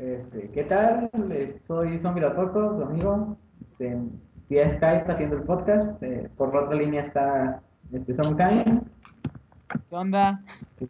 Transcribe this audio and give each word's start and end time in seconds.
Este, 0.00 0.48
¿Qué 0.54 0.64
tal? 0.64 1.10
Soy 1.66 1.98
Zombie 1.98 2.22
Laporto, 2.22 2.78
su 2.78 2.84
amigo, 2.84 3.36
este, 3.72 3.98
vía 4.48 4.76
Skype 4.76 5.12
haciendo 5.12 5.36
el 5.36 5.42
podcast. 5.42 6.02
Eh, 6.02 6.26
por 6.38 6.54
la 6.54 6.62
otra 6.62 6.76
línea 6.76 7.02
está 7.02 7.60
este, 7.92 8.14
Son 8.16 8.34
Kain. 8.34 8.80
¿Qué 9.90 9.94
onda? 9.94 10.40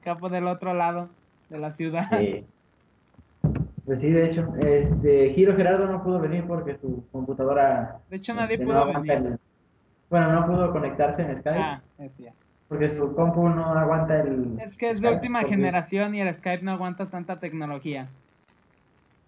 Capo 0.05 0.29
del 0.29 0.47
otro 0.47 0.75
lado 0.75 1.09
de 1.49 1.59
la 1.59 1.73
ciudad. 1.73 2.07
Sí. 2.21 2.47
Pues 3.85 4.01
sí, 4.01 4.11
de 4.11 4.27
hecho, 4.31 4.47
este, 4.61 5.31
Giro 5.35 5.57
Gerardo 5.57 5.87
no 5.89 6.05
pudo 6.05 6.21
venir 6.21 6.45
porque 6.47 6.77
su 6.77 7.05
computadora... 7.11 7.97
De 8.11 8.17
hecho, 8.17 8.33
nadie 8.33 8.55
este, 8.55 8.67
pudo 8.67 8.85
no 8.85 9.01
venir. 9.01 9.11
el- 9.13 9.39
bueno, 10.09 10.33
no 10.33 10.47
pudo 10.47 10.71
conectarse 10.73 11.23
en 11.23 11.41
Skype 11.41 11.59
Ah, 11.59 11.81
es 11.99 12.13
cierto. 12.17 12.39
porque 12.69 12.91
su 12.97 13.13
compu 13.17 13.49
no 13.49 13.65
aguanta 13.67 14.21
el... 14.21 14.57
Es 14.61 14.77
que 14.77 14.91
es 14.91 15.01
de 15.01 15.09
última 15.09 15.43
generación 15.43 16.15
y 16.15 16.21
el 16.21 16.33
Skype 16.37 16.63
no 16.65 16.73
aguanta 16.73 17.07
tanta 17.07 17.41
tecnología. 17.41 18.07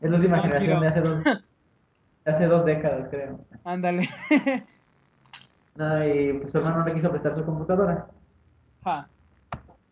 Es 0.02 0.11
la 0.11 0.16
última 0.16 0.37
No, 0.37 0.42
generación 0.42 0.80
de 0.80 0.88
hace 0.88 1.01
dos, 1.01 1.24
de 2.24 2.30
hace 2.33 2.47
dos 2.47 2.65
décadas, 2.66 3.09
creo. 3.11 3.38
Ándale. 3.65 4.09
No, 5.75 6.06
y 6.06 6.34
pues, 6.34 6.52
su 6.52 6.59
hermano 6.59 6.80
no 6.80 6.84
le 6.84 6.92
quiso 6.92 7.11
prestar 7.11 7.34
su 7.34 7.47
computadora. 7.47 8.06
Ja, 8.84 9.09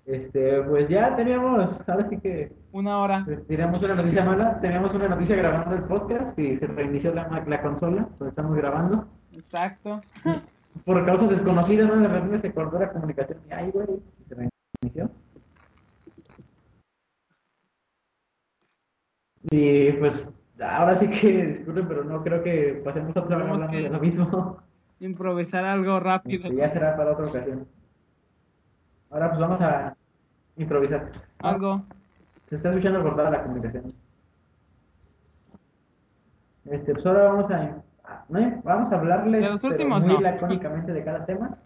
Este, 0.04 0.62
pues 0.64 0.86
ya 0.90 1.16
teníamos, 1.16 1.70
ahora 1.88 2.06
sí 2.10 2.18
que 2.18 2.52
una 2.72 2.98
hora. 2.98 3.22
pues, 3.24 3.46
teníamos 3.46 3.82
una 3.82 3.94
noticia 3.94 4.22
mala, 4.22 4.60
teníamos 4.60 4.92
una 4.92 5.08
noticia 5.08 5.36
grabando 5.36 5.74
el 5.76 5.84
podcast 5.84 6.38
y 6.38 6.58
se 6.58 6.66
reinició 6.66 7.14
la, 7.14 7.42
la 7.46 7.62
consola, 7.62 8.06
pues 8.18 8.28
estamos 8.28 8.54
grabando. 8.58 9.06
Exacto. 9.32 10.02
Por 10.84 11.06
causas 11.06 11.30
desconocidas, 11.30 11.88
¿no? 11.88 11.96
De 11.96 12.08
repente 12.08 12.40
se 12.48 12.52
cortó 12.54 12.78
la 12.78 12.92
comunicación 12.92 13.38
y 13.48 13.52
ay, 13.54 13.70
güey, 13.70 13.86
se 14.28 14.34
reinició. 14.82 15.10
Y 19.44 19.92
pues 19.92 20.12
ahora 20.60 20.98
sí 20.98 21.08
que 21.08 21.46
disculpen, 21.46 21.88
pero 21.88 22.04
no 22.04 22.22
creo 22.22 22.42
que 22.42 22.82
pasemos 22.84 23.10
otra 23.16 23.38
Tenemos 23.38 23.54
hablando 23.54 23.76
de 23.76 23.88
lo 23.88 24.00
mismo. 24.00 24.58
Improvisar 25.00 25.64
algo 25.64 25.98
rápido. 25.98 26.52
Ya 26.52 26.70
será 26.72 26.96
para 26.96 27.12
otra 27.12 27.26
ocasión. 27.26 27.66
Ahora 29.10 29.28
pues 29.30 29.40
vamos 29.40 29.60
a 29.62 29.96
improvisar. 30.56 31.10
Algo. 31.38 31.82
Se 32.48 32.56
está 32.56 32.68
escuchando 32.70 33.02
cortada 33.02 33.30
la 33.30 33.42
comunicación. 33.42 33.94
Este, 36.66 36.92
pues 36.92 37.06
ahora 37.06 37.24
vamos 37.24 37.50
a, 37.50 37.82
¿no? 38.28 38.60
vamos 38.62 38.92
a 38.92 38.96
hablarles 38.96 39.40
De 39.40 39.48
los 39.48 39.64
últimos, 39.64 40.02
muy 40.02 40.14
no. 40.14 40.20
lacónicamente 40.20 40.92
de 40.92 41.04
cada 41.04 41.24
tema. 41.24 41.56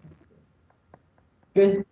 ¿Qué? 1.53 1.84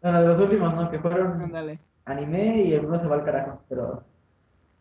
Bueno, 0.00 0.22
de 0.22 0.28
los 0.28 0.40
últimos, 0.40 0.74
¿no? 0.74 0.90
Que 0.90 0.98
fueron 1.00 1.40
Ándale. 1.42 1.78
anime 2.04 2.62
y 2.62 2.74
el 2.74 2.82
mundo 2.82 3.00
se 3.00 3.06
va 3.08 3.16
al 3.16 3.24
carajo, 3.24 3.60
pero... 3.68 4.04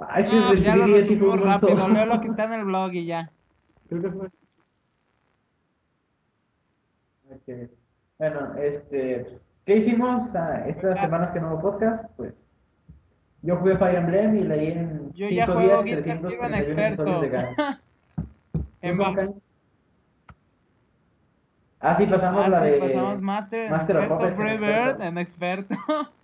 Ay, 0.09 0.23
No, 0.31 0.47
pues 0.49 0.63
ya 0.63 0.75
lo 0.75 0.87
resumimos 0.87 1.39
rápido. 1.41 1.87
Leo 1.89 2.05
lo 2.05 2.21
que 2.21 2.27
está 2.27 2.43
en 2.45 2.53
el 2.53 2.65
blog 2.65 2.93
y 2.93 3.05
ya. 3.05 3.29
Creo 3.89 4.01
que 4.01 4.09
fue. 4.09 4.27
Ok. 7.33 7.69
Bueno, 8.17 8.53
este, 8.55 9.39
¿qué 9.65 9.77
hicimos 9.77 10.29
ah, 10.35 10.63
estas 10.67 10.99
semanas 10.99 11.31
que 11.31 11.39
no 11.39 11.53
hubo 11.53 11.61
podcast? 11.61 12.05
Pues 12.17 12.33
yo 13.41 13.55
jugué 13.57 13.77
Fire 13.77 13.95
Emblem 13.97 14.35
y 14.37 14.43
leí 14.43 14.71
en 14.73 15.11
Yo 15.13 15.27
ya 15.29 15.45
5 15.45 15.57
juego 15.59 15.83
días 15.83 16.03
Guitar 16.03 16.17
Hero 16.31 16.45
en 16.45 16.51
331 16.51 16.57
experto. 16.57 17.81
En. 18.81 18.99
Ah, 21.83 21.97
sí, 21.97 22.05
pasamos 22.05 22.45
Ah, 22.45 22.49
la 22.49 22.63
sí, 22.63 22.69
de 22.69 22.77
pasamos 22.79 23.21
Master, 23.23 23.65
en 23.65 23.71
Master 23.71 23.97
of 23.97 24.03
experto, 24.03 24.17
Puppets 24.19 24.31
en 24.31 24.37
Freebird 24.37 24.87
experto. 24.89 25.03
en 25.03 25.17
experto. 25.17 25.75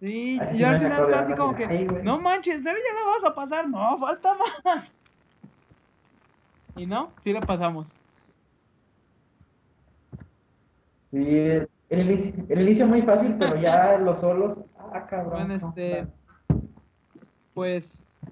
Sí, 0.00 0.38
yo 0.54 0.68
al 0.68 0.78
final 0.78 1.04
estaba 1.04 1.20
así 1.22 1.34
como 1.34 1.52
de, 1.54 1.66
que, 1.66 1.84
no 2.04 2.20
manches, 2.20 2.56
¿en 2.56 2.62
serio 2.62 2.78
ya 2.78 2.94
la 2.94 3.10
vas 3.10 3.32
a 3.32 3.34
pasar? 3.34 3.68
No, 3.68 3.98
falta 3.98 4.34
más. 4.34 4.84
Y 6.76 6.86
no, 6.86 7.10
sí 7.24 7.32
lo 7.32 7.40
pasamos. 7.40 7.86
Sí, 11.10 11.18
el, 11.18 11.68
el 11.90 12.60
inicio, 12.60 12.86
muy 12.86 13.02
fácil, 13.02 13.34
pero 13.38 13.56
ya 13.56 13.98
los 14.04 14.20
solos, 14.20 14.58
ah, 14.78 15.04
cabrón. 15.06 15.48
Bueno, 15.48 15.58
no, 15.58 15.68
este, 15.70 16.06
pues 17.54 17.84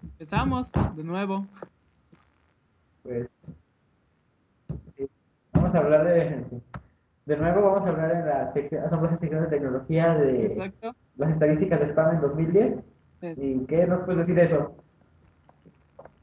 empezamos 0.03 0.69
de 0.95 1.03
nuevo. 1.03 1.47
pues 3.03 3.29
vamos 5.53 5.75
a 5.75 5.79
hablar 5.79 6.05
de 6.05 6.45
de 7.25 7.37
nuevo 7.37 7.63
vamos 7.63 7.89
a 7.89 7.91
hablar 7.91 8.13
en 8.13 8.27
la 8.27 8.53
sección 8.53 8.85
asombrosa 8.85 9.19
sección 9.19 9.43
de 9.43 9.49
tecnología 9.49 10.15
de 10.15 10.47
Exacto. 10.47 10.95
Las 11.16 11.31
estadísticas 11.31 11.81
de 11.81 11.87
spam 11.87 12.15
en 12.16 12.21
2010 12.21 12.75
Es- 13.22 13.38
y 13.38 13.65
qué 13.66 13.87
nos 13.87 14.00
puedes 14.04 14.21
decir 14.27 14.34
de 14.34 14.44
eso 14.44 14.77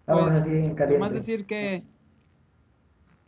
vamos 0.06 0.30
Pues, 0.32 0.42
así 0.42 0.52
en 0.52 0.76
caliente 0.76 1.00
Más 1.00 1.14
decir 1.14 1.46
que 1.46 1.84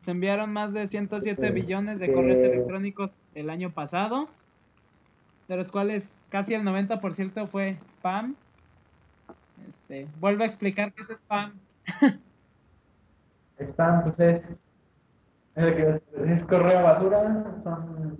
se 0.03 0.11
enviaron 0.11 0.53
más 0.53 0.71
de 0.73 0.87
107 0.87 1.35
Pues, 1.41 1.53
billones 1.53 1.99
de 1.99 2.13
correos 2.13 2.37
electrónicos 2.37 3.11
el 3.33 3.49
año 3.49 3.71
pasado, 3.71 4.27
de 5.47 5.57
los 5.57 5.71
cuales 5.71 6.03
casi 6.29 6.53
el 6.53 6.61
90% 6.63 7.47
fue 7.47 7.77
spam. 7.97 8.35
Este, 9.67 10.07
vuelvo 10.19 10.43
a 10.43 10.47
explicar 10.47 10.93
qué 10.93 11.01
es 11.01 11.09
spam. 11.09 11.53
spam 13.59 14.03
pues 14.03 14.19
es 14.19 14.41
es, 15.55 16.01
es 16.27 16.43
correo 16.45 16.83
basura 16.83 17.61
son 17.63 18.19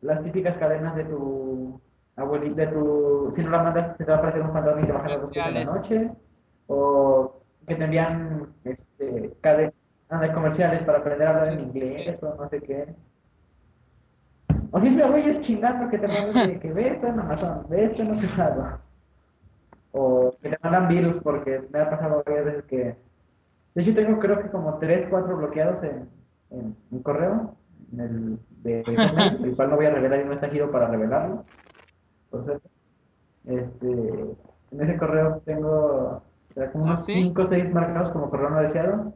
las 0.00 0.22
típicas 0.24 0.56
cadenas 0.56 0.96
de 0.96 1.04
tu 1.04 1.80
abuelita 2.16 2.70
tu 2.70 3.32
si 3.36 3.42
no 3.42 3.50
la 3.50 3.62
mandas 3.62 3.96
te 3.96 4.04
va 4.04 4.14
a 4.14 4.18
aparecer 4.18 4.42
un 4.42 4.52
fantasma 4.52 4.82
y 4.82 4.86
te 4.86 4.92
baja 4.92 5.06
a 5.06 5.10
las 5.10 5.22
12 5.22 5.40
de 5.40 5.52
la 5.52 5.64
noche 5.64 6.10
o 6.66 7.40
que 7.66 7.74
te 7.74 7.84
envían 7.84 8.48
este 8.64 9.32
cadenas 9.40 9.72
de 10.20 10.32
comerciales 10.32 10.82
para 10.84 10.98
aprender 10.98 11.28
a 11.28 11.30
hablar 11.30 11.52
en 11.54 11.60
inglés 11.60 12.22
o 12.22 12.34
no 12.34 12.48
sé 12.48 12.60
qué 12.60 12.94
o 14.70 14.80
siempre 14.80 15.08
güeyes 15.08 15.40
chingando 15.42 15.88
que 15.90 15.98
te 15.98 16.08
mandan 16.08 16.48
de 16.48 16.58
que 16.58 16.72
ve 16.72 16.88
esto 16.88 17.06
en 17.06 17.20
Amazon 17.20 17.66
ve 17.68 17.84
esto 17.84 18.02
en 18.02 18.12
otro 18.12 18.36
lado 18.36 18.78
o 19.92 20.34
que 20.42 20.50
te 20.50 20.58
mandan 20.62 20.88
virus 20.88 21.22
porque 21.22 21.62
me 21.72 21.80
ha 21.80 21.90
pasado 21.90 22.22
varias 22.26 22.44
veces 22.44 22.64
que 22.64 22.96
de 23.74 23.82
hecho 23.82 23.94
tengo 23.94 24.18
creo 24.18 24.42
que 24.42 24.50
como 24.50 24.78
3, 24.78 25.06
4 25.10 25.36
bloqueados 25.36 25.82
en, 25.84 26.08
en 26.50 26.76
mi 26.90 27.02
correo 27.02 27.54
en 27.92 28.00
el 28.00 28.38
de 28.62 28.80
el 29.44 29.56
cual 29.56 29.70
no 29.70 29.76
voy 29.76 29.86
a 29.86 29.90
revelar 29.90 30.20
y 30.20 30.24
no 30.24 30.32
está 30.34 30.48
giro 30.48 30.70
para 30.70 30.88
revelarlo 30.88 31.44
por 32.30 32.44
cierto. 32.44 32.68
Este, 33.46 34.36
en 34.72 34.80
ese 34.80 34.96
correo 34.96 35.42
tengo 35.44 36.22
o 36.50 36.54
sea, 36.54 36.70
como 36.72 36.86
¿Ah, 36.86 36.94
unos 36.94 37.06
sí? 37.06 37.14
5 37.14 37.42
o 37.42 37.48
6 37.48 37.72
marcados 37.72 38.12
como 38.12 38.30
correo 38.30 38.50
no 38.50 38.60
deseado. 38.60 39.14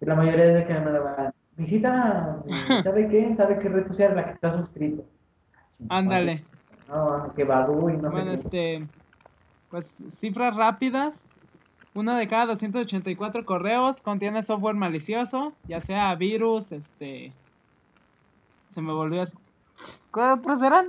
Y 0.00 0.06
la 0.06 0.14
mayoría 0.14 0.44
es 0.46 0.54
de 0.54 0.66
que 0.66 0.74
me 0.74 0.80
mandaban, 0.80 1.32
visita, 1.56 2.38
¿sabe 2.84 3.08
qué? 3.08 3.34
¿Sabe 3.36 3.58
qué 3.58 3.68
red 3.68 3.86
social 3.88 4.10
es 4.10 4.16
la 4.16 4.24
que 4.24 4.32
está 4.32 4.56
suscrito? 4.58 5.04
Ándale. 5.88 6.44
No, 6.88 7.32
que 7.34 7.44
Badu 7.44 7.90
y 7.90 7.96
no 7.96 8.10
Bueno, 8.10 8.32
sé 8.32 8.40
este, 8.40 8.86
pues 9.70 9.86
cifras 10.20 10.54
rápidas. 10.54 11.14
Uno 11.94 12.16
de 12.16 12.28
cada 12.28 12.46
284 12.46 13.44
correos 13.44 13.96
contiene 14.02 14.42
software 14.44 14.74
malicioso, 14.74 15.52
ya 15.68 15.80
sea 15.82 16.14
virus, 16.16 16.70
este, 16.72 17.32
se 18.74 18.80
me 18.80 18.92
volvió 18.92 19.22
a... 19.22 19.28
¿Cuál 20.10 20.40
otros 20.40 20.60
eran? 20.60 20.86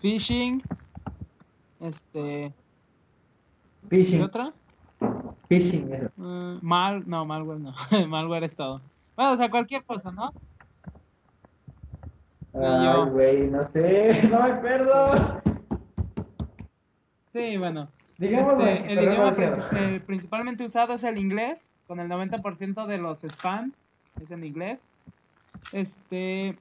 Phishing, 0.00 0.60
este, 1.80 2.52
¿qué 3.88 3.88
Phishing, 3.88 4.22
otra? 4.22 4.52
phishing, 5.48 5.92
eso. 5.92 6.10
Mm, 6.16 6.58
mal, 6.62 7.02
no, 7.08 7.24
malware 7.24 7.60
no, 7.60 7.74
malware 8.08 8.44
es 8.44 8.56
todo. 8.56 8.80
Bueno, 9.16 9.32
o 9.32 9.36
sea, 9.36 9.50
cualquier 9.50 9.82
cosa, 9.84 10.10
¿no? 10.12 10.32
Ay, 12.54 13.10
güey, 13.10 13.50
no 13.50 13.68
sé, 13.72 14.22
no 14.30 14.42
me 14.42 14.50
acuerdo. 14.52 15.40
Sí, 17.32 17.56
bueno. 17.56 17.88
Digamos, 18.18 18.62
Este, 18.62 18.92
el 18.92 19.02
idioma 19.02 19.34
eh, 19.72 20.00
principalmente 20.06 20.66
usado 20.66 20.94
es 20.94 21.04
el 21.04 21.16
inglés, 21.16 21.58
con 21.86 22.00
el 22.00 22.08
90% 22.08 22.86
de 22.86 22.98
los 22.98 23.18
spam 23.24 23.72
es 24.22 24.30
en 24.30 24.44
inglés. 24.44 24.78
Este, 25.72 26.56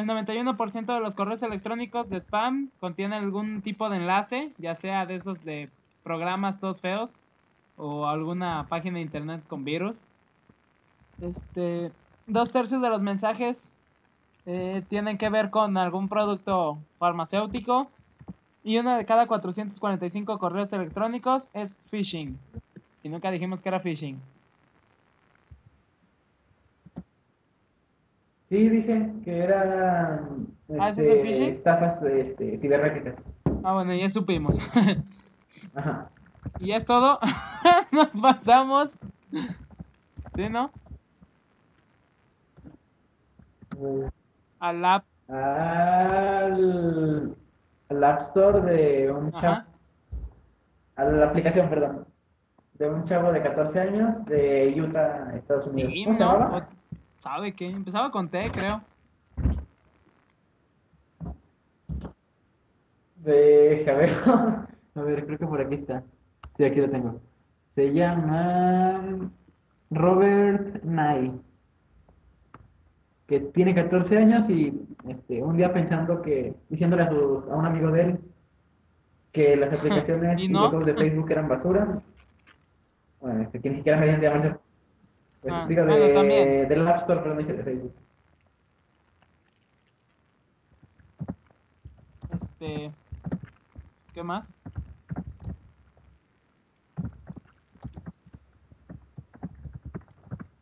el 0.00 0.06
91% 0.06 0.86
de 0.86 1.00
los 1.00 1.14
correos 1.14 1.42
electrónicos 1.42 2.08
de 2.08 2.18
spam 2.18 2.70
contienen 2.80 3.22
algún 3.22 3.62
tipo 3.62 3.88
de 3.88 3.98
enlace, 3.98 4.52
ya 4.58 4.76
sea 4.76 5.06
de 5.06 5.16
esos 5.16 5.42
de 5.44 5.68
programas 6.02 6.58
todos 6.60 6.80
feos 6.80 7.10
o 7.76 8.06
alguna 8.06 8.66
página 8.68 8.96
de 8.96 9.02
internet 9.02 9.42
con 9.48 9.64
virus. 9.64 9.96
Este, 11.20 11.92
dos 12.26 12.50
tercios 12.52 12.80
de 12.82 12.88
los 12.88 13.02
mensajes 13.02 13.56
eh, 14.46 14.82
tienen 14.88 15.18
que 15.18 15.28
ver 15.28 15.50
con 15.50 15.76
algún 15.76 16.08
producto 16.08 16.78
farmacéutico 16.98 17.90
y 18.64 18.78
uno 18.78 18.96
de 18.96 19.04
cada 19.04 19.26
445 19.26 20.38
correos 20.38 20.72
electrónicos 20.72 21.42
es 21.54 21.70
phishing. 21.90 22.38
Y 23.02 23.08
nunca 23.08 23.30
dijimos 23.30 23.60
que 23.60 23.68
era 23.68 23.80
phishing. 23.80 24.20
Sí, 28.50 28.68
dije 28.68 29.10
que 29.24 29.38
eran 29.38 30.48
Ah, 30.78 30.90
¿ese 30.90 31.02
es 31.02 31.08
este, 31.16 31.22
phishing? 31.22 31.42
estafas 31.54 32.02
este, 32.02 32.58
cibernéticas. 32.58 33.14
Ah, 33.64 33.74
bueno, 33.74 33.94
ya 33.94 34.10
supimos. 34.10 34.54
Ajá. 35.74 36.10
Y 36.58 36.72
es 36.72 36.84
todo. 36.84 37.18
Nos 37.92 38.08
pasamos. 38.10 38.90
¿Sí, 40.34 40.48
no? 40.48 40.70
Al 44.58 44.84
app. 44.84 45.04
Al, 45.28 47.36
al 47.88 48.04
App 48.04 48.20
Store 48.28 48.60
de 48.62 49.12
un 49.12 49.28
Ajá. 49.34 49.40
chavo. 49.40 49.66
A 50.96 51.04
la 51.04 51.26
aplicación, 51.26 51.68
perdón. 51.70 52.04
De 52.74 52.90
un 52.90 53.04
chavo 53.06 53.30
de 53.32 53.42
14 53.42 53.80
años 53.80 54.24
de 54.26 54.74
Utah, 54.80 55.34
Estados 55.36 55.66
Unidos. 55.68 55.92
¿Cómo 56.04 56.18
se 56.18 56.24
llamaba? 56.24 56.68
¿Sabe 57.22 57.52
qué? 57.52 57.68
Empezaba 57.68 58.10
con 58.10 58.28
T, 58.28 58.50
creo. 58.52 58.82
Deja 63.16 63.92
ver. 63.92 64.16
A 64.94 65.02
ver, 65.02 65.24
creo 65.24 65.38
que 65.38 65.46
por 65.46 65.60
aquí 65.60 65.74
está. 65.76 66.02
Sí, 66.56 66.64
aquí 66.64 66.80
lo 66.80 66.90
tengo. 66.90 67.20
Se 67.74 67.92
llama 67.92 69.30
Robert 69.90 70.82
Nye. 70.82 71.32
Que 73.26 73.40
tiene 73.40 73.74
14 73.74 74.18
años 74.18 74.50
y 74.50 74.72
este, 75.06 75.42
un 75.42 75.56
día 75.56 75.72
pensando 75.72 76.20
que, 76.22 76.54
diciéndole 76.68 77.04
a, 77.04 77.10
sus, 77.10 77.44
a 77.44 77.54
un 77.54 77.66
amigo 77.66 77.90
de 77.92 78.00
él 78.02 78.20
que 79.32 79.56
las 79.56 79.72
aplicaciones 79.78 80.40
¿Y 80.40 80.48
no? 80.48 80.70
de 80.80 80.94
Facebook 80.94 81.30
eran 81.30 81.48
basura. 81.48 82.02
Bueno, 83.20 83.42
este, 83.42 83.60
que 83.60 83.70
ni 83.70 83.76
siquiera 83.76 84.00
me 84.00 84.06
de 84.06 84.20
llamarse. 84.20 84.56
Pues, 85.42 85.54
Ah, 85.54 85.66
digo, 85.68 85.84
bueno, 85.84 86.04
de, 86.06 86.14
también. 86.14 86.68
del 86.68 86.88
App 86.88 87.00
Store, 87.00 87.20
pero 87.22 87.34
no 87.34 87.40
dije 87.40 87.52
de 87.54 87.62
Facebook. 87.64 87.94
Este. 92.32 92.90
¿Qué 94.14 94.22
más? 94.22 94.44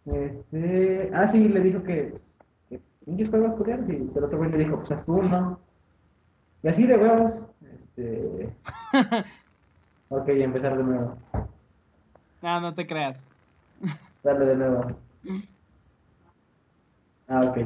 Este, 0.07 1.11
ah, 1.15 1.31
sí, 1.31 1.49
le 1.49 1.61
dijo 1.61 1.83
que, 1.83 2.15
que 2.71 2.81
pinches 3.05 3.29
juegos 3.29 3.57
coreanos 3.57 3.89
y 3.91 3.97
el 4.17 4.25
otro 4.25 4.39
güey 4.39 4.51
le 4.51 4.59
dijo, 4.59 4.77
pues 4.79 4.91
haz 4.93 5.05
tú 5.05 5.17
uno. 5.19 5.61
Y 6.63 6.69
así 6.69 6.87
de 6.87 6.97
huevos, 6.97 7.33
este, 7.63 8.49
ok, 10.09 10.29
empezar 10.29 10.77
de 10.79 10.85
nuevo, 10.85 11.19
No, 12.43 12.61
no 12.61 12.75
te 12.75 12.87
creas. 12.87 13.17
Darle 14.23 14.47
de 14.47 14.57
nuevo. 14.57 14.85
Ah, 17.29 17.43
ok. 17.43 17.59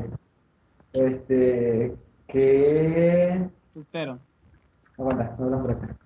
Este, 0.92 1.94
que, 2.28 3.48
espero. 3.74 4.18
aguanta, 4.98 5.34
no 5.38 5.48
lo 5.48 5.62
por 5.62 5.70
acá. 5.72 5.96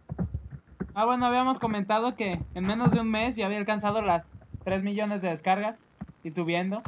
Ah, 0.94 1.04
bueno, 1.04 1.26
habíamos 1.26 1.58
comentado 1.58 2.14
que 2.16 2.40
en 2.54 2.64
menos 2.64 2.90
de 2.93 3.00
un 3.00 3.10
mes 3.10 3.34
ya 3.37 3.46
había 3.46 3.58
alcanzado 3.58 4.00
las 4.02 4.25
3 4.64 4.82
millones 4.82 5.22
de 5.22 5.31
descargas 5.31 5.78
y 6.22 6.31
subiendo. 6.31 6.82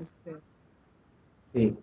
Este, 0.00 0.36
Sí. 1.52 1.76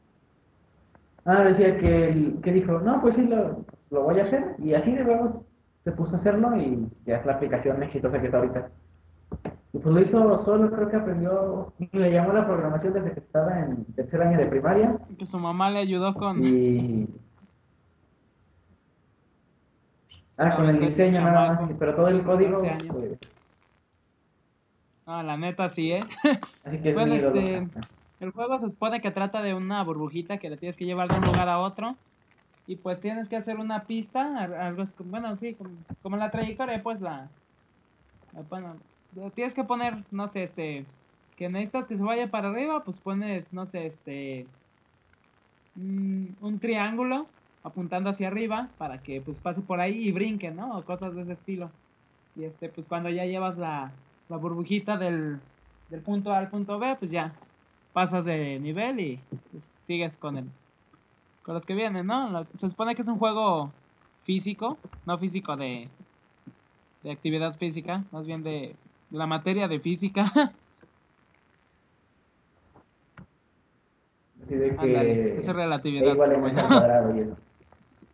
Ah, 1.25 1.43
decía 1.43 1.77
que, 1.77 2.09
el- 2.09 2.41
que 2.41 2.51
dijo, 2.51 2.79
no, 2.79 3.01
pues 3.01 3.15
sí, 3.15 3.21
lo, 3.21 3.63
lo 3.91 4.03
voy 4.03 4.19
a 4.19 4.23
hacer. 4.23 4.55
Y 4.57 4.73
así 4.73 4.91
de 4.93 5.03
huevos 5.03 5.43
se 5.83 5.91
puso 5.91 6.15
a 6.15 6.19
hacerlo 6.19 6.55
y 6.57 6.87
ya 7.05 7.17
es 7.17 7.25
la 7.25 7.33
aplicación 7.33 7.83
exitosa 7.83 8.19
que 8.19 8.25
está 8.25 8.37
ahorita. 8.39 8.71
Y 9.71 9.77
pues 9.77 9.93
lo 9.95 10.01
hizo 10.01 10.37
solo, 10.45 10.71
creo 10.71 10.89
que 10.89 10.95
aprendió, 10.97 11.73
le 11.91 12.11
llamó 12.11 12.33
la 12.33 12.45
programación 12.47 12.93
desde 12.93 13.13
que 13.13 13.19
estaba 13.19 13.59
en 13.59 13.85
tercer 13.93 14.21
año 14.21 14.37
de 14.39 14.47
primaria. 14.47 14.97
que 15.17 15.25
su 15.27 15.37
mamá 15.37 15.69
le 15.69 15.79
ayudó 15.79 16.13
con... 16.15 16.43
Y... 16.43 17.07
Ah, 20.37 20.55
con 20.55 20.67
el 20.69 20.79
diseño 20.79 21.21
nada 21.21 21.53
más, 21.61 21.71
pero 21.77 21.95
todo 21.95 22.07
el 22.07 22.23
código, 22.23 22.61
14 22.61 22.79
años. 22.79 22.95
pues, 22.95 23.19
No, 25.05 25.21
la 25.21 25.37
neta 25.37 25.69
sí, 25.75 25.91
¿eh? 25.91 26.03
así 26.63 26.77
que 26.79 26.89
es 26.89 26.95
Bueno, 26.95 27.13
este, 27.15 27.67
el 28.21 28.31
juego 28.31 28.59
se 28.59 28.67
supone 28.67 29.01
que 29.01 29.11
trata 29.11 29.41
de 29.41 29.53
una 29.53 29.83
burbujita 29.83 30.37
que 30.37 30.49
le 30.49 30.57
tienes 30.57 30.77
que 30.77 30.85
llevar 30.85 31.09
de 31.09 31.17
un 31.17 31.25
lugar 31.25 31.49
a 31.49 31.59
otro. 31.59 31.95
Y 32.67 32.75
pues 32.77 33.01
tienes 33.01 33.27
que 33.27 33.35
hacer 33.35 33.57
una 33.57 33.83
pista, 33.85 34.43
algo 34.43 34.85
bueno, 34.99 35.35
sí, 35.37 35.55
como, 35.55 35.71
como 36.01 36.17
la 36.17 36.31
trayectoria, 36.31 36.81
pues 36.83 37.01
la, 37.01 37.27
la- 38.33 38.41
bueno, 38.43 38.75
tienes 39.35 39.53
que 39.53 39.63
poner, 39.63 40.03
no 40.11 40.31
sé, 40.31 40.43
este, 40.43 40.85
que 41.35 41.49
necesitas 41.49 41.87
que 41.87 41.97
se 41.97 42.03
vaya 42.03 42.29
para 42.29 42.49
arriba, 42.49 42.83
pues 42.83 42.97
pones, 42.97 43.45
no 43.51 43.65
sé, 43.67 43.87
este, 43.87 44.45
mm, 45.75 46.25
un 46.41 46.59
triángulo 46.59 47.27
apuntando 47.63 48.09
hacia 48.09 48.27
arriba 48.27 48.69
para 48.77 48.99
que 49.01 49.21
pues 49.21 49.37
pase 49.39 49.61
por 49.61 49.79
ahí 49.79 50.07
y 50.07 50.11
brinque, 50.11 50.51
¿no? 50.51 50.77
O 50.77 50.83
cosas 50.83 51.13
de 51.15 51.23
ese 51.23 51.33
estilo. 51.33 51.71
Y 52.35 52.45
este, 52.45 52.69
pues 52.69 52.87
cuando 52.87 53.09
ya 53.09 53.25
llevas 53.25 53.57
la, 53.57 53.91
la 54.29 54.37
burbujita 54.37 54.97
del, 54.97 55.39
del 55.89 56.01
punto 56.01 56.31
A 56.31 56.37
al 56.37 56.49
punto 56.49 56.79
B, 56.79 56.95
pues 56.99 57.11
ya 57.11 57.33
pasas 57.93 58.23
de 58.25 58.59
nivel 58.59 58.99
y 58.99 59.19
pues, 59.29 59.63
sigues 59.87 60.15
con 60.17 60.37
el 60.37 60.45
con 61.43 61.55
los 61.55 61.65
que 61.65 61.73
vienen, 61.73 62.05
¿no? 62.05 62.45
Se 62.59 62.69
supone 62.69 62.95
que 62.95 63.01
es 63.01 63.07
un 63.07 63.17
juego 63.17 63.71
físico, 64.23 64.77
no 65.05 65.17
físico 65.17 65.55
de 65.57 65.89
de 67.03 67.11
actividad 67.11 67.57
física, 67.57 68.03
más 68.11 68.25
bien 68.25 68.43
de 68.43 68.75
la 69.11 69.25
materia 69.27 69.67
de 69.67 69.79
física. 69.79 70.31
De 74.47 74.75
que 74.77 75.37
esa 75.39 75.51
E 75.51 75.53
relatividad. 75.53 76.13
igual 76.13 76.31
en 76.33 76.41
bueno. 76.41 76.67
cuadrado 76.67 77.15
y 77.15 77.19
eso. 77.21 77.37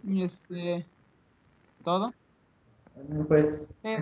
y 0.03 0.24
este 0.24 0.86
todo. 1.83 2.13
Pues 3.27 3.45
Sí, 3.83 3.95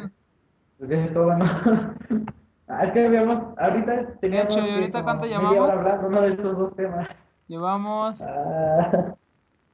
Pues 0.80 0.92
es 0.92 1.14
todo, 1.14 1.36
¿no? 1.38 1.46
Ah, 2.66 2.86
es 2.86 2.94
que 2.94 3.06
habíamos, 3.06 3.58
ahorita 3.60 4.14
teníamos 4.22 4.56
hecho, 4.56 4.66
¿y 4.66 4.72
ahorita 4.72 5.04
cuánto 5.04 5.26
llevamos? 5.26 5.70
hablando 5.70 6.08
uno 6.08 6.22
de 6.22 6.30
estos 6.32 6.58
dos 6.58 6.76
temas. 6.78 7.10
llevamos 7.50 8.20
Ah, 8.22 9.14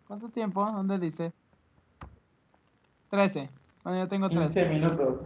¿cuánto 0.07 0.27
tiempo? 0.29 0.65
¿Dónde 0.65 0.97
dice? 0.97 1.31
13. 3.11 3.47
Bueno, 3.83 3.99
yo 3.99 4.07
tengo 4.09 4.27
15 4.27 4.49
13. 4.49 4.69
minutos. 4.73 5.19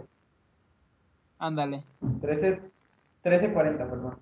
Ándale. 1.44 1.84
13, 2.22 2.62
13.40, 3.22 3.78
perdón. 3.78 4.16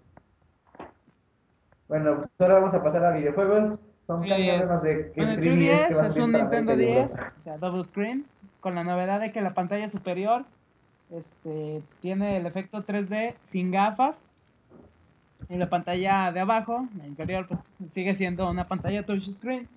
Bueno, 1.88 2.16
pues 2.18 2.30
ahora 2.40 2.54
vamos 2.56 2.74
a 2.74 2.84
pasar 2.84 3.06
a 3.06 3.12
videojuegos. 3.12 3.80
Son 4.08 4.24
Sí, 4.24 4.32
es- 4.32 4.82
de 4.82 5.12
que 5.14 5.22
Bueno, 5.22 5.32
el 5.34 5.40
3DS 5.40 5.44
3DS 5.44 5.88
que 5.88 5.94
va 5.94 6.02
a 6.04 6.08
es 6.08 6.16
un 6.18 6.32
Nintendo 6.32 6.72
América 6.72 6.74
y 6.74 6.78
10, 6.78 6.98
Europa. 7.12 7.34
o 7.40 7.44
sea, 7.44 7.58
double 7.60 7.84
screen, 7.86 8.26
con 8.60 8.74
la 8.76 8.84
novedad 8.84 9.20
de 9.20 9.32
que 9.32 9.42
la 9.42 9.54
pantalla 9.54 9.90
superior 9.92 10.44
este, 11.12 11.84
tiene 12.02 12.38
el 12.38 12.46
efecto 12.48 12.84
3D 12.84 13.36
sin 13.52 13.70
gafas. 13.72 14.16
Y 15.50 15.58
la 15.58 15.70
pantalla 15.70 16.32
de 16.32 16.40
abajo, 16.40 16.88
la 16.98 17.06
inferior, 17.06 17.46
pues 17.48 17.60
sigue 17.94 18.16
siendo 18.16 18.50
una 18.50 18.68
pantalla 18.68 19.04
touchscreen. 19.06 19.68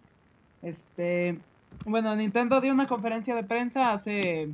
Este, 0.62 1.38
bueno, 1.84 2.14
Nintendo 2.16 2.60
dio 2.62 2.72
una 2.72 2.86
conferencia 2.86 3.34
de 3.34 3.42
prensa 3.44 3.92
hace 3.92 4.48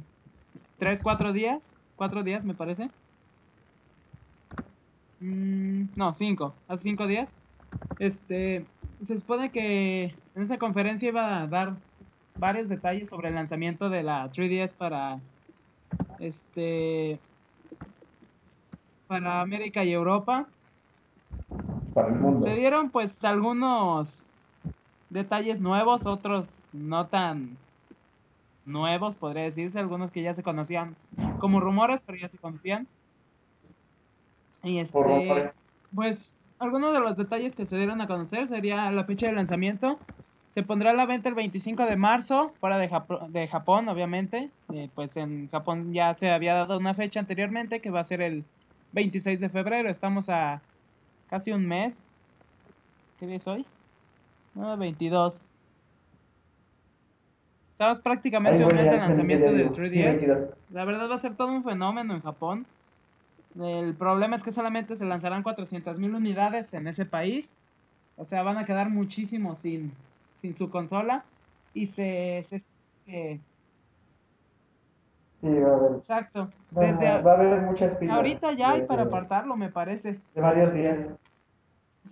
3, 0.79 1.01
4 1.03 1.33
días, 1.33 1.61
4 2.01 2.23
días 2.23 2.43
me 2.45 2.55
parece. 2.55 2.89
Mm, 5.21 5.89
no, 5.97 6.15
5, 6.15 6.55
hace 6.67 6.83
5 6.83 7.07
días. 7.07 7.29
Este, 7.99 8.65
se 9.07 9.17
supone 9.17 9.51
que 9.51 10.15
en 10.35 10.43
esa 10.43 10.57
conferencia 10.57 11.11
iba 11.11 11.43
a 11.43 11.47
dar 11.47 11.75
varios 12.37 12.71
detalles 12.71 13.11
sobre 13.11 13.29
el 13.29 13.35
lanzamiento 13.35 13.91
de 13.91 14.03
la 14.03 14.33
3DS 14.33 14.71
para 14.79 15.19
este 16.21 17.19
para 19.07 19.43
América 19.43 19.85
y 19.85 19.93
Europa. 19.93 20.47
Para 21.93 22.09
el 22.09 22.15
mundo. 22.15 22.47
Se 22.47 22.55
dieron 22.55 22.89
pues 22.89 23.11
algunos 23.21 24.09
detalles 25.11 25.61
nuevos, 25.61 26.07
otros 26.07 26.47
no 26.73 27.09
tan 27.09 27.59
nuevos, 28.67 29.15
podría 29.17 29.45
decirse, 29.45 29.79
algunos 29.79 30.11
que 30.13 30.23
ya 30.23 30.35
se 30.35 30.43
conocían 30.43 30.97
como 31.39 31.61
rumores, 31.61 32.01
pero 32.07 32.19
ya 32.19 32.29
se 32.29 32.39
conocían. 32.39 32.87
Y 34.63 34.79
este 34.79 34.93
pues 35.95 36.19
algunos 36.59 36.93
de 36.93 37.01
los 37.01 37.17
detalles 37.17 37.55
que 37.55 37.67
se 37.67 37.77
dieron 37.77 38.01
a 38.01 38.07
conocer 38.07 38.49
sería 38.49 38.91
la 38.91 39.05
fecha 39.05 39.27
de 39.27 39.33
lanzamiento. 39.33 39.99
Se 40.55 40.63
pondrá 40.63 40.91
a 40.91 40.95
la 40.95 41.07
venta 41.07 41.29
el 41.29 41.35
25 41.35 41.85
de 41.87 41.97
marzo, 41.97 42.53
fuera 42.61 42.77
de, 42.77 42.91
Japo- 42.91 43.27
de 43.29 43.49
Japón, 43.49 43.89
obviamente. 43.89 44.51
Eh, 44.73 44.91
pues 44.95 45.17
en 45.17 45.49
Japón 45.49 45.93
ya 45.95 46.15
se 46.17 46.31
había 46.31 46.55
dado 46.55 46.77
una 46.77 46.95
fecha 46.95 47.21
anteriormente, 47.21 47.81
que 47.81 47.91
va 47.91 48.01
a 48.01 48.05
ser 48.09 48.21
el 48.21 48.45
26 48.93 49.41
de 49.41 49.49
febrero. 49.49 49.89
Estamos 49.89 50.29
a 50.29 50.61
casi 51.31 51.53
un 51.53 51.67
mes. 51.67 51.95
¿Qué 53.19 53.27
día 53.27 53.37
es 53.37 53.47
hoy? 53.47 53.65
No, 54.55 54.77
22. 54.77 55.35
Estamos 57.81 58.03
prácticamente 58.03 58.63
un 58.63 58.75
mes 58.75 58.91
de 58.91 58.97
lanzamiento 58.99 59.47
ya 59.47 59.53
del 59.53 59.63
digo, 59.63 59.75
sí, 59.75 59.81
3DS. 59.81 60.05
22. 60.05 60.39
La 60.69 60.85
verdad 60.85 61.11
va 61.11 61.15
a 61.15 61.21
ser 61.23 61.35
todo 61.35 61.49
un 61.51 61.65
fenómeno 61.65 62.15
en 62.15 62.21
Japón. 62.21 62.67
El 63.59 63.95
problema 63.95 64.37
es 64.37 64.43
que 64.43 64.53
solamente 64.53 64.99
se 64.99 65.05
lanzarán 65.07 65.43
400.000 65.43 66.15
unidades 66.15 66.67
en 66.75 66.89
ese 66.89 67.07
país. 67.07 67.47
O 68.19 68.27
sea, 68.27 68.43
van 68.43 68.59
a 68.59 68.67
quedar 68.67 68.91
muchísimos 68.91 69.57
sin, 69.63 69.93
sin 70.43 70.59
su 70.59 70.69
consola. 70.69 71.25
Y 71.73 71.87
se, 71.87 72.45
se 72.51 72.63
que 73.07 73.41
Sí, 75.41 75.49
va 75.49 75.71
a 75.71 75.75
haber. 75.77 75.93
Exacto. 76.01 76.49
Va, 76.77 76.83
Desde 76.83 77.09
a- 77.09 77.23
va 77.23 77.33
a 77.33 77.35
haber 77.37 77.63
muchas 77.63 77.99
filas. 77.99 78.15
ahorita 78.15 78.53
ya 78.59 78.73
hay 78.73 78.81
de- 78.83 78.87
para 78.89 79.05
apartarlo, 79.05 79.57
me 79.57 79.71
parece. 79.71 80.19
De 80.35 80.41
varios 80.43 80.75
días. 80.75 80.99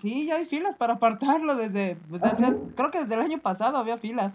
Sí, 0.01 0.25
ya 0.25 0.37
hay 0.37 0.47
filas 0.47 0.75
para 0.79 0.95
apartarlo 0.95 1.57
desde, 1.57 1.99
¿Ah, 2.23 2.35
sí? 2.39 2.45
creo 2.75 2.91
que 2.91 3.01
desde 3.01 3.15
el 3.17 3.21
año 3.21 3.39
pasado 3.41 3.77
había 3.77 3.99
filas. 3.99 4.33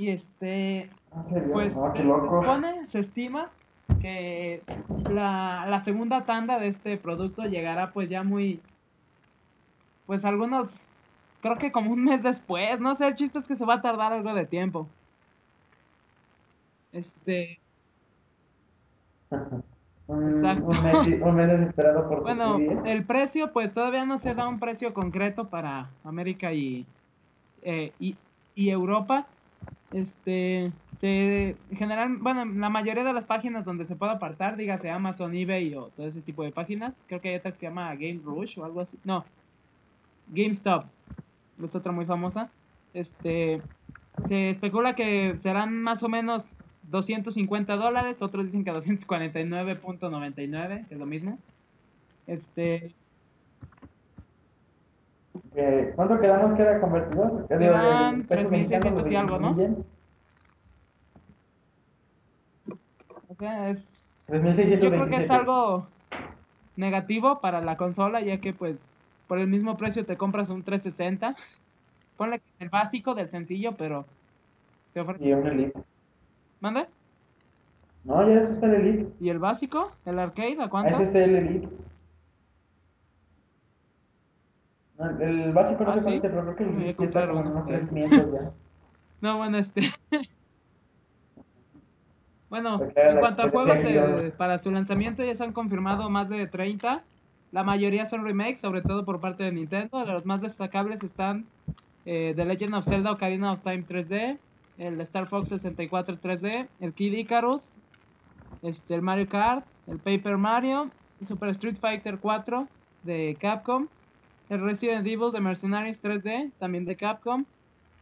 Y 0.00 0.08
este, 0.08 0.88
¿En 1.14 1.28
serio? 1.28 1.52
pues 1.52 1.74
Ah, 1.76 1.92
se, 1.94 2.02
supone, 2.02 2.86
se 2.90 3.00
estima 3.00 3.50
que 4.00 4.62
la, 5.10 5.66
la 5.68 5.84
segunda 5.84 6.24
tanda 6.24 6.58
de 6.58 6.68
este 6.68 6.96
producto 6.96 7.42
llegará 7.42 7.90
pues 7.92 8.08
ya 8.08 8.22
muy, 8.22 8.62
pues 10.06 10.24
algunos, 10.24 10.70
creo 11.42 11.58
que 11.58 11.70
como 11.70 11.92
un 11.92 12.02
mes 12.02 12.22
después, 12.22 12.80
no 12.80 12.96
sé, 12.96 13.08
el 13.08 13.16
chiste 13.16 13.40
es 13.40 13.44
que 13.44 13.56
se 13.56 13.64
va 13.66 13.74
a 13.74 13.82
tardar 13.82 14.14
algo 14.14 14.32
de 14.32 14.46
tiempo. 14.46 14.88
Este, 16.92 17.58
un, 20.06 20.40
mes, 20.40 21.20
un 21.20 21.34
mes 21.34 21.48
desesperado 21.60 22.08
por 22.08 22.22
Bueno, 22.22 22.58
el 22.86 23.04
precio, 23.04 23.52
pues 23.52 23.74
todavía 23.74 24.06
no 24.06 24.18
se 24.20 24.34
da 24.34 24.48
un 24.48 24.60
precio 24.60 24.94
concreto 24.94 25.50
para 25.50 25.90
América 26.04 26.54
y, 26.54 26.86
eh, 27.60 27.92
y, 28.00 28.16
y 28.54 28.70
Europa. 28.70 29.26
Este, 29.92 30.72
se, 31.00 31.56
en 31.70 31.76
general, 31.76 32.16
bueno, 32.18 32.44
la 32.44 32.68
mayoría 32.68 33.04
de 33.04 33.12
las 33.12 33.24
páginas 33.24 33.64
donde 33.64 33.86
se 33.86 33.96
puede 33.96 34.12
apartar, 34.12 34.56
dígase 34.56 34.90
Amazon, 34.90 35.34
eBay 35.34 35.74
o 35.74 35.88
todo 35.88 36.06
ese 36.06 36.20
tipo 36.20 36.44
de 36.44 36.52
páginas, 36.52 36.94
creo 37.06 37.20
que 37.20 37.30
hay 37.30 37.36
otra 37.36 37.52
que 37.52 37.58
se 37.58 37.66
llama 37.66 37.94
Game 37.94 38.20
Rush 38.24 38.58
o 38.58 38.64
algo 38.64 38.82
así. 38.82 38.96
No, 39.04 39.24
GameStop, 40.28 40.84
es 41.62 41.74
otra 41.74 41.92
muy 41.92 42.06
famosa. 42.06 42.50
Este, 42.94 43.60
se 44.28 44.50
especula 44.50 44.94
que 44.94 45.36
serán 45.42 45.82
más 45.82 46.02
o 46.02 46.08
menos 46.08 46.44
250 46.90 47.76
dólares, 47.76 48.16
otros 48.20 48.46
dicen 48.46 48.64
que 48.64 48.72
249.99, 48.72 50.88
que 50.88 50.94
es 50.94 51.00
lo 51.00 51.06
mismo. 51.06 51.38
Este, 52.26 52.92
Eh, 55.54 55.92
¿Cuánto 55.96 56.20
quedamos 56.20 56.54
que 56.54 56.62
era 56.62 56.80
convertido? 56.80 57.46
Peso 57.46 57.60
3.600 57.60 58.50
mexicano, 58.50 59.08
y 59.08 59.16
algo, 59.16 59.38
¿no? 59.38 59.56
¿3.600? 59.56 59.84
o 63.28 63.34
sea, 63.34 63.70
es, 63.70 63.78
3.627. 64.28 64.80
yo 64.80 64.90
creo 64.90 65.06
que 65.08 65.24
es 65.24 65.30
algo 65.30 65.86
negativo 66.76 67.40
para 67.40 67.60
la 67.60 67.76
consola, 67.76 68.20
ya 68.20 68.38
que 68.38 68.52
pues 68.52 68.76
por 69.28 69.38
el 69.38 69.46
mismo 69.46 69.76
precio 69.76 70.04
te 70.04 70.16
compras 70.16 70.48
un 70.48 70.64
360. 70.64 71.36
Ponle 72.16 72.40
el 72.58 72.68
básico 72.68 73.14
del 73.14 73.30
sencillo, 73.30 73.76
pero 73.76 74.04
te 74.92 75.00
ofrece... 75.00 75.24
Y 75.24 75.32
un 75.32 75.46
Elite. 75.46 75.80
¿Mande? 76.60 76.86
No, 78.04 78.28
ya 78.28 78.40
está 78.40 78.66
el 78.66 78.74
Elite. 78.74 79.12
¿Y 79.20 79.28
el 79.28 79.38
básico? 79.38 79.92
¿El 80.04 80.18
arcade? 80.18 80.56
¿A 80.58 80.62
Ese 80.62 80.68
cuánto? 80.68 81.00
está 81.00 81.18
el 81.20 81.36
Elite. 81.36 81.66
No, 81.68 81.72
el- 85.20 85.52
básico 85.52 85.84
no 85.84 85.90
Ah, 85.90 85.94
cuánto 85.94 86.10
es, 86.10 86.20
pero 86.20 86.42
creo 86.42 86.56
que 86.56 86.62
el 86.64 86.70
Me 86.70 86.74
voy 86.76 86.82
a 86.82 86.86
Elite 86.86 86.98
sí 86.98 87.04
está 87.04 87.20
comprar 87.20 87.28
como 87.28 87.40
en 87.40 87.46
uno. 87.46 87.56
unos 87.56 87.68
3.500 87.68 88.32
ya. 88.32 88.50
No, 89.22 89.36
bueno, 89.36 89.58
este... 89.58 89.92
bueno, 92.48 92.78
Porque 92.78 93.00
en 93.00 93.18
cuanto 93.18 93.42
a 93.42 93.50
juegos 93.50 93.78
de- 93.78 94.32
para 94.36 94.58
su 94.62 94.70
lanzamiento 94.70 95.22
ya 95.24 95.36
se 95.36 95.44
han 95.44 95.52
confirmado 95.52 96.08
más 96.10 96.28
de 96.28 96.46
30. 96.46 97.02
La 97.52 97.64
mayoría 97.64 98.08
son 98.08 98.24
remakes, 98.24 98.60
sobre 98.60 98.82
todo 98.82 99.04
por 99.04 99.20
parte 99.20 99.44
de 99.44 99.52
Nintendo. 99.52 100.04
Los 100.04 100.24
más 100.26 100.40
destacables 100.40 101.02
están 101.02 101.44
eh, 102.06 102.32
The 102.34 102.44
Legend 102.44 102.74
of 102.74 102.84
Zelda 102.86 103.12
Ocarina 103.12 103.52
of 103.52 103.62
Time 103.62 103.84
3D, 103.86 104.38
el 104.78 105.00
Star 105.02 105.28
Fox 105.28 105.48
64 105.48 106.16
3D, 106.20 106.68
el 106.80 106.94
Kid 106.94 107.12
Icarus, 107.12 107.60
este, 108.62 108.94
el 108.94 109.02
Mario 109.02 109.28
Kart, 109.28 109.64
el 109.86 109.98
Paper 109.98 110.36
Mario, 110.38 110.90
Super 111.28 111.50
Street 111.50 111.76
Fighter 111.80 112.18
4 112.18 112.66
de 113.02 113.36
Capcom, 113.40 113.88
el 114.50 114.60
Resident 114.60 115.06
Evil 115.06 115.30
de 115.32 115.40
Mercenaries 115.40 116.02
3D, 116.02 116.50
también 116.58 116.84
de 116.84 116.96
Capcom, 116.96 117.44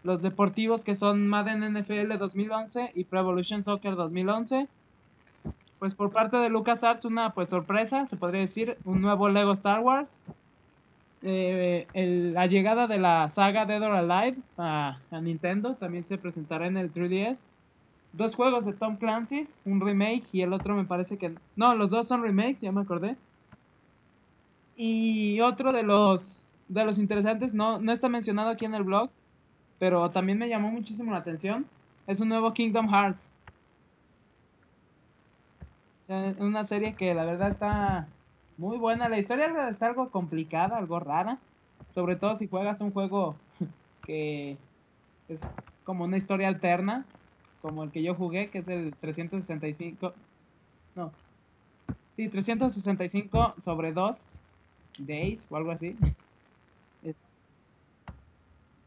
los 0.02 0.23
deportivos 0.23 0.81
que 0.81 0.97
son 0.97 1.28
Madden 1.28 1.61
NFL 1.61 2.17
2011 2.19 2.93
y 2.95 3.05
Pro 3.05 3.21
Evolution 3.21 3.64
Soccer 3.64 3.95
2011. 3.95 4.67
Pues 5.78 5.95
por 5.95 6.11
parte 6.11 6.38
de 6.38 6.49
LucasArts 6.49 7.05
una 7.05 7.31
pues 7.31 7.50
sorpresa, 7.50 8.07
se 8.09 8.17
podría 8.17 8.40
decir, 8.40 8.78
un 8.85 9.02
nuevo 9.02 9.28
Lego 9.28 9.52
Star 9.52 9.81
Wars. 9.81 10.09
Eh, 11.23 11.87
la 12.33 12.47
llegada 12.47 12.87
de 12.87 12.99
la 12.99 13.31
saga 13.35 13.67
Dead 13.67 13.83
or 13.83 13.93
Alive 13.93 14.38
a, 14.57 14.99
a 15.11 15.21
Nintendo 15.21 15.75
también 15.75 16.07
se 16.09 16.17
presentará 16.17 16.67
en 16.67 16.78
el 16.78 16.93
3DS. 16.93 17.37
Dos 18.14 18.35
juegos 18.35 18.64
de 18.64 18.73
Tom 18.73 18.97
Clancy, 18.97 19.47
un 19.67 19.81
remake 19.81 20.25
y 20.33 20.40
el 20.40 20.55
otro 20.55 20.75
me 20.75 20.85
parece 20.85 21.19
que... 21.19 21.35
No, 21.57 21.75
los 21.75 21.90
dos 21.90 22.09
son 22.09 22.23
remakes, 22.23 22.62
ya 22.62 22.73
me 22.73 22.81
acordé. 22.81 23.17
Y 24.76 25.40
otro 25.40 25.73
de 25.73 25.83
los 25.83 26.23
de 26.69 26.85
los 26.85 26.99
interesantes, 26.99 27.55
no, 27.55 27.81
no 27.81 27.93
está 27.93 28.09
mencionado 28.09 28.51
aquí 28.51 28.65
en 28.65 28.75
el 28.75 28.85
blog, 28.85 29.11
pero 29.79 30.11
también 30.11 30.39
me 30.39 30.49
llamó 30.49 30.71
muchísimo 30.71 31.13
la 31.13 31.19
atención. 31.19 31.67
Es 32.07 32.21
un 32.21 32.29
nuevo 32.29 32.53
Kingdom 32.53 32.89
Hearts. 32.89 33.19
Una 36.39 36.67
serie 36.67 36.95
que 36.95 37.15
la 37.15 37.25
verdad 37.25 37.51
está 37.51 38.09
muy 38.57 38.79
buena. 38.79 39.09
La 39.09 39.19
historia 39.19 39.69
está 39.69 39.87
algo 39.87 40.11
complicada, 40.11 40.79
algo 40.79 41.01
rara. 41.01 41.39
Sobre 41.95 42.17
todo 42.17 42.39
si 42.39 42.49
juegas 42.49 42.81
un 42.81 42.93
juego 42.93 43.37
que 44.07 44.57
es 45.29 45.39
como 45.85 46.05
una 46.05 46.17
historia 46.17 46.49
alterna, 46.49 47.05
como 47.61 47.85
el 47.85 47.91
que 47.91 48.03
yo 48.03 48.15
jugué, 48.15 48.49
que 48.49 48.59
es 48.59 48.69
el 48.69 48.95
365. 49.01 50.13
No. 50.97 51.13
Sí, 52.17 52.29
365 52.29 53.55
sobre 53.65 53.93
2 53.93 54.17
Days 54.99 55.41
o 55.51 55.57
algo 55.57 55.71
así. 55.71 55.97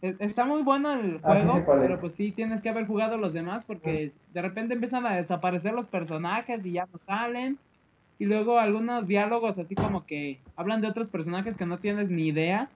Es- 0.01 0.15
es- 0.15 0.21
Está 0.29 0.45
muy 0.45 0.63
bueno 0.63 0.93
el 0.93 1.19
Ah, 1.23 1.35
sí 1.41 1.47
juego, 1.47 1.65
pero 1.81 1.99
pues 1.99 2.13
sí 2.17 2.31
tienes 2.31 2.61
que 2.61 2.69
haber 2.69 2.87
jugado 2.87 3.17
los 3.17 3.33
demás 3.33 3.63
porque 3.67 4.11
de 4.33 4.41
repente 4.41 4.73
empiezan 4.73 5.05
a 5.05 5.15
desaparecer 5.15 5.73
los 5.73 5.85
personajes 5.87 6.65
y 6.65 6.71
ya 6.73 6.87
no 6.91 6.99
salen. 7.05 7.57
Y 8.19 8.25
luego 8.25 8.59
algunos 8.59 9.07
diálogos 9.07 9.57
así 9.57 9.73
como 9.75 10.05
que 10.05 10.39
hablan 10.55 10.81
de 10.81 10.87
otros 10.87 11.07
personajes 11.09 11.55
que 11.57 11.65
no 11.65 11.79
tienes 11.79 12.09
ni 12.09 12.27
idea. 12.27 12.69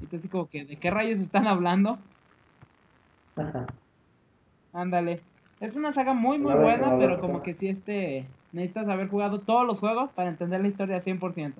Y 0.00 0.06
tú 0.06 0.16
así 0.16 0.28
como 0.28 0.48
que, 0.48 0.64
¿de 0.64 0.76
qué 0.76 0.90
rayos 0.90 1.20
están 1.20 1.46
hablando? 1.48 1.98
Ajá. 3.36 3.66
Ándale. 4.72 5.20
Es 5.60 5.74
una 5.74 5.92
saga 5.94 6.14
muy 6.14 6.38
muy 6.38 6.54
buena, 6.54 6.96
pero 6.98 7.20
como 7.20 7.42
que 7.42 7.54
sí 7.54 7.68
este 7.68 8.24
necesitas 8.52 8.88
haber 8.88 9.08
jugado 9.08 9.40
todos 9.40 9.66
los 9.66 9.78
juegos 9.80 10.10
para 10.12 10.28
entender 10.30 10.60
la 10.60 10.68
historia 10.68 11.02
100%. 11.02 11.54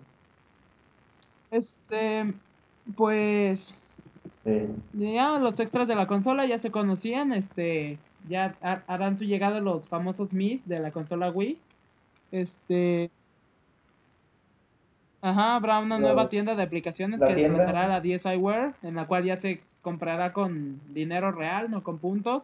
Este, 1.50 2.32
pues 2.96 3.58
Sí. 4.48 5.14
ya 5.14 5.38
los 5.38 5.58
extras 5.60 5.86
de 5.88 5.94
la 5.94 6.06
consola 6.06 6.46
ya 6.46 6.58
se 6.58 6.70
conocían, 6.70 7.32
este, 7.32 7.98
ya 8.28 8.54
ha- 8.62 8.82
harán 8.86 9.18
su 9.18 9.24
llegada 9.24 9.60
los 9.60 9.84
famosos 9.88 10.32
Mis 10.32 10.66
de 10.66 10.80
la 10.80 10.90
consola 10.90 11.30
Wii. 11.30 11.58
Este, 12.32 13.10
ajá, 15.22 15.56
habrá 15.56 15.78
una 15.80 15.96
La- 15.96 16.00
nueva 16.00 16.28
tienda 16.28 16.54
de 16.54 16.62
aplicaciones 16.62 17.20
que 17.20 17.34
tienda. 17.34 17.58
desplazará 17.58 17.88
la 17.88 18.00
DSiWare, 18.00 18.74
en 18.82 18.94
la 18.94 19.06
cual 19.06 19.24
ya 19.24 19.36
se 19.40 19.60
comprará 19.82 20.32
con 20.32 20.80
dinero 20.92 21.32
real, 21.32 21.70
no 21.70 21.82
con 21.82 21.98
puntos. 21.98 22.42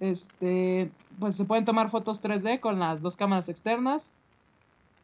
Este, 0.00 0.90
pues 1.18 1.34
se 1.36 1.44
pueden 1.44 1.64
tomar 1.64 1.90
fotos 1.90 2.20
3D 2.20 2.60
con 2.60 2.78
las 2.78 3.00
dos 3.02 3.16
cámaras 3.16 3.48
externas. 3.48 4.02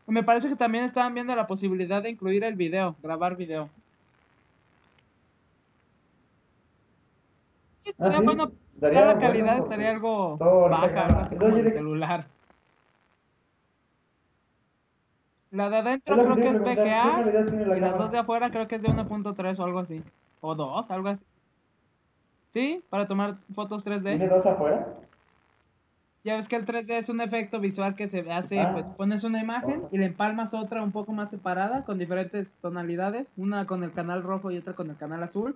Me 0.06 0.22
parece 0.22 0.48
que 0.48 0.56
también 0.56 0.84
estaban 0.84 1.14
viendo 1.14 1.34
la 1.34 1.46
posibilidad 1.46 2.02
de 2.02 2.10
incluir 2.10 2.44
el 2.44 2.54
video, 2.54 2.94
grabar 3.02 3.36
video. 3.36 3.68
Estaría 7.84 8.18
Ah, 8.18 8.22
bueno, 8.22 8.52
Estaría 8.74 9.04
la 9.04 9.18
calidad 9.18 9.58
estaría 9.58 9.90
algo 9.90 10.36
baja, 10.36 11.06
así 11.22 11.36
como 11.36 11.54
de 11.56 11.62
de- 11.62 11.72
celular. 11.72 12.26
La 15.50 15.70
de 15.70 15.76
adentro 15.76 16.16
creo 16.16 16.26
que 16.26 16.32
es 16.32 16.38
iba 16.38 16.50
a 16.50 16.64
preguntar, 16.64 16.74
¿qué 16.74 16.80
VGA 16.82 17.66
la 17.68 17.76
y 17.76 17.80
las 17.80 17.98
dos 17.98 18.10
de 18.10 18.18
afuera 18.18 18.50
creo 18.50 18.66
que 18.66 18.74
es 18.76 18.82
de 18.82 18.88
1.3 18.88 19.58
o 19.60 19.64
algo 19.64 19.78
así. 19.78 20.02
O 20.40 20.54
2, 20.54 20.90
algo 20.90 21.08
así. 21.08 21.24
Sí, 22.52 22.82
para 22.90 23.06
tomar 23.06 23.36
fotos 23.54 23.84
3D. 23.84 24.02
¿Tiene 24.02 24.28
dos 24.28 24.44
afuera? 24.44 24.86
Ya 26.24 26.36
ves 26.36 26.48
que 26.48 26.56
el 26.56 26.64
3D 26.66 26.98
es 26.98 27.08
un 27.08 27.20
efecto 27.20 27.60
visual 27.60 27.94
que 27.94 28.08
se 28.08 28.20
hace, 28.32 28.58
Ah. 28.58 28.70
pues 28.72 28.86
pones 28.96 29.22
una 29.24 29.40
imagen 29.40 29.80
Ojo. 29.80 29.88
y 29.92 29.98
le 29.98 30.06
empalmas 30.06 30.52
otra 30.54 30.82
un 30.82 30.90
poco 30.90 31.12
más 31.12 31.30
separada 31.30 31.84
con 31.84 31.98
diferentes 31.98 32.50
tonalidades, 32.60 33.30
una 33.36 33.66
con 33.66 33.84
el 33.84 33.92
canal 33.92 34.22
rojo 34.22 34.50
y 34.50 34.58
otra 34.58 34.72
con 34.72 34.90
el 34.90 34.96
canal 34.96 35.22
azul. 35.22 35.54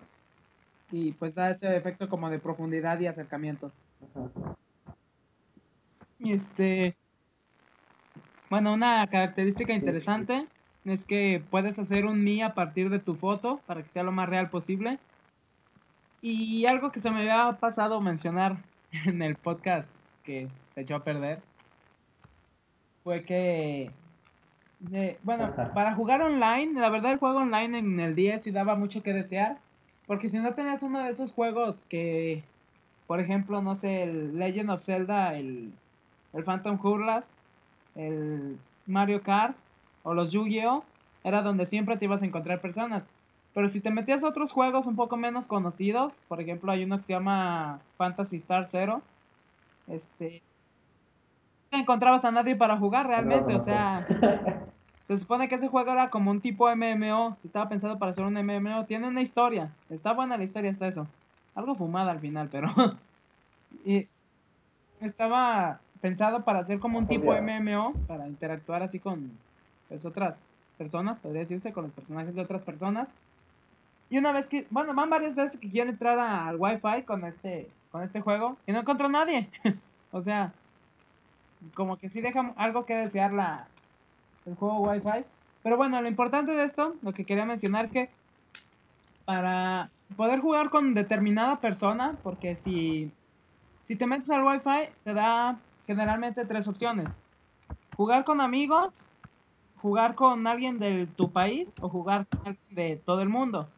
Y 0.91 1.13
pues 1.13 1.35
da 1.35 1.51
ese 1.51 1.77
efecto 1.77 2.09
como 2.09 2.31
de 2.31 2.39
profundidad 2.39 2.99
y 3.01 3.07
acercamiento. 3.07 3.73
Ajá. 4.15 4.57
Y 6.19 6.33
este. 6.33 6.97
Bueno, 8.51 8.73
una 8.73 9.07
característica 9.09 9.75
interesante 9.75 10.47
es 10.85 11.05
que 11.05 11.43
puedes 11.51 11.79
hacer 11.79 12.07
un 12.07 12.25
Mi 12.25 12.43
a 12.43 12.55
partir 12.55 12.89
de 12.89 12.99
tu 12.99 13.15
foto 13.15 13.61
para 13.67 13.83
que 13.83 13.91
sea 13.91 14.03
lo 14.03 14.13
más 14.13 14.29
real 14.29 14.49
posible. 14.49 14.99
Y 16.23 16.67
algo 16.67 16.91
que 16.91 17.01
se 17.01 17.11
me 17.11 17.21
había 17.21 17.59
pasado 17.59 18.01
mencionar 18.01 18.57
en 19.05 19.23
el 19.23 19.37
podcast 19.37 19.89
que 20.25 20.49
se 20.75 20.81
echó 20.81 20.97
a 20.97 21.05
perder 21.05 21.41
fue 23.05 23.25
que 23.25 23.91
eh, 24.93 25.19
bueno, 25.23 25.55
para 25.75 25.95
jugar 25.95 26.23
online, 26.23 26.81
la 26.81 26.89
verdad 26.89 27.13
el 27.13 27.19
juego 27.19 27.39
online 27.39 27.79
en 27.79 28.01
el 28.01 28.15
10 28.15 28.43
sí 28.45 28.51
daba 28.51 28.77
mucho 28.77 29.03
que 29.03 29.13
desear, 29.13 29.59
porque 30.09 30.31
si 30.31 30.39
no 30.39 30.55
tenías 30.55 30.83
uno 30.83 31.05
de 31.05 31.11
esos 31.11 31.31
juegos 31.33 31.77
que, 31.91 32.43
por 33.07 33.21
ejemplo, 33.21 33.61
no 33.61 33.77
sé, 33.77 34.03
el 34.03 34.39
Legend 34.39 34.71
of 34.71 34.85
Zelda, 34.85 35.37
el, 35.37 35.71
el 36.33 36.45
Phantom 36.45 36.79
Hourglass, 36.83 37.25
el 37.95 38.59
Mario 38.87 39.23
Kart 39.23 39.55
o 40.03 40.15
los 40.15 40.33
Yu-Gi-Oh, 40.33 40.83
era 41.25 41.43
donde 41.43 41.67
siempre 41.67 41.99
te 41.99 42.07
ibas 42.07 42.23
a 42.23 42.25
encontrar 42.25 42.61
personas. 42.63 43.03
Pero 43.53 43.69
si 43.71 43.81
te 43.81 43.91
metías 43.91 44.23
a 44.23 44.29
otros 44.29 44.51
juegos 44.51 44.87
un 44.87 44.97
poco 44.97 45.19
menos 45.19 45.47
conocidos, 45.47 46.15
por 46.29 46.41
ejemplo, 46.41 46.73
hay 46.73 46.85
uno 46.85 46.99
que 46.99 47.05
se 47.05 47.13
llama 47.13 47.81
Fantasy 47.99 48.37
Star 48.37 48.69
Zero, 48.71 49.03
este, 49.89 50.41
no 51.71 51.79
encontrabas 51.79 52.25
a 52.25 52.31
nadie 52.31 52.57
para 52.57 52.79
jugar 52.79 53.07
realmente, 53.07 53.55
o 53.55 53.63
sea, 53.63 54.07
se 55.09 55.19
supone 55.19 55.49
que 55.49 55.55
ese 55.55 55.69
juego 55.69 55.91
era 55.91 56.11
como 56.11 56.31
un 56.31 56.43
tipo 56.43 56.69
MMO, 56.69 57.39
estaba 57.43 57.69
pensado 57.71 57.99
para 57.99 58.15
ser 58.15 58.25
un 58.25 58.35
MMO, 58.35 58.85
tiene 58.85 59.09
una 59.09 59.23
historia, 59.23 59.73
está 59.89 60.13
buena 60.13 60.37
la 60.37 60.45
historia, 60.45 60.71
está 60.71 60.87
eso, 60.87 61.07
algo 61.55 61.75
fumada 61.75 62.13
al 62.13 62.21
final, 62.21 62.51
pero 62.53 62.69
y 63.87 64.07
estaba 65.01 65.81
pensado 66.03 66.45
para 66.45 66.67
ser 66.67 66.79
como 66.79 66.99
un 66.99 67.07
tipo 67.07 67.33
MMO, 67.33 67.95
para 68.07 68.29
interactuar 68.29 68.83
así 68.83 68.99
con 68.99 69.33
pues, 69.89 70.05
otras 70.05 70.37
personas, 70.77 71.19
podría 71.21 71.41
decirse, 71.41 71.73
con 71.73 71.85
los 71.85 71.93
personajes 71.93 72.35
de 72.35 72.43
otras 72.43 72.63
personas. 72.63 73.09
Y 74.11 74.19
una 74.19 74.33
vez 74.33 74.47
que, 74.47 74.67
bueno, 74.71 74.95
van 74.95 75.11
varias 75.11 75.35
veces 75.35 75.59
que 75.59 75.71
quiero 75.71 75.91
entrar 75.91 76.19
al 76.19 76.57
Wi-Fi 76.57 77.03
con 77.05 77.25
este, 77.25 77.69
con 77.91 78.03
este 78.03 78.21
juego 78.21 78.57
y 78.67 78.73
no 78.73 78.81
encuentro 78.81 79.07
a 79.07 79.11
nadie. 79.11 79.49
o 80.13 80.23
sea, 80.23 80.53
como 81.75 81.97
que 81.97 82.11
sí 82.11 82.21
deja 82.21 82.53
algo 82.57 82.87
que 82.87 82.95
desear 82.95 83.33
la, 83.33 83.67
el 84.49 84.57
juego 84.57 84.81
Wi-Fi. 84.81 85.25
Pero 85.63 85.77
bueno, 85.77 86.01
lo 86.01 86.09
importante 86.09 86.53
de 86.53 86.65
esto, 86.65 86.95
lo 87.03 87.13
que 87.13 87.25
quería 87.25 87.45
mencionar 87.45 87.91
que 87.91 88.09
para 89.25 89.91
poder 90.17 90.41
jugar 90.41 90.71
con 90.71 90.95
determinada 90.95 91.57
persona, 91.57 92.17
porque 92.23 92.57
si, 92.65 93.11
si 93.87 93.97
te 93.97 94.07
metes 94.07 94.31
al 94.31 94.45
Wi-Fi, 94.45 94.93
te 95.05 95.13
da 95.13 95.59
generalmente 95.87 96.45
tres 96.45 96.67
opciones. 96.67 97.09
Jugar 97.97 98.25
con 98.25 98.41
amigos, 98.41 98.93
jugar 99.83 100.15
con 100.15 100.47
alguien 100.47 100.79
de 100.79 101.07
tu 101.17 101.31
país 101.31 101.69
o 101.81 101.89
jugar 101.89 102.27
con 102.27 102.41
alguien 102.41 102.59
de 102.71 102.97
todo 103.05 103.21
el 103.21 103.29
mundo. 103.29 103.69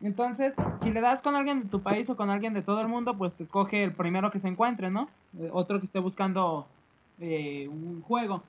Entonces, 0.00 0.52
si 0.82 0.90
le 0.90 1.00
das 1.00 1.22
con 1.22 1.34
alguien 1.34 1.62
de 1.62 1.68
tu 1.68 1.80
país 1.80 2.08
o 2.10 2.16
con 2.16 2.30
alguien 2.30 2.52
de 2.52 2.62
todo 2.62 2.80
el 2.80 2.88
mundo, 2.88 3.16
pues 3.16 3.32
te 3.34 3.44
escoge 3.44 3.84
el 3.84 3.92
primero 3.92 4.30
que 4.30 4.40
se 4.40 4.48
encuentre, 4.48 4.90
¿no? 4.90 5.08
Eh, 5.38 5.48
otro 5.52 5.80
que 5.80 5.86
esté 5.86 5.98
buscando 5.98 6.66
eh, 7.20 7.68
un 7.68 8.02
juego. 8.02 8.42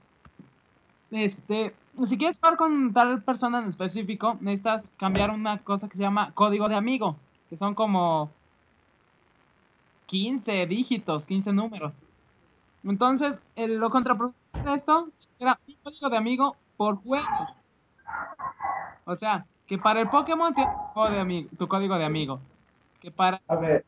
Este, 1.12 1.74
si 2.10 2.18
quieres 2.18 2.38
jugar 2.38 2.58
con 2.58 2.94
tal 2.94 3.22
persona 3.24 3.60
en 3.60 3.70
específico, 3.70 4.38
necesitas 4.42 4.84
cambiar 4.98 5.30
una 5.32 5.60
cosa 5.60 5.88
que 5.88 5.98
se 5.98 6.04
llama 6.04 6.32
código 6.34 6.68
de 6.68 6.76
amigo, 6.76 7.16
que 7.50 7.58
son 7.58 7.76
como 7.76 8.32
15 10.08 10.66
dígitos, 10.66 11.24
15 11.26 11.52
números. 11.54 11.94
Entonces, 12.84 13.36
el- 13.56 13.78
lo 13.78 13.90
contraproducente 13.90 14.70
de 14.70 14.76
esto 14.76 15.10
era 15.40 15.60
un 15.68 15.76
código 15.84 16.10
de 16.10 16.18
amigo 16.18 16.56
por 16.78 16.98
juego. 16.98 17.26
O 19.06 19.16
sea, 19.16 19.46
que 19.68 19.78
para 19.78 20.02
el 20.02 20.10
Pokémon 20.10 20.54
tienes 20.54 20.74
tu 20.74 20.94
código 20.94 21.16
de 21.16 21.22
amigo, 21.22 21.98
de 21.98 22.06
amigo. 22.06 22.40
Que 23.00 23.12
para 23.12 23.42
A 23.48 23.56
ver. 23.56 23.86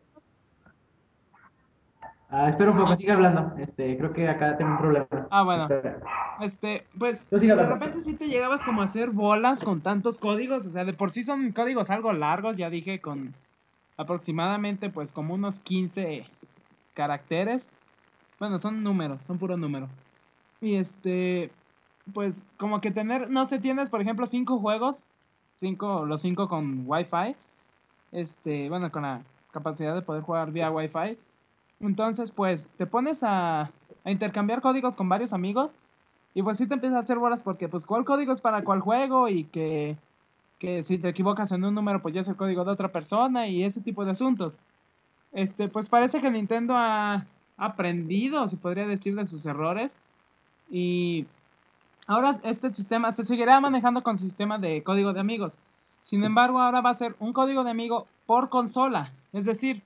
Ah, 2.30 2.50
espera 2.50 2.72
un 2.72 2.78
poco, 2.78 2.96
sigue 2.98 3.12
hablando. 3.12 3.54
Este, 3.58 3.98
creo 3.98 4.14
que 4.14 4.28
acá 4.28 4.58
tengo 4.58 4.72
un 4.72 4.78
problema. 4.78 5.08
Ah, 5.32 5.44
bueno. 5.44 5.64
Espera. 5.64 6.00
Este, 6.42 6.86
pues, 6.98 7.18
de 7.30 7.56
repente 7.56 8.04
sí 8.04 8.14
te 8.14 8.28
llegabas 8.28 8.64
como 8.64 8.82
a 8.82 8.86
hacer 8.86 9.10
bolas 9.10 9.60
con 9.64 9.82
tantos 9.82 10.18
códigos, 10.18 10.66
o 10.66 10.72
sea, 10.72 10.86
de 10.86 10.94
por 10.94 11.12
sí 11.12 11.24
son 11.24 11.52
códigos 11.52 11.90
algo 11.90 12.14
largos, 12.14 12.58
ya 12.58 12.70
dije, 12.70 13.00
con 13.00 13.34
aproximadamente, 13.98 14.90
pues, 14.90 15.12
como 15.12 15.34
unos 15.34 15.56
15 15.62 16.26
caracteres. 16.94 17.62
Bueno, 18.40 18.60
son 18.60 18.84
números, 18.84 19.20
son 19.26 19.40
puros 19.40 19.58
números. 19.58 19.90
Y 20.62 20.76
este, 20.76 21.50
pues, 22.14 22.36
como 22.58 22.82
que 22.82 22.92
tener, 22.92 23.30
no 23.30 23.48
sé, 23.48 23.60
tienes, 23.60 23.90
por 23.90 24.02
ejemplo, 24.02 24.28
cinco 24.28 24.60
juegos, 24.60 24.96
cinco, 25.60 26.06
los 26.06 26.22
cinco 26.22 26.48
con 26.48 26.84
Wi-Fi, 26.86 27.36
este, 28.12 28.70
bueno, 28.70 28.92
con 28.92 29.04
la 29.04 29.22
capacidad 29.52 29.96
de 29.96 30.02
poder 30.02 30.24
jugar 30.24 30.52
vía 30.52 30.70
Wi-Fi. 30.70 31.18
Entonces, 31.80 32.32
pues, 32.32 32.60
te 32.78 32.86
pones 32.86 33.18
a, 33.22 33.70
a 34.08 34.12
intercambiar 34.12 34.62
códigos 34.62 34.96
con 34.96 35.10
varios 35.10 35.34
amigos 35.34 35.70
y 36.34 36.44
pues 36.44 36.58
sí 36.58 36.68
te 36.68 36.76
empiezas 36.76 36.98
a 36.98 37.02
hacer 37.02 37.18
bolas 37.18 37.42
porque 37.44 37.68
pues 37.68 37.84
cuál 37.84 38.06
código 38.06 38.32
es 38.32 38.42
para 38.42 38.64
cuál 38.64 38.80
juego 38.80 39.28
y 39.28 39.46
que, 39.46 39.98
que 40.60 40.84
si 40.84 40.98
te 40.98 41.10
equivocas 41.10 41.52
en 41.52 41.66
un 41.66 41.76
número 41.76 42.02
pues 42.02 42.14
ya 42.14 42.22
es 42.22 42.28
el 42.28 42.36
código 42.36 42.64
de 42.64 42.72
otra 42.72 42.90
persona 42.90 43.48
y 43.48 43.64
ese 43.64 43.82
tipo 43.82 44.06
de 44.06 44.12
asuntos. 44.12 44.54
Este, 45.34 45.68
pues 45.68 45.90
parece 45.90 46.22
que 46.22 46.32
Nintendo 46.32 46.76
ha 46.78 47.26
aprendido, 47.58 48.50
se 48.50 48.56
podría 48.56 48.88
decir, 48.88 49.16
de 49.16 49.28
sus 49.28 49.46
errores 49.46 49.92
y 50.70 51.26
ahora 52.06 52.40
este 52.44 52.72
sistema 52.72 53.14
se 53.14 53.26
seguirá 53.26 53.60
manejando 53.60 54.04
con 54.04 54.20
sistema 54.20 54.58
de 54.58 54.84
código 54.84 55.14
de 55.14 55.20
amigos. 55.20 55.54
Sin 56.06 56.24
embargo, 56.24 56.62
ahora 56.62 56.82
va 56.82 56.92
a 56.92 56.98
ser 56.98 57.16
un 57.20 57.34
código 57.34 57.64
de 57.64 57.72
amigo 57.72 58.08
por 58.26 58.48
consola, 58.50 59.12
es 59.34 59.44
decir, 59.44 59.82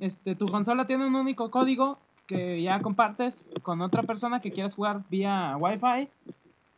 este, 0.00 0.34
tu 0.34 0.46
consola 0.48 0.86
tiene 0.86 1.06
un 1.06 1.14
único 1.14 1.50
código 1.50 1.98
que 2.26 2.62
ya 2.62 2.80
compartes 2.80 3.34
con 3.62 3.80
otra 3.82 4.02
persona 4.02 4.40
que 4.40 4.50
quieras 4.50 4.74
jugar 4.74 5.02
vía 5.10 5.56
Wi-Fi 5.58 6.08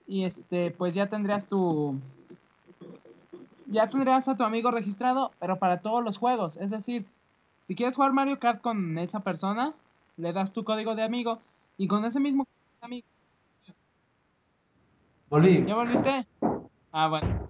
y 0.09 0.25
este 0.25 0.71
pues 0.73 0.95
ya 0.95 1.07
tendrías 1.09 1.45
tu 1.47 1.99
ya 3.67 3.89
tendrías 3.89 4.27
a 4.29 4.37
tu 4.37 4.43
amigo 4.43 4.71
registrado 4.71 5.33
pero 5.39 5.57
para 5.57 5.79
todos 5.79 6.05
los 6.05 6.19
juegos 6.19 6.57
es 6.57 6.71
decir 6.71 7.05
si 7.67 7.75
quieres 7.75 7.95
jugar 7.95 8.13
Mario 8.13 8.39
Kart 8.39 8.61
con 8.61 8.99
esa 8.99 9.21
persona 9.21 9.73
le 10.17 10.33
das 10.33 10.53
tu 10.53 10.65
código 10.65 10.95
de 10.95 11.05
amigo 11.05 11.39
y 11.79 11.87
con 11.89 12.05
ese 12.05 12.21
mismo 12.21 12.47
amigo 12.81 13.07
Volví. 15.29 15.65
ya 15.67 15.75
volviste 15.75 16.27
ah 16.93 17.09
bueno 17.09 17.49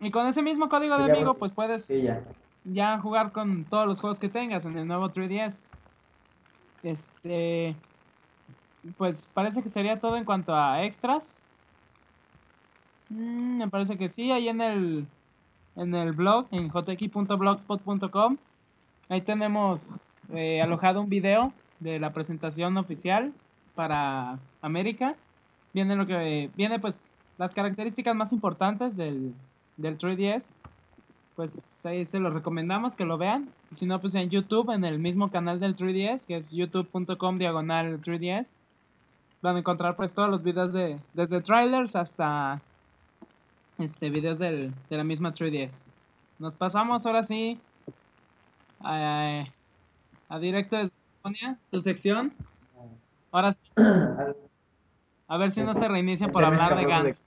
y 0.00 0.10
con 0.10 0.26
ese 0.26 0.42
mismo 0.42 0.68
código 0.68 0.98
de 0.98 1.12
amigo 1.12 1.34
pues 1.34 1.52
puedes 1.52 1.84
Sí, 1.86 2.02
ya. 2.02 2.22
Ya 2.64 2.98
jugar 2.98 3.32
con 3.32 3.64
todos 3.64 3.86
los 3.86 4.00
juegos 4.00 4.18
que 4.18 4.28
tengas 4.28 4.64
en 4.64 4.76
el 4.76 4.86
nuevo 4.86 5.10
3DS. 5.10 5.54
Este, 6.82 7.76
pues 8.96 9.16
parece 9.34 9.62
que 9.62 9.70
sería 9.70 10.00
todo 10.00 10.16
en 10.16 10.24
cuanto 10.24 10.54
a 10.54 10.84
extras. 10.84 11.22
Mm, 13.08 13.58
me 13.58 13.68
parece 13.68 13.98
que 13.98 14.08
sí, 14.10 14.30
ahí 14.30 14.48
en 14.48 14.60
el 14.60 15.06
en 15.74 15.94
el 15.94 16.12
blog 16.12 16.46
en 16.50 16.68
jx.blogspot.com 16.70 18.36
ahí 19.08 19.22
tenemos 19.22 19.80
eh, 20.34 20.60
alojado 20.60 21.00
un 21.00 21.08
video 21.08 21.52
de 21.80 21.98
la 21.98 22.12
presentación 22.12 22.76
oficial 22.76 23.32
para 23.74 24.38
América. 24.60 25.16
Viene 25.72 25.96
lo 25.96 26.06
que 26.06 26.50
viene 26.56 26.78
pues 26.78 26.94
las 27.38 27.52
características 27.52 28.14
más 28.14 28.32
importantes 28.32 28.96
del 28.96 29.34
del 29.76 29.98
3DS 29.98 30.42
pues 31.36 31.50
ahí 31.84 32.06
se 32.06 32.18
los 32.18 32.32
recomendamos 32.32 32.94
que 32.94 33.04
lo 33.04 33.18
vean. 33.18 33.48
Y 33.70 33.76
si 33.76 33.86
no, 33.86 34.00
pues 34.00 34.14
en 34.14 34.30
YouTube, 34.30 34.70
en 34.72 34.84
el 34.84 34.98
mismo 34.98 35.30
canal 35.30 35.60
del 35.60 35.76
3DS, 35.76 36.20
que 36.26 36.38
es 36.38 36.50
youtube.com 36.50 37.38
diagonal 37.38 38.00
3DS, 38.02 38.46
van 39.40 39.56
a 39.56 39.58
encontrar 39.60 39.96
pues 39.96 40.12
todos 40.12 40.30
los 40.30 40.42
videos 40.42 40.72
de, 40.72 40.98
desde 41.14 41.42
trailers 41.42 41.94
hasta 41.96 42.60
este 43.78 44.10
videos 44.10 44.38
del, 44.38 44.72
de 44.88 44.96
la 44.96 45.04
misma 45.04 45.34
3DS. 45.34 45.70
Nos 46.38 46.54
pasamos 46.54 47.04
ahora 47.04 47.26
sí 47.26 47.58
a, 48.80 49.44
a 50.28 50.38
directo 50.38 50.76
de 50.76 50.90
Sonia, 51.22 51.56
tu 51.70 51.82
sección. 51.82 52.32
Ahora 53.32 53.54
sí, 53.54 53.70
a 55.28 55.36
ver 55.38 55.54
si 55.54 55.62
no 55.62 55.74
se 55.74 55.88
reinicia 55.88 56.28
por 56.28 56.44
hablar 56.44 56.76
de 56.76 56.84
Gans. 56.84 57.08
Eh, 57.08 57.16
Es 57.16 57.18
que 57.18 57.26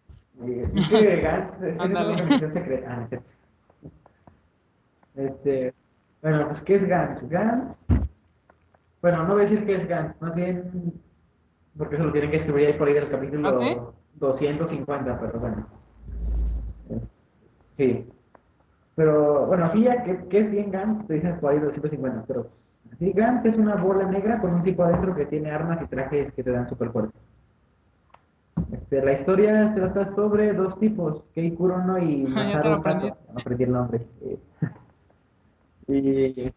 Gantz 0.00 0.29
es 0.29 0.29
Ándale. 1.78 2.38
secreta. 2.52 3.08
Ah. 3.12 3.18
Este, 5.16 5.74
bueno, 6.22 6.48
pues 6.48 6.62
¿qué 6.62 6.76
es 6.76 6.86
Gantz? 6.86 7.28
Gantz, 7.28 7.76
bueno, 9.02 9.24
no 9.24 9.34
voy 9.34 9.44
a 9.44 9.48
decir 9.48 9.66
qué 9.66 9.76
es 9.76 9.88
Gantz, 9.88 10.20
más 10.20 10.34
bien, 10.34 10.92
porque 11.76 11.96
eso 11.96 12.04
lo 12.04 12.12
tienen 12.12 12.30
que 12.30 12.38
escribir 12.38 12.66
ahí 12.66 12.72
por 12.74 12.88
ahí 12.88 12.94
del 12.94 13.10
capítulo 13.10 13.48
¿Ah, 13.48 13.58
sí? 13.60 13.76
250, 14.14 15.20
pero 15.20 15.40
bueno. 15.40 15.66
Sí. 17.76 18.06
Pero, 18.94 19.46
bueno, 19.46 19.70
sí, 19.72 19.82
ya, 19.82 20.04
¿qué, 20.04 20.24
qué 20.28 20.40
es 20.40 20.50
bien 20.50 20.70
Gantz? 20.70 21.06
Te 21.06 21.14
dicen 21.14 21.40
por 21.40 21.52
ahí 21.52 21.58
250, 21.58 22.24
pero 22.26 22.48
sí, 22.98 23.12
Gantz 23.12 23.46
es 23.46 23.56
una 23.56 23.76
bola 23.76 24.04
negra 24.04 24.40
con 24.40 24.54
un 24.54 24.62
tipo 24.62 24.84
adentro 24.84 25.14
que 25.14 25.26
tiene 25.26 25.50
armas 25.50 25.80
y 25.82 25.86
trajes 25.86 26.32
que 26.34 26.42
te 26.42 26.50
dan 26.50 26.68
super 26.68 26.90
fuerza. 26.90 27.18
Este, 28.90 29.06
la 29.06 29.12
historia 29.12 29.72
trata 29.72 30.12
sobre 30.16 30.52
dos 30.52 30.76
tipos, 30.80 31.22
Kei 31.32 31.54
Kurono 31.54 31.96
y 31.98 32.24
Masaru 32.28 32.70
aprendiste. 32.70 33.18
No 33.32 33.40
aprendí 33.40 33.64
el 33.64 33.72
nombre. 33.72 34.06
Eh, 34.22 34.38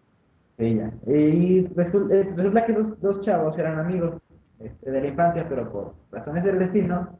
Y, 0.59 0.75
ya. 0.75 0.93
Y 1.07 1.65
resulta, 1.75 2.13
eh, 2.13 2.31
resulta 2.35 2.65
que 2.65 2.73
los 2.73 3.01
dos 3.01 3.21
chavos 3.21 3.57
eran 3.57 3.79
amigos 3.79 4.21
este, 4.59 4.91
de 4.91 5.01
la 5.01 5.07
infancia, 5.07 5.47
pero 5.49 5.71
por 5.71 5.95
razones 6.11 6.43
del 6.43 6.59
destino 6.59 7.17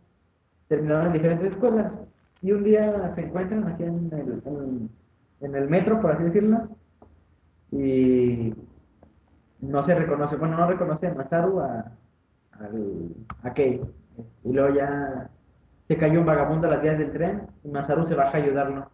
terminaron 0.68 1.08
en 1.08 1.14
diferentes 1.14 1.52
escuelas. 1.52 1.98
Y 2.44 2.52
un 2.52 2.64
día 2.64 3.12
se 3.16 3.22
encuentran 3.22 3.64
así 3.68 3.84
en 3.84 4.12
el, 4.14 4.42
en, 4.46 4.90
en 5.42 5.56
el 5.56 5.68
metro, 5.68 6.00
por 6.02 6.12
así 6.12 6.24
decirlo, 6.24 6.70
y 7.72 8.54
no 9.62 9.84
se 9.84 9.96
reconoce, 9.96 10.36
bueno, 10.36 10.58
no 10.58 10.68
reconoce 10.68 11.08
a 11.08 11.16
Masaru 11.16 11.60
a, 11.60 11.92
al, 12.60 13.10
a 13.42 13.54
Kei. 13.54 13.82
Y 14.44 14.54
luego 14.54 14.76
ya 14.76 15.30
se 15.88 15.98
cayó 15.98 16.20
un 16.20 16.26
vagabundo 16.26 16.68
a 16.68 16.72
las 16.72 16.82
vías 16.82 16.98
del 16.98 17.12
tren 17.12 17.44
y 17.64 17.70
Masaru 17.70 18.08
se 18.08 18.16
baja 18.16 18.38
a 18.38 18.42
ayudarlo. 18.42 18.90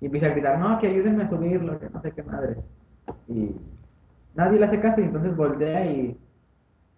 Y 0.00 0.06
empieza 0.06 0.26
a 0.26 0.30
gritar, 0.30 0.58
no, 0.58 0.78
que 0.78 0.88
ayúdenme 0.88 1.24
a 1.24 1.30
subirlo, 1.30 1.78
que 1.78 1.88
no 1.90 2.00
sé 2.02 2.12
qué 2.12 2.22
madre. 2.22 2.56
Y 3.28 3.54
nadie 4.34 4.58
le 4.58 4.66
hace 4.66 4.80
caso 4.80 5.00
y 5.00 5.04
entonces 5.04 5.36
voltea 5.36 5.86
y 5.86 6.16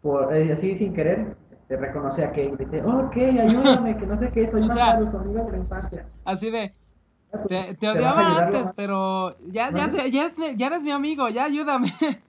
por, 0.02 0.34
eh, 0.34 0.52
así 0.52 0.76
sin 0.78 0.94
querer 0.94 1.36
te 1.68 1.76
reconoce 1.76 2.24
a 2.24 2.32
Kei 2.32 2.48
y 2.52 2.56
dice, 2.56 2.82
oh, 2.82 3.10
Kei, 3.10 3.38
ayúdame, 3.38 3.96
que 3.96 4.06
no 4.06 4.18
sé 4.18 4.30
qué, 4.32 4.50
soy 4.50 4.62
Masaru, 4.68 5.10
tu 5.10 5.18
amigo 5.18 5.44
de 5.44 5.52
la 5.52 5.58
infancia. 5.58 6.06
Así 6.24 6.50
de, 6.50 6.74
pues, 7.30 7.44
te, 7.78 7.88
odiaba 7.90 8.20
antes, 8.46 8.62
pero 8.74 9.38
ya, 9.52 9.70
ya, 9.70 9.90
te- 9.90 10.10
ya, 10.10 10.32
ya 10.56 10.66
eres 10.66 10.82
mi 10.82 10.90
amigo, 10.92 11.28
ya 11.28 11.44
ayúdame. 11.44 11.92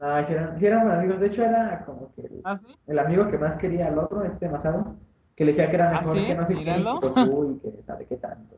No, 0.00 0.26
si 0.26 0.32
eran, 0.32 0.58
sí 0.58 0.66
eran 0.66 0.90
amigos, 0.90 1.20
de 1.20 1.26
hecho 1.26 1.42
era 1.44 1.84
como 1.84 2.12
que 2.14 2.22
el, 2.22 2.40
¿Así? 2.44 2.66
el 2.86 2.98
amigo 2.98 3.28
que 3.28 3.38
más 3.38 3.58
quería 3.58 3.88
al 3.88 3.98
otro, 3.98 4.24
este 4.24 4.48
Masaru, 4.48 4.96
que 5.36 5.44
le 5.44 5.52
decía 5.52 5.68
que 5.70 5.74
era 5.76 5.90
¿Ah, 5.90 6.00
mejor 6.00 6.16
sí? 6.16 6.26
que 6.26 6.34
no 6.34 6.46
sé 6.46 6.54
qué, 6.54 6.82
Goku 7.00 7.52
y 7.52 7.58
que 7.60 7.82
sabe 7.82 8.06
qué 8.06 8.16
tanto. 8.16 8.56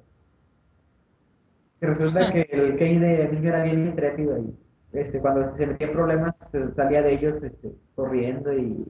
Y 1.80 1.86
resulta 1.86 2.32
que 2.32 2.42
el 2.52 2.76
Kei 2.78 2.98
de 2.98 3.28
niño 3.32 3.48
era 3.48 3.62
bien 3.64 3.86
intrépido 3.88 4.38
y 4.38 4.54
este, 4.92 5.20
cuando 5.20 5.56
se 5.56 5.66
metía 5.66 5.86
en 5.86 5.92
problemas 5.94 6.34
salía 6.76 7.02
de 7.02 7.14
ellos 7.14 7.42
este, 7.42 7.72
corriendo 7.94 8.52
y 8.52 8.84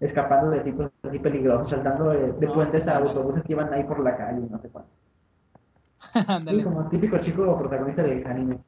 escapando 0.00 0.50
de 0.50 0.60
tipos 0.60 0.90
así 1.02 1.18
peligrosos, 1.18 1.70
saltando 1.70 2.10
de, 2.10 2.32
de 2.32 2.46
No, 2.46 2.54
puentes 2.54 2.86
a 2.86 2.96
autobuses 2.98 3.42
que 3.44 3.52
iban 3.52 3.72
ahí 3.72 3.84
por 3.84 4.00
la 4.00 4.16
calle 4.16 4.40
y 4.46 4.50
no 4.50 4.58
sé 4.60 4.68
cuánto. 4.70 4.90
Sí, 6.50 6.62
como 6.62 6.88
típico 6.88 7.18
chico 7.18 7.58
protagonista 7.58 8.02
de 8.02 8.24
anime. 8.24 8.58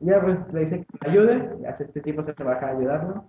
Ya 0.00 0.20
pues 0.20 0.38
le 0.52 0.60
dice 0.66 0.84
que 0.84 0.98
le 1.06 1.10
ayude, 1.10 1.56
y 1.60 1.64
hace 1.66 1.84
este 1.84 2.00
tipo 2.00 2.22
se 2.22 2.44
baja 2.44 2.66
a 2.66 2.70
ayudarlo. 2.70 3.24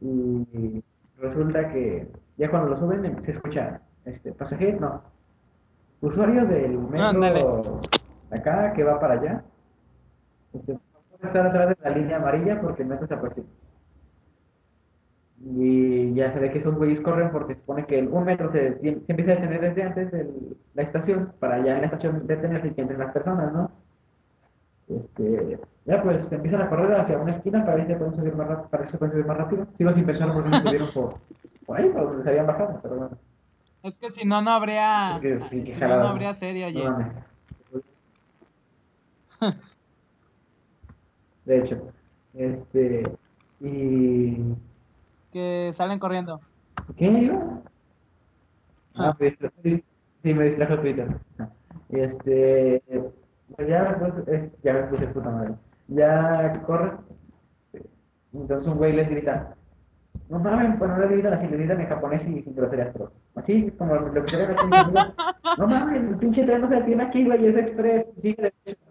Y 0.00 0.82
resulta 1.18 1.72
que 1.72 2.08
ya 2.36 2.50
cuando 2.50 2.70
lo 2.70 2.76
suben 2.76 3.24
se 3.24 3.32
escucha, 3.32 3.80
este, 4.04 4.32
pasajero, 4.32 4.78
no, 4.80 5.02
usuario 6.02 6.46
del 6.46 6.78
metro 6.78 7.80
de 8.30 8.38
acá 8.38 8.72
que 8.74 8.84
va 8.84 9.00
para 9.00 9.14
allá, 9.14 9.42
este, 10.52 10.72
no 10.74 10.80
puede 11.10 11.26
estar 11.26 11.46
atrás 11.46 11.68
de 11.70 11.76
la 11.82 11.96
línea 11.96 12.16
amarilla 12.18 12.60
porque 12.60 12.82
el 12.82 12.88
metro 12.88 13.06
se 13.06 13.14
aproxima. 13.14 13.46
Y 15.38 16.14
ya 16.14 16.32
se 16.32 16.38
ve 16.40 16.50
que 16.50 16.58
esos 16.58 16.74
güeyes 16.74 17.00
corren 17.00 17.30
porque 17.30 17.54
se 17.54 17.60
supone 17.60 17.86
que 17.86 17.98
el- 17.98 18.08
un 18.08 18.24
metro 18.24 18.50
se, 18.52 18.78
se 18.80 18.88
empieza 19.06 19.32
a 19.32 19.34
detener 19.36 19.60
desde 19.60 19.82
antes 19.82 20.10
de 20.12 20.30
la 20.74 20.82
estación, 20.82 21.32
para 21.40 21.58
ya 21.64 21.74
en 21.74 21.80
la 21.80 21.86
estación 21.86 22.26
detenerse 22.26 22.68
y 22.68 22.70
que 22.72 22.80
entren 22.82 22.98
las 23.00 23.12
personas, 23.12 23.52
¿no? 23.52 23.70
Este, 24.88 25.58
ya 25.84 26.02
pues 26.02 26.30
empiezan 26.30 26.62
a 26.62 26.68
correr 26.68 27.00
hacia 27.00 27.18
una 27.18 27.32
esquina 27.34 27.64
para 27.64 27.76
ver 27.76 27.86
si 27.86 27.92
se 27.92 27.98
pueden 27.98 28.16
subir 28.16 28.36
más 28.36 28.46
rápido, 28.48 28.68
para 28.68 28.80
ver 28.82 28.88
si 28.88 28.92
se 28.92 28.98
pueden 28.98 29.12
subir 29.12 29.26
más 29.26 29.36
rápido. 29.36 29.66
Sigo 29.76 29.92
sin 29.92 30.06
pensar 30.06 30.32
por 30.32 30.44
qué 30.44 30.50
no 30.50 30.62
subieron 30.62 30.92
por, 30.92 31.14
por 31.66 31.78
ahí, 31.78 31.88
por 31.90 32.04
donde 32.04 32.22
se 32.22 32.30
habían 32.30 32.46
bajado, 32.46 32.78
pero 32.82 32.96
bueno. 32.96 33.18
Es 33.82 33.94
que 33.96 34.10
si 34.12 34.24
no, 34.24 34.42
no 34.42 34.50
habría, 34.50 35.16
Es 35.16 35.22
que 35.22 35.40
sí, 35.48 35.64
qué 35.64 35.74
si 35.74 35.80
no, 35.80 36.08
habría 36.08 36.34
serie. 36.34 36.72
No 36.72 36.90
mames. 36.90 37.12
De 41.44 41.58
hecho, 41.58 41.80
este, 42.34 43.04
y... 43.60 44.54
que 45.32 45.72
salen 45.76 45.98
corriendo. 45.98 46.40
¿Qué? 46.96 47.32
Ah, 48.96 49.14
pues, 49.16 49.34
sí, 49.62 49.84
sí, 50.22 50.34
me 50.34 50.44
distrajo 50.44 50.78
Twitter. 50.80 51.08
Y 51.90 52.00
este, 52.00 52.82
ya, 53.68 53.96
pues, 53.98 54.28
es- 54.28 54.62
ya 54.62 54.72
me 54.72 54.82
puse 54.84 55.06
puta 55.08 55.30
madre. 55.30 55.54
Ya 55.88 56.62
corre. 56.66 56.92
Entonces 58.32 58.66
un 58.68 58.76
güey 58.76 58.92
les 58.92 59.08
grita, 59.08 59.54
no 60.28 60.38
mames, 60.40 60.76
pues 60.78 60.90
no 60.90 60.98
le 60.98 61.06
gritan 61.08 61.34
así, 61.34 61.46
le 61.46 61.56
gritan 61.56 61.80
en 61.80 61.88
japonés 61.88 62.22
y 62.26 62.42
sin 62.42 62.54
groserías, 62.54 62.90
pero 62.92 63.10
así 63.36 63.70
como 63.78 63.94
lo 63.94 64.24
que 64.24 64.30
se 64.30 64.36
ve 64.36 64.54
no 65.58 65.66
mames, 65.66 66.02
el 66.02 66.16
pinche 66.16 66.44
tren 66.44 66.60
no 66.60 66.68
se 66.68 66.74
detiene 66.74 67.04
aquí, 67.04 67.24
güey, 67.24 67.46
es 67.46 67.56
express, 67.56 68.06
sigue 68.20 68.52
derecho. 68.64 68.82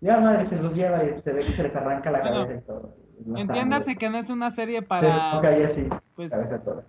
Ya 0.00 0.20
madre, 0.20 0.48
se 0.48 0.56
los 0.56 0.74
lleva 0.74 1.02
y 1.04 1.20
se 1.22 1.32
ve 1.32 1.46
que 1.46 1.52
se 1.56 1.62
les 1.64 1.74
arranca 1.76 2.10
la 2.10 2.20
Bueno, 2.20 2.42
cabeza 2.44 2.54
y 2.60 2.66
todo. 2.66 2.94
y 3.24 3.40
Entiéndase 3.40 3.84
sangre. 3.86 3.98
que 3.98 4.10
no 4.10 4.18
es 4.18 4.30
una 4.30 4.50
serie 4.54 4.80
Se 4.80 4.86
para 4.86 5.40
ahí 5.40 5.62
así, 5.64 5.88
pues- 6.14 6.30
cabeza 6.30 6.58
toda. 6.62 6.82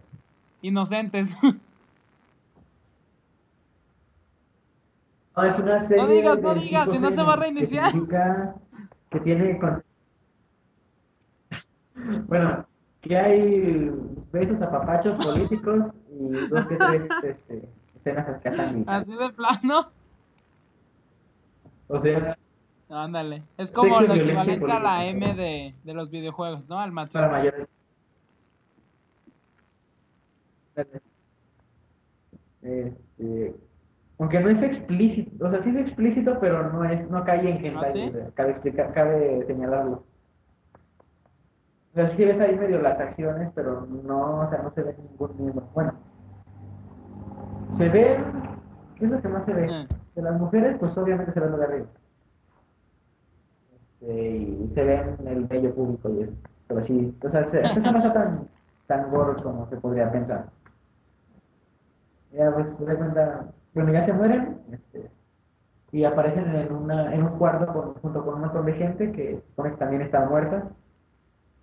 inocentes. 0.62 1.28
No, 5.36 5.43
es 5.43 5.58
una 5.60 5.88
serie 5.88 6.08
digas, 6.08 6.41
no 6.41 6.54
digas, 6.56 6.89
si 6.91 7.00
no 7.00 7.10
se 7.10 7.15
va 7.24 7.34
a 7.34 7.38
reiniciar. 7.38 7.91
Que 7.91 8.54
que 9.10 9.19
tiene... 9.22 9.60
con- 9.60 9.84
Bueno, 12.28 12.65
que 13.02 13.17
hay 13.17 13.91
besos 14.32 14.62
a 14.62 14.72
papachos 14.72 15.15
políticos 15.24 15.86
y 16.12 16.30
dos 16.48 16.65
que 16.67 16.76
tres 16.76 17.02
este, 17.24 17.69
escenas 17.96 18.30
escasan 18.30 18.84
Así 18.88 19.12
de 19.15 19.30
plano. 19.34 19.88
O 21.88 22.00
sea, 22.02 22.38
Ándale. 22.89 23.41
Es 23.58 23.72
como 23.72 24.02
lo 24.02 24.13
equivalente 24.13 24.72
a 24.72 24.80
la. 24.80 25.06
M 25.08 25.34
de, 25.34 25.74
de 25.84 25.93
los 25.93 26.12
videojuegos, 26.12 26.67
¿no? 26.69 26.80
Al 26.80 26.91
para 26.93 27.28
machismo. 27.28 27.28
mayores. 27.32 27.67
Este, 32.62 33.56
aunque 34.19 34.39
no 34.39 34.49
es 34.49 34.62
explícito, 34.62 35.45
o 35.45 35.49
sea, 35.49 35.63
sí 35.63 35.69
es 35.69 35.76
explícito, 35.76 36.39
pero 36.39 36.71
no 36.71 36.84
es, 36.86 37.10
no 37.10 37.23
cae 37.23 37.49
en 37.49 37.65
hentai, 37.65 37.89
¿Ah, 37.89 37.93
sí? 37.93 38.10
o 38.10 38.12
sea, 38.12 38.32
cabe 38.36 38.52
explicar, 38.52 38.93
cabe 38.93 39.45
señalarlo. 39.47 40.04
O 41.91 41.95
sea, 41.95 42.10
sí 42.10 42.26
ves 42.26 42.39
ahí 42.39 42.56
medio 42.58 42.82
las 42.82 42.99
acciones, 42.99 43.52
pero 43.54 43.86
no, 43.86 44.41
o 44.41 44.49
sea, 44.49 44.62
no 44.63 44.71
se 44.71 44.84
ve 44.84 44.95
ningún 44.97 45.32
miembro. 45.38 45.67
Bueno, 45.73 45.93
se 47.78 47.89
ve, 47.89 48.17
¿qué 48.97 49.06
es 49.06 49.12
lo 49.12 49.21
que 49.21 49.28
más 49.28 49.45
se 49.45 49.54
ve? 49.54 49.88
De 50.15 50.21
las 50.21 50.39
mujeres, 50.39 50.78
pues 50.80 50.97
obviamente 50.97 51.34
se 51.34 51.39
ve 51.39 51.49
lo 51.49 51.58
de 51.58 51.65
arriba. 51.65 51.88
Este, 54.04 54.38
y 54.38 54.71
se 54.73 54.84
ve 54.84 55.15
en 55.19 55.28
el 55.28 55.49
medio 55.49 55.73
público 55.73 56.10
y 56.10 56.23
eso. 56.23 56.34
Pero 56.67 56.84
sí, 56.86 57.17
o 57.23 57.30
sea, 57.30 57.49
se, 57.49 57.62
eso 57.62 57.91
no 57.91 57.97
está 57.97 58.13
tan, 58.13 58.47
tan 58.88 59.10
gordo 59.12 59.41
como 59.41 59.67
se 59.69 59.78
podría 59.78 60.12
pensar. 60.12 60.45
Ya, 62.32 62.52
pues, 62.52 62.67
se 62.78 62.97
cuenta, 62.97 63.45
bueno, 63.73 63.91
ya 63.91 64.05
se 64.05 64.13
mueren, 64.13 64.57
este, 64.71 65.09
y 65.91 66.03
aparecen 66.03 66.55
en, 66.55 66.73
una, 66.73 67.13
en 67.13 67.23
un 67.23 67.38
cuarto 67.38 67.71
con- 67.71 67.93
junto 67.95 68.23
con 68.25 68.36
un 68.36 68.41
montón 68.41 68.65
de 68.65 68.73
gente 68.73 69.12
que 69.12 69.41
supone 69.49 69.71
que 69.71 69.77
también 69.77 70.01
está 70.01 70.25
muerta, 70.27 70.69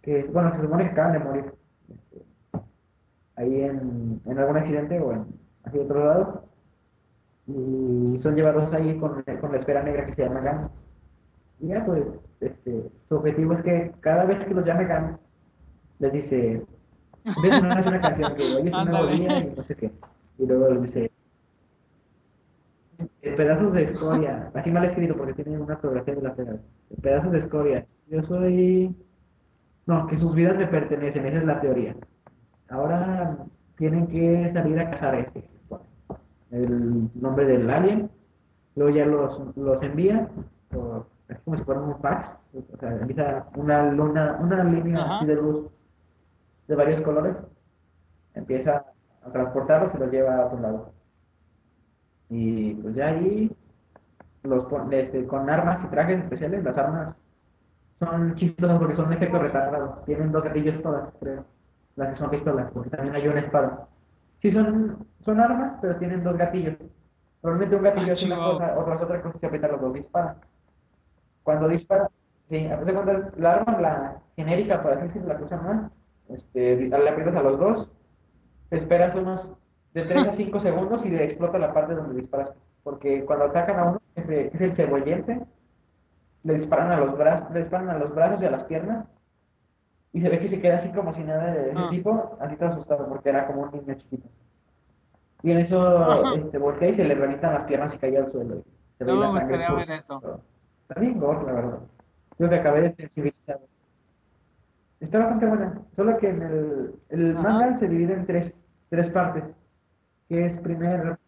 que, 0.02 0.24
bueno, 0.24 0.52
se 0.54 0.62
supone 0.62 0.84
que 0.84 0.90
acaban 0.90 1.12
de 1.12 1.18
morir, 1.20 1.54
este, 1.88 2.24
ahí 3.36 3.62
en, 3.62 4.20
en 4.24 4.38
algún 4.38 4.56
accidente 4.56 4.98
o 5.00 5.12
en 5.12 5.26
así 5.64 5.78
otros 5.78 6.04
lados, 6.04 6.28
y 7.46 8.18
son 8.22 8.34
llevados 8.36 8.72
ahí 8.72 8.96
con, 8.98 9.22
con 9.40 9.52
la 9.52 9.58
esfera 9.58 9.82
negra 9.82 10.04
que 10.04 10.14
se 10.14 10.22
llama 10.22 10.40
Gans. 10.40 10.70
Y 11.60 11.68
ya, 11.68 11.84
pues, 11.84 12.04
este, 12.40 12.90
su 13.08 13.16
objetivo 13.16 13.54
es 13.54 13.62
que 13.62 13.92
cada 14.00 14.24
vez 14.24 14.44
que 14.44 14.54
los 14.54 14.64
llame 14.64 14.84
Gans, 14.86 15.18
les 15.98 16.12
dice, 16.12 16.64
empieza 17.24 17.56
a 17.56 17.60
sonar 17.60 17.88
una 17.88 18.00
canción 18.00 18.34
que 18.36 18.42
hoy 18.56 18.68
es 18.68 18.74
un 18.74 18.84
nuevo 18.86 19.06
día 19.08 19.38
y 19.40 19.54
no 19.56 19.62
sé 19.64 19.74
qué. 19.74 19.90
Y 20.38 20.46
luego 20.46 20.70
les 20.70 20.82
dice, 20.82 21.04
"Eh, 21.06 21.09
pedazos 23.40 23.72
de 23.72 23.84
escoria, 23.84 24.50
así 24.52 24.70
mal 24.70 24.84
escrito 24.84 25.16
porque 25.16 25.32
tiene 25.32 25.58
una 25.58 25.76
fotografía 25.76 26.14
de 26.14 26.20
la 26.20 26.34
pega. 26.34 26.56
Pedazos 27.00 27.32
de 27.32 27.38
escoria. 27.38 27.86
Yo 28.08 28.22
soy... 28.24 28.94
No, 29.86 30.06
que 30.08 30.18
sus 30.18 30.34
vidas 30.34 30.58
me 30.58 30.66
pertenecen, 30.66 31.24
esa 31.24 31.38
es 31.38 31.44
la 31.44 31.58
teoría. 31.58 31.96
Ahora 32.68 33.38
tienen 33.78 34.08
que 34.08 34.50
salir 34.52 34.78
a 34.78 34.90
cazar 34.90 35.14
este, 35.14 35.42
el 36.50 37.08
nombre 37.14 37.46
del 37.46 37.70
alien, 37.70 38.10
luego 38.76 38.94
ya 38.94 39.06
los, 39.06 39.56
los 39.56 39.82
envía, 39.82 40.28
por, 40.68 41.06
es 41.28 41.38
como 41.40 41.56
si 41.56 41.64
fuera 41.64 41.80
un 41.80 41.98
fax, 41.98 42.28
o 42.74 42.76
sea, 42.76 42.90
empieza 42.92 43.46
una 43.56 43.90
luna, 43.90 44.38
una 44.38 44.64
línea 44.64 45.02
Ajá. 45.02 45.16
así 45.16 45.26
de 45.26 45.36
luz 45.36 45.70
de 46.68 46.74
varios 46.74 47.00
colores, 47.00 47.36
empieza 48.34 48.84
a 49.24 49.32
transportarlos 49.32 49.94
y 49.94 49.98
los 49.98 50.10
lleva 50.10 50.36
a 50.36 50.46
otro 50.46 50.60
lado. 50.60 50.99
Y 52.30 52.74
pues 52.74 52.94
ya 52.94 53.08
ahí 53.08 53.50
los 54.44 54.64
este, 54.92 55.26
con 55.26 55.50
armas 55.50 55.84
y 55.84 55.88
trajes 55.88 56.20
especiales, 56.20 56.64
las 56.64 56.78
armas 56.78 57.16
son 57.98 58.34
chistosas 58.36 58.78
porque 58.78 58.96
son 58.96 59.10
de 59.10 59.16
efecto 59.16 59.38
retardado, 59.38 60.02
tienen 60.06 60.32
dos 60.32 60.42
gatillos 60.42 60.82
todas, 60.82 61.12
creo, 61.20 61.44
las 61.96 62.10
que 62.10 62.16
son 62.16 62.30
pistolas, 62.30 62.70
porque 62.72 62.88
también 62.90 63.14
hay 63.14 63.28
una 63.28 63.40
espada. 63.40 63.88
Sí, 64.40 64.50
son, 64.52 65.06
son 65.22 65.40
armas, 65.40 65.78
pero 65.82 65.96
tienen 65.96 66.24
dos 66.24 66.36
gatillos. 66.38 66.76
Normalmente 67.42 67.76
un 67.76 67.82
gatillo 67.82 68.12
Ah, 68.12 68.12
es 68.12 68.22
una 68.22 68.36
cosa, 68.36 68.78
otra 68.78 68.94
es 68.94 69.02
otra 69.02 69.22
cosa, 69.22 69.38
si 69.38 69.46
aprieta 69.46 69.68
los 69.68 69.80
dos 69.80 69.94
dispara. 69.94 70.36
Cuando 71.42 71.68
dispara, 71.68 72.08
sí, 72.48 72.66
a 72.66 72.76
veces 72.76 72.94
cuando 72.94 73.30
la 73.36 73.52
arma, 73.52 73.80
la 73.80 74.16
genérica, 74.36 74.82
por 74.82 74.92
así 74.92 75.08
decirlo, 75.08 75.28
la 75.28 75.36
que 75.36 75.44
usan 75.44 75.64
más, 75.64 75.92
este, 76.28 76.76
le 76.76 77.08
aprietas 77.08 77.34
a 77.34 77.42
los 77.42 77.58
dos, 77.58 77.90
te 78.70 78.78
esperas 78.78 79.14
unos 79.16 79.46
de 79.94 80.04
3 80.04 80.28
a 80.28 80.32
5 80.32 80.60
segundos 80.60 81.04
y 81.04 81.10
le 81.10 81.24
explota 81.24 81.58
la 81.58 81.72
parte 81.72 81.94
donde 81.94 82.20
disparas. 82.20 82.50
Porque 82.82 83.24
cuando 83.24 83.46
atacan 83.46 83.78
a 83.78 83.84
uno, 83.90 84.00
que 84.14 84.20
es, 84.20 84.26
que 84.26 84.46
es 84.56 84.60
el 84.60 84.76
cebollense, 84.76 85.40
le 86.44 86.54
disparan 86.54 86.92
a 86.92 86.98
los 87.00 87.16
brazos, 87.18 87.50
le 87.50 87.60
disparan 87.60 87.90
a 87.90 87.98
los 87.98 88.14
brazos 88.14 88.40
y 88.42 88.46
a 88.46 88.50
las 88.50 88.64
piernas, 88.64 89.06
y 90.12 90.20
se 90.20 90.28
ve 90.28 90.38
que 90.40 90.48
se 90.48 90.60
queda 90.60 90.78
así 90.78 90.88
como 90.90 91.12
si 91.12 91.22
nada 91.22 91.52
de 91.52 91.70
ese 91.70 91.78
Ah. 91.78 91.88
tipo, 91.90 92.36
así 92.40 92.56
todo 92.56 92.70
asustado, 92.70 93.08
porque 93.08 93.28
era 93.28 93.46
como 93.46 93.62
un 93.62 93.70
niño 93.72 93.94
chiquito. 93.94 94.28
Y 95.42 95.52
en 95.52 95.58
eso 95.58 96.34
este, 96.34 96.58
voltea 96.58 96.88
y 96.90 96.94
se 96.96 97.04
le 97.04 97.14
revientan 97.14 97.54
las 97.54 97.64
piernas 97.64 97.94
y 97.94 97.98
cae 97.98 98.16
al 98.16 98.30
suelo. 98.30 98.62
se 98.98 99.04
No 99.04 99.16
me 99.32 99.40
sangre 99.40 99.56
gustaría 99.58 99.72
ver 99.74 99.90
eso. 100.00 100.40
Está 100.88 101.00
bien 101.00 101.18
gore, 101.18 101.44
la 101.46 101.52
verdad. 101.52 101.78
Yo 102.38 102.48
que 102.48 102.54
acabé 102.56 102.82
de 102.82 102.94
sensibilizado. 102.94 103.60
Está 105.00 105.18
bastante 105.20 105.46
buena. 105.46 105.80
Solo 105.96 106.16
que 106.18 106.28
en 106.28 106.42
el, 106.42 106.94
el 107.08 107.34
manga 107.34 107.76
se 107.78 107.88
divide 107.88 108.14
en 108.14 108.26
tres, 108.26 108.52
tres 108.90 109.10
partes. 109.10 109.44
Que 110.30 110.46
es 110.46 110.56
primer, 110.60 111.18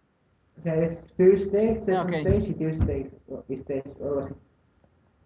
o 0.58 0.62
sea, 0.62 0.74
es 0.76 0.96
First 1.16 1.46
Stage, 1.46 1.80
Second 1.84 1.98
Ah, 1.98 2.02
ok. 2.04 2.12
Stage 2.12 2.46
y 2.48 2.54
Third 2.54 2.74
Stage, 2.82 3.10
o, 3.28 3.44
stage, 3.48 3.84
o 4.00 4.04
algo 4.08 4.20
así. 4.20 4.34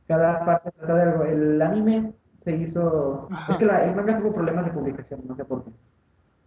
Cada 0.08 0.44
parte 0.44 0.70
trata 0.72 0.94
de 0.94 1.02
algo. 1.02 1.24
El 1.24 1.60
anime 1.62 2.12
se 2.42 2.56
hizo... 2.56 3.28
Ajá. 3.30 3.52
Es 3.52 3.58
que 3.58 3.64
la- 3.66 3.84
el 3.84 3.94
manga 3.94 4.18
tuvo 4.18 4.32
problemas 4.32 4.64
de 4.64 4.70
publicación, 4.72 5.20
no 5.28 5.36
sé 5.36 5.44
por 5.44 5.62
qué. 5.64 5.70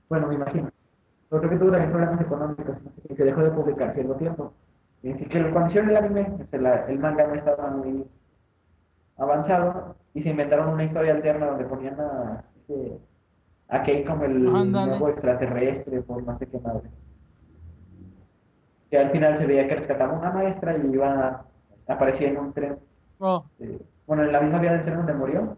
Bueno, 0.09 0.27
me 0.27 0.35
imagino. 0.35 0.69
Pero 1.29 1.39
creo 1.41 1.51
que 1.51 1.57
tuvo 1.59 1.71
también 1.71 1.91
problemas 1.91 2.19
económicos 2.21 2.77
y 3.07 3.15
se 3.15 3.23
dejó 3.23 3.41
de 3.43 3.51
publicar 3.51 3.93
cierto 3.93 4.15
tiempo. 4.15 4.53
Y 5.03 5.11
así 5.11 5.25
que 5.25 5.51
cuando 5.51 5.69
hicieron 5.69 5.91
el 5.91 5.97
anime, 5.97 6.27
el 6.51 6.99
manga 6.99 7.27
no 7.27 7.35
estaba 7.35 7.69
muy 7.69 8.05
avanzado 9.17 9.95
y 10.15 10.23
se 10.23 10.29
inventaron 10.29 10.69
una 10.73 10.85
historia 10.85 11.13
alterna 11.13 11.45
donde 11.47 11.65
ponían 11.65 11.99
a, 11.99 12.43
este, 12.57 12.97
a 13.67 13.83
Kei 13.83 14.03
como 14.03 14.23
el 14.25 14.47
Ándale. 14.55 14.91
nuevo 14.91 15.09
extraterrestre 15.09 16.01
por 16.01 16.23
no 16.23 16.37
sé 16.39 16.47
qué 16.47 16.59
madre. 16.59 16.89
Que 18.89 18.97
al 18.97 19.11
final 19.11 19.37
se 19.37 19.45
veía 19.45 19.67
que 19.67 19.75
rescataba 19.75 20.13
una 20.13 20.31
maestra 20.31 20.77
y 20.77 20.91
iba, 20.91 21.45
aparecía 21.87 22.29
en 22.29 22.37
un 22.37 22.53
tren 22.53 22.77
Oh, 23.21 23.43
eh, 23.59 23.81
bueno, 24.07 24.23
en 24.23 24.31
la 24.31 24.39
misma 24.39 24.59
vía 24.59 24.71
del 24.71 24.83
tren 24.83 24.95
donde 24.95 25.13
murió, 25.13 25.57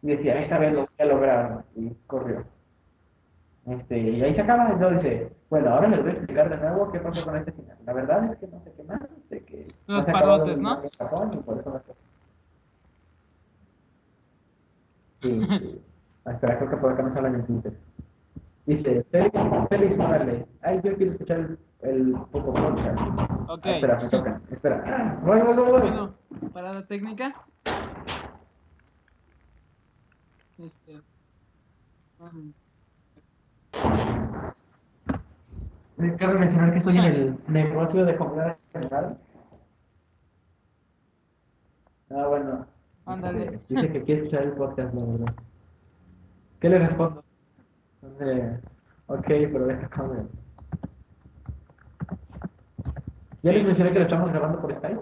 y 0.00 0.06
decía, 0.08 0.40
esta 0.40 0.56
vez 0.56 0.72
lo 0.72 0.80
voy 0.80 0.88
a 0.98 1.04
lograr, 1.04 1.64
y 1.76 1.90
corrió. 2.06 2.44
Este, 3.66 3.98
y 3.98 4.22
ahí 4.22 4.34
se 4.34 4.40
acaba, 4.40 4.70
entonces 4.70 5.30
bueno, 5.54 5.70
ahora 5.70 5.86
les 5.86 6.02
voy 6.02 6.10
a 6.10 6.14
explicar 6.14 6.50
de 6.50 6.56
nuevo 6.56 6.90
qué 6.90 6.98
pasó 6.98 7.24
con 7.24 7.36
este 7.36 7.52
final. 7.52 7.76
La 7.86 7.92
verdad 7.92 8.32
es 8.32 8.38
que 8.38 8.48
no 8.48 8.60
sé 8.64 8.72
qué 8.76 8.82
más, 8.82 9.00
de 9.30 9.44
que 9.44 9.72
Los 9.86 10.04
no 10.04 10.12
parotes, 10.12 10.56
¿no? 10.56 10.62
manga 10.62 10.82
en 10.82 10.90
Japón 10.98 11.30
y 11.32 11.36
por 11.36 11.58
eso 11.60 11.70
no 11.70 11.76
está. 11.76 11.92
Sí, 15.22 15.46
sí. 15.60 15.80
Espera, 16.26 16.58
creo 16.58 16.70
que 16.70 16.76
por 16.76 16.92
acá 16.92 17.02
nos 17.02 17.16
hablan 17.16 17.36
en 17.36 17.46
Twitter. 17.46 17.72
Dice, 18.66 19.04
Félix, 19.10 19.38
Félix 19.68 19.96
Morales, 19.98 20.46
ay, 20.62 20.80
yo 20.82 20.96
quiero 20.96 21.12
escuchar 21.12 21.38
el, 21.40 21.58
el 21.82 22.12
Poco 22.32 22.54
Podcast. 22.54 22.98
Ok. 23.48 23.60
Ah, 23.66 23.70
espera, 23.72 24.00
me 24.00 24.08
toca, 24.08 24.40
espera. 24.50 24.82
Ah, 24.86 25.20
voy, 25.22 25.40
voy, 25.42 25.54
voy, 25.54 25.70
voy. 25.70 25.80
bueno, 25.82 26.14
parada 26.52 26.86
técnica. 26.86 27.34
Este. 30.58 31.00
um, 32.20 32.52
Eh, 35.98 36.16
Cabe 36.18 36.38
mencionar 36.38 36.72
que 36.72 36.78
estoy 36.78 36.98
en 36.98 37.04
el 37.04 37.38
negocio 37.48 38.04
de 38.04 38.16
comida 38.16 38.58
general. 38.72 39.18
Ah, 42.10 42.26
bueno. 42.28 42.66
Ándale. 43.06 43.60
Dice 43.68 43.92
que 43.92 44.02
quiere 44.02 44.22
escuchar 44.22 44.42
el 44.44 44.52
podcast, 44.52 44.94
la 44.94 45.04
verdad. 45.04 45.34
¿Qué 46.60 46.68
le 46.68 46.78
respondo? 46.78 47.23
Eh, 48.20 48.60
ok, 49.06 49.26
pero 49.26 49.66
deja. 49.66 49.88
¿Ya 53.42 53.52
les 53.52 53.64
mencioné 53.64 53.92
que 53.92 53.98
lo 53.98 54.04
estamos 54.04 54.30
grabando 54.30 54.60
por 54.60 54.74
Skype? 54.74 55.00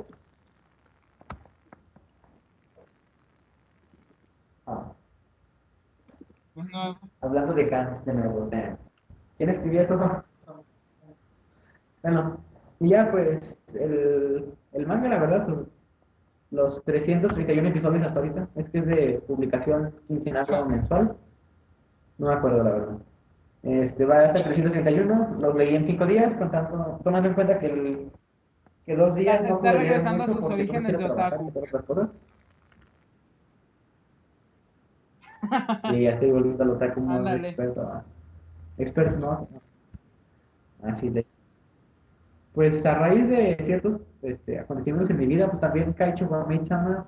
Ah, 4.67 4.93
bueno, 6.55 6.99
hablando 7.21 7.55
de 7.55 7.67
Gans 7.67 8.05
de 8.05 8.15
nuevo. 8.15 8.49
¿Quién 9.38 9.51
escribía 9.51 9.83
eso? 9.83 10.25
Bueno, 12.03 12.38
y 12.81 12.88
ya 12.91 13.11
pues, 13.11 13.57
el, 13.75 14.55
el 14.73 14.87
manga, 14.87 15.09
la 15.09 15.19
verdad, 15.19 15.47
pues, 15.47 15.69
los 16.51 16.85
331 16.85 17.69
episodios 17.69 18.07
hasta 18.07 18.19
ahorita, 18.19 18.49
es 18.57 18.69
que 18.71 18.79
es 18.79 18.87
de 18.87 19.23
publicación 19.27 19.95
quincenal 20.09 20.47
o 20.53 20.67
mensual, 20.67 21.17
no 22.18 22.29
me 22.29 22.35
acuerdo 22.35 22.64
la 22.64 22.70
verdad. 22.70 22.98
Este, 23.62 24.05
va 24.05 24.25
hasta 24.25 24.38
el 24.38 24.44
331, 24.44 25.37
los 25.38 25.55
leí 25.55 25.77
en 25.77 25.87
5 25.87 26.07
días, 26.07 26.33
contando, 26.37 27.01
tomando 27.05 27.29
en 27.29 27.35
cuenta 27.35 27.59
que, 27.61 27.66
el, 27.66 28.11
que 28.85 28.96
dos 28.96 29.14
días 29.14 29.40
Ya 29.40 29.46
se 29.46 29.51
no 29.51 29.57
está 29.57 29.72
regresando 29.72 30.25
a 30.25 30.27
sus 30.27 30.42
orígenes 30.42 30.98
de 30.98 31.05
otaku. 31.05 31.53
y 35.92 36.03
ya 36.03 36.11
estoy 36.11 36.31
volviendo 36.31 36.62
al 36.62 36.70
otaku 36.70 37.01
Ándale. 37.09 37.48
experto. 37.48 38.03
Experto, 38.79 39.18
no. 39.18 39.48
Así 40.83 41.09
de. 41.11 41.27
Pues 42.55 42.85
a 42.85 42.94
raíz 42.94 43.29
de 43.29 43.57
ciertos 43.64 44.01
este, 44.22 44.59
acontecimientos 44.59 45.11
en 45.11 45.18
mi 45.18 45.27
vida, 45.27 45.48
pues 45.48 45.61
también 45.61 45.92
Kaicho 45.92 46.27
Wame-chama 46.27 47.07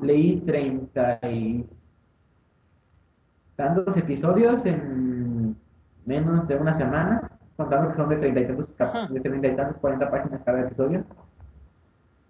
leí 0.00 0.40
30 0.40 1.20
y 1.30 1.66
tantos 3.58 3.96
episodios 3.96 4.64
en 4.64 5.56
menos 6.06 6.46
de 6.46 6.54
una 6.54 6.78
semana, 6.78 7.28
contando 7.56 7.90
que 7.90 7.96
son 7.96 8.08
de 8.08 8.16
30 8.16 8.40
y 8.40 8.46
tantos, 8.46 9.10
de 9.12 9.20
30 9.20 9.48
y 9.48 9.56
tantos, 9.56 9.76
40 9.78 10.10
páginas 10.10 10.40
cada 10.44 10.60
episodio. 10.60 11.02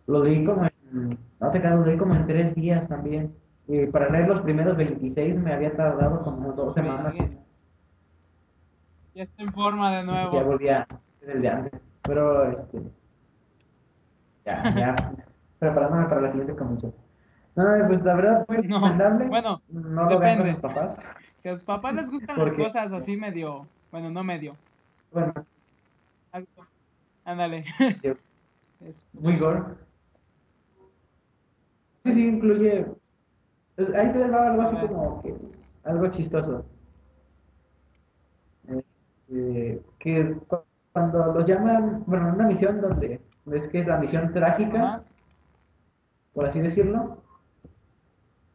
Lo 0.06 0.24
leí 0.24 0.42
como 0.42 0.64
en, 0.64 1.18
no 1.38 1.50
te 1.50 1.58
lo 1.60 1.84
leí 1.84 1.98
como 1.98 2.14
en 2.14 2.26
3 2.26 2.54
días 2.54 2.88
también. 2.88 3.34
Y 3.68 3.84
para 3.88 4.08
leer 4.08 4.26
los 4.28 4.40
primeros 4.40 4.74
26 4.78 5.36
me 5.38 5.52
había 5.52 5.76
tardado 5.76 6.22
como 6.24 6.52
dos 6.52 6.74
semanas. 6.74 7.12
Ya 9.14 9.24
está 9.24 9.42
en 9.42 9.52
forma 9.52 9.90
de 9.90 9.96
Ya 9.98 10.02
nuevo. 10.04 10.44
volví 10.44 10.70
a 10.70 10.86
ser 11.20 11.30
el 11.30 11.42
de 11.42 11.48
antes. 11.50 11.72
Pero, 12.04 12.50
este. 12.50 12.80
Ya, 14.46 14.74
ya. 14.74 15.12
preparándome 15.58 16.06
para 16.06 16.22
la 16.22 16.30
siguiente 16.30 16.56
comisión. 16.56 16.94
No, 17.54 17.64
pues 17.88 18.02
la 18.04 18.14
verdad 18.14 18.46
fue 18.46 18.56
No, 18.58 18.62
recomendable. 18.62 19.26
bueno, 19.26 19.60
no 19.68 20.02
lo 20.04 20.08
con 20.08 20.20
depende. 20.20 20.52
sus 20.52 20.60
papás. 20.62 20.94
Que 21.42 21.50
a 21.50 21.54
sus 21.54 21.64
papás 21.64 21.94
les 21.94 22.10
gustan 22.10 22.36
¿Por 22.36 22.46
las 22.48 22.56
qué? 22.56 22.62
cosas 22.64 22.92
así 22.92 23.16
medio. 23.16 23.66
Bueno, 23.92 24.10
no 24.10 24.24
medio. 24.24 24.56
Bueno. 25.12 25.32
Ándale. 27.24 27.64
muy 29.14 29.36
gore. 29.38 29.62
Sí, 32.04 32.12
sí, 32.14 32.26
incluye. 32.26 32.86
pues, 33.76 33.94
Ahí 33.94 34.12
te 34.12 34.28
va 34.28 34.48
algo 34.50 34.62
así 34.62 34.76
como 34.86 35.22
que. 35.22 35.34
Algo 35.84 36.08
chistoso. 36.08 36.64
Eh, 39.30 39.80
que 39.98 40.34
cu- 40.48 40.58
cuando 40.92 41.32
los 41.34 41.46
llaman. 41.46 42.02
Bueno, 42.06 42.28
en 42.28 42.34
una 42.34 42.46
misión 42.48 42.80
donde. 42.80 43.20
Es 43.52 43.68
que 43.70 43.80
es 43.80 43.86
la 43.86 43.98
misión 43.98 44.32
trágica. 44.32 45.02
Por 46.34 46.46
así 46.46 46.60
decirlo. 46.60 47.22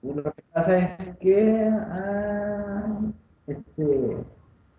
Lo 0.04 0.22
que 0.22 0.44
pasa 0.54 0.78
es 0.78 1.18
que 1.18 1.70
ah, 1.72 3.00
este 3.48 4.18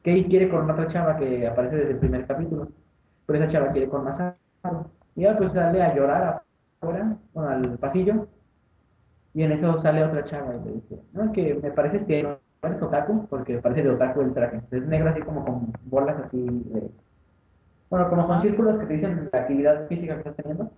Kei 0.02 0.28
quiere 0.28 0.50
con 0.50 0.70
otra 0.70 0.86
chava 0.88 1.16
que 1.16 1.46
aparece 1.46 1.76
desde 1.76 1.92
el 1.92 1.98
primer 1.98 2.26
capítulo, 2.26 2.68
pero 3.24 3.38
esa 3.38 3.50
chava 3.50 3.72
quiere 3.72 3.88
con 3.88 4.04
Masaru. 4.04 4.36
Y 5.16 5.24
ella 5.24 5.38
pues 5.38 5.52
sale 5.52 5.82
a 5.82 5.94
llorar 5.94 6.42
afuera, 6.80 7.16
bueno, 7.32 7.48
al 7.48 7.78
pasillo, 7.78 8.26
y 9.32 9.42
en 9.42 9.52
eso 9.52 9.78
sale 9.78 10.04
otra 10.04 10.24
chava 10.26 10.56
y 10.56 10.64
le 10.64 10.72
dice, 10.74 11.00
no, 11.14 11.32
que 11.32 11.54
me 11.54 11.70
parece 11.70 12.04
que 12.04 12.22
no 12.22 12.38
eres 12.62 12.82
otaku, 12.82 13.26
porque 13.28 13.58
parece 13.58 13.82
de 13.82 13.90
otaku 13.90 14.20
el 14.20 14.34
traje. 14.34 14.60
Es 14.70 14.86
negro 14.86 15.10
así 15.10 15.20
como 15.22 15.44
con 15.44 15.72
bolas 15.84 16.20
así 16.20 16.44
de... 16.44 16.90
Bueno, 17.88 18.10
como 18.10 18.26
con 18.26 18.42
círculos 18.42 18.78
que 18.78 18.86
te 18.86 18.94
dicen 18.94 19.30
la 19.32 19.40
actividad 19.40 19.86
física 19.88 20.14
que 20.14 20.28
estás 20.28 20.36
teniendo. 20.36 20.70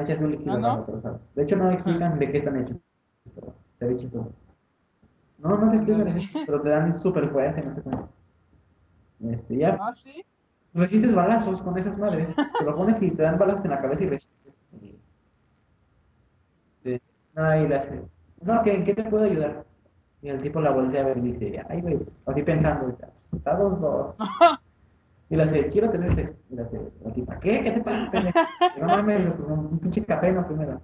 Hechas 0.00 0.18
de 0.18 0.24
un 0.24 0.30
líquido 0.32 0.54
Ah, 0.54 0.58
¿no? 0.58 0.68
raro, 0.68 0.86
pero 0.86 1.00
sabes. 1.02 1.20
De 1.34 1.42
hecho, 1.42 1.56
no 1.56 1.70
explican 1.70 2.18
de 2.18 2.30
qué 2.30 2.38
están 2.38 2.56
hechos. 2.56 2.76
Pero 3.34 3.54
se 3.78 3.86
ve 3.86 3.96
chistoso. 3.96 4.32
No, 5.38 5.56
no 5.56 5.70
te 5.70 5.76
explican 5.76 6.18
pero 6.46 6.60
te 6.62 6.68
dan 6.68 7.00
super 7.00 7.28
fuerza 7.30 7.60
y 7.60 7.64
no 7.66 7.74
sé 7.74 7.82
cómo. 7.82 8.08
Este, 9.30 9.56
ya 9.56 9.76
Ah, 9.80 9.94
sí. 10.02 10.24
resistes 10.74 11.14
balazos 11.14 11.60
con 11.62 11.76
esas 11.78 11.96
madres. 11.98 12.28
Te 12.58 12.64
lo 12.64 12.76
pones 12.76 13.02
y 13.02 13.10
te 13.10 13.22
dan 13.22 13.38
balazos 13.38 13.64
en 13.64 13.70
la 13.70 13.80
cabeza 13.80 14.02
y 14.04 14.08
resistes. 14.08 14.54
Sí. 16.84 17.00
No, 17.34 17.56
y 17.66 17.72
hace, 17.72 18.02
no, 18.42 18.62
¿qué, 18.62 18.84
¿qué 18.84 18.94
te 18.94 19.04
puedo 19.04 19.24
ayudar? 19.24 19.64
Y 20.22 20.28
el 20.28 20.40
tipo 20.42 20.60
la 20.60 20.70
voltea 20.70 21.02
a 21.02 21.06
ver 21.06 21.18
y 21.18 21.32
dice, 21.32 21.62
ay, 21.68 21.80
güey, 21.80 21.98
así 22.26 22.42
pensando, 22.42 22.96
está 23.36 23.54
dos, 23.56 23.80
dos. 23.80 24.14
Y 25.30 25.36
le 25.36 25.42
hace, 25.42 25.68
quiero 25.68 25.90
tener 25.90 26.14
sexo. 26.14 26.36
Y 26.50 26.56
le 26.56 26.62
hace, 26.62 26.80
la 27.04 27.12
tipa, 27.12 27.40
¿qué? 27.40 27.62
¿Qué 27.62 27.70
te 27.72 27.80
pasa? 27.80 28.10
No 28.80 28.86
mames, 28.86 29.34
un 29.40 29.78
pinche 29.78 30.04
café, 30.04 30.32
no 30.32 30.46
primero. 30.46 30.80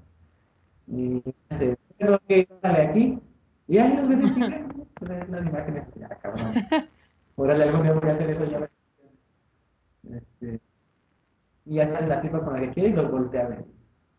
Y 0.86 1.22
dice, 1.50 1.78
tengo 1.96 2.18
que 2.28 2.48
darle 2.60 2.82
aquí. 2.82 3.18
Y 3.66 3.78
ahí 3.78 3.94
nos 3.94 4.08
ves 4.08 4.20
en 4.20 4.34
chica. 4.34 4.66
Pues, 4.98 5.28
Las 5.30 5.46
imágenes, 5.46 5.84
ya, 5.96 6.08
cabrón. 6.08 6.52
Órale, 7.36 7.64
algún 7.64 7.82
día 7.82 7.92
voy 7.92 8.10
a 8.10 8.14
hacer 8.14 8.30
eso 8.30 8.44
ya. 8.44 8.70
Este, 10.14 10.60
y 11.64 11.76
ya 11.76 11.90
sale 11.90 12.06
la 12.06 12.20
tipa 12.20 12.40
con 12.40 12.52
la 12.52 12.60
que 12.60 12.70
quiere 12.70 12.90
y 12.90 12.92
los 12.92 13.10
voltea 13.10 13.46
a 13.46 13.48
ver. 13.48 13.64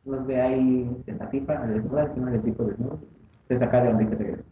Los 0.05 0.25
ve 0.25 0.41
ahí 0.41 1.03
en 1.05 1.17
la 1.17 1.29
tipa, 1.29 1.65
desnuda, 1.67 2.05
encima 2.05 2.31
del 2.31 2.41
tipo 2.41 2.63
desnudo. 2.63 2.99
Se 3.47 3.59
saca 3.59 3.81
de 3.81 3.89
donde 3.89 4.03
y 4.03 4.07
se 4.07 4.15
regresa. 4.15 4.43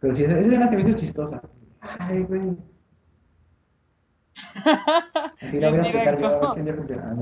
Pero 0.00 0.16
si 0.16 0.24
esa 0.24 0.32
esa 0.32 0.40
escena 0.40 0.68
se 0.68 0.76
me 0.76 0.82
hizo 0.82 0.98
chistosa. 0.98 1.42
Ay, 1.80 2.22
güey. 2.24 2.56
Así 5.40 5.60
la 5.60 5.70
voy 5.70 5.78
a 5.78 5.82
explicar 5.82 6.18
yo, 6.18 6.26
a 6.26 6.54
ver 6.54 6.64
si 6.64 6.72
funciona. 6.72 7.16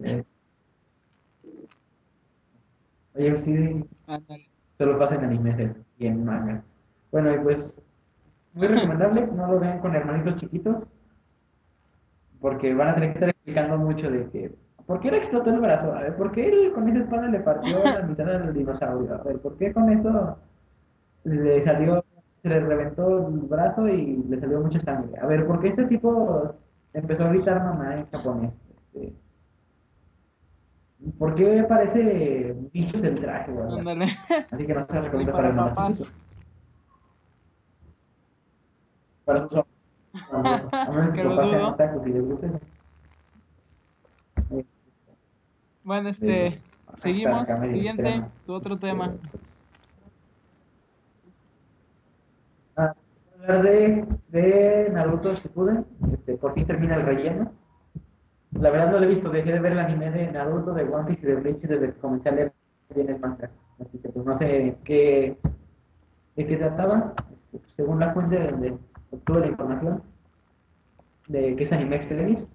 Eh. 0.00 0.24
Oye, 3.14 3.42
sí, 3.44 3.84
solo 4.78 4.98
pasa 4.98 5.14
en 5.14 5.24
animes 5.24 5.76
y 5.98 6.06
en 6.06 6.24
manga. 6.24 6.62
Bueno, 7.12 7.32
y 7.32 7.38
pues, 7.38 7.74
muy 8.54 8.66
recomendable, 8.68 9.26
no 9.28 9.46
lo 9.46 9.60
vean 9.60 9.78
con 9.78 9.94
hermanitos 9.94 10.36
chiquitos, 10.36 10.84
porque 12.40 12.74
van 12.74 12.88
a 12.88 12.94
tener 12.94 13.10
que 13.10 13.14
estar 13.14 13.28
explicando 13.30 13.78
mucho 13.78 14.10
de 14.10 14.28
que, 14.30 14.54
¿por 14.86 15.00
qué 15.00 15.10
le 15.10 15.18
explotó 15.18 15.50
el 15.50 15.60
brazo? 15.60 15.92
A 15.94 16.00
ver, 16.02 16.16
¿por 16.16 16.32
qué 16.32 16.48
él 16.48 16.72
con 16.72 16.88
esa 16.88 17.04
espada 17.04 17.28
le 17.28 17.40
partió 17.40 17.82
la 17.82 18.02
mitad 18.02 18.26
del 18.26 18.52
dinosaurio? 18.52 19.14
A 19.14 19.22
ver, 19.22 19.38
¿por 19.38 19.56
qué 19.56 19.72
con 19.72 19.90
eso 19.90 20.38
le 21.24 21.64
salió, 21.64 22.03
se 22.44 22.50
le 22.50 22.60
reventó 22.60 23.26
el 23.26 23.38
brazo 23.40 23.88
y 23.88 24.22
le 24.28 24.38
salió 24.38 24.60
mucha 24.60 24.78
sangre? 24.82 25.18
A 25.18 25.26
ver, 25.26 25.46
¿por 25.46 25.60
qué 25.60 25.68
este 25.68 25.86
tipo 25.86 26.54
empezó 26.92 27.24
a 27.24 27.28
gritar 27.30 27.64
mamá 27.64 28.00
en 28.00 28.06
japonés? 28.10 28.52
Este, 28.92 29.14
¿Por 31.18 31.34
qué 31.36 31.64
parece 31.66 32.54
bichos 32.74 33.02
el 33.02 33.18
traje, 33.18 33.50
güey? 33.50 34.10
Así 34.50 34.66
que 34.66 34.74
no 34.74 34.86
se 34.86 35.00
recomienda 35.00 35.32
para 35.32 35.54
para 35.54 35.68
el 35.68 35.74
papás. 35.74 36.08
Para 39.24 39.48
sus. 39.48 39.64
A 40.32 40.90
menos 40.92 41.14
que 41.14 41.24
les 41.24 42.26
Bueno, 45.82 46.08
este, 46.10 46.60
seguimos. 47.02 47.46
Siguiente, 47.72 48.22
tu 48.44 48.52
otro 48.52 48.78
tema. 48.78 49.06
Eh, 49.06 49.18
pues. 49.32 49.44
Ah, 52.76 52.94
hablar 53.44 53.62
de, 53.62 54.06
de 54.28 54.90
Naruto 54.90 55.34
Shippuden, 55.34 55.84
este, 56.12 56.36
por 56.36 56.54
fin 56.54 56.66
termina 56.66 56.96
el 56.96 57.02
relleno. 57.02 57.52
La 58.52 58.70
verdad 58.70 58.92
no 58.92 58.98
lo 58.98 59.04
he 59.04 59.14
visto, 59.14 59.30
dejé 59.30 59.52
de 59.52 59.60
ver 59.60 59.72
el 59.72 59.80
anime 59.80 60.10
de 60.10 60.32
Naruto, 60.32 60.72
de 60.72 60.84
One 60.84 61.06
Piece 61.06 61.22
y 61.22 61.26
de 61.26 61.34
Bleach 61.36 61.60
desde 61.60 61.92
que 61.92 62.00
comencé 62.00 62.28
a 62.28 62.32
leer 62.32 62.52
bien 62.94 63.10
el 63.10 63.20
manga. 63.20 63.50
Así 63.80 63.98
que 63.98 64.08
pues 64.08 64.24
no 64.24 64.38
sé 64.38 64.76
qué, 64.84 65.36
de 66.36 66.46
qué 66.46 66.56
trataba. 66.56 67.14
Este, 67.18 67.34
pues, 67.50 67.62
según 67.76 68.00
la 68.00 68.12
fuente 68.14 68.38
de 68.38 68.50
donde 68.50 68.78
obtuve 69.10 69.40
la 69.40 69.46
información, 69.48 70.02
de 71.28 71.56
que 71.56 71.64
es 71.64 71.72
anime 71.72 71.96
extremis. 71.96 72.46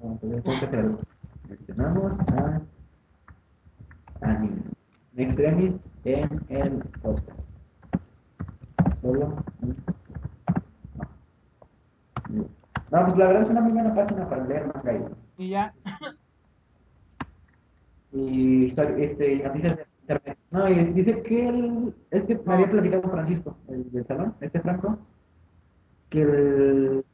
Vamos 0.00 0.22
a 0.22 0.26
ver, 0.26 0.42
¿cómo 0.42 0.60
se 0.60 0.66
llama? 0.66 0.98
Mencionamos 1.48 2.12
a 2.32 2.60
anime 4.22 4.62
extremis 5.16 5.74
en 6.04 6.40
el 6.48 6.72
podcast. 7.02 7.39
Solo. 9.10 9.34
No. 12.28 12.48
Pues 12.90 13.16
la 13.16 13.26
verdad 13.26 13.42
es 13.42 13.50
una 13.50 13.60
muy 13.60 13.72
buena 13.72 13.94
página 13.94 14.28
para 14.28 14.44
leer 14.44 14.72
manga 14.72 14.92
y, 14.92 15.44
Y 15.44 15.50
ya. 15.50 15.74
y 18.12 18.74
este, 18.98 19.36
noticias 19.36 19.76
de 19.76 19.86
internet. 20.00 20.38
No, 20.50 20.68
y 20.68 20.84
dice 20.92 21.22
que 21.22 21.48
el, 21.48 21.94
es 22.10 22.24
que 22.24 22.40
me 22.44 22.54
había 22.54 22.70
platicado 22.70 23.02
con 23.02 23.12
Francisco, 23.12 23.56
el 23.68 23.90
del 23.90 24.06
salón, 24.06 24.34
este 24.40 24.60
Franco, 24.60 24.98
que 26.08 26.22
el, 26.22 27.04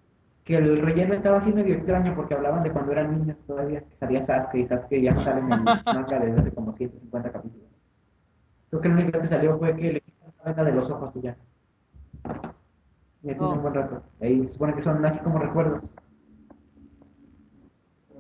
que 0.44 0.56
el 0.56 0.82
relleno 0.82 1.14
estaba 1.14 1.38
así 1.38 1.52
medio 1.52 1.74
extraño 1.74 2.14
porque 2.14 2.34
hablaban 2.34 2.62
de 2.62 2.72
cuando 2.72 2.92
eran 2.92 3.18
niños 3.18 3.38
todavía, 3.46 3.80
que 3.80 3.96
salía 3.96 4.26
Sasuke 4.26 4.58
y 4.58 4.66
Sasuke 4.66 5.02
ya 5.02 5.14
sale 5.24 5.40
en 5.40 5.52
el 5.52 5.62
manga 5.62 6.18
desde 6.18 6.40
hace 6.40 6.52
como 6.52 6.74
150 6.74 7.32
capítulos. 7.32 7.68
Creo 8.70 8.82
que 8.82 8.88
lo 8.88 8.94
único 8.94 9.20
que 9.20 9.28
salió 9.28 9.58
fue 9.58 9.76
que 9.76 9.92
le 9.92 10.00
quitaron 10.00 10.34
la 10.38 10.44
venda 10.44 10.64
de 10.64 10.72
los 10.72 10.90
ojos 10.90 11.12
y 11.16 11.20
ya. 11.20 11.36
Ya 13.22 13.32
tiene 13.32 13.38
Oh. 13.46 13.52
un 13.54 13.62
buen 13.62 13.74
rato. 13.74 14.02
Ahí 14.20 14.46
se 14.46 14.52
supone 14.52 14.74
que 14.74 14.82
son 14.82 15.04
así 15.04 15.18
como 15.20 15.38
recuerdos. 15.38 15.82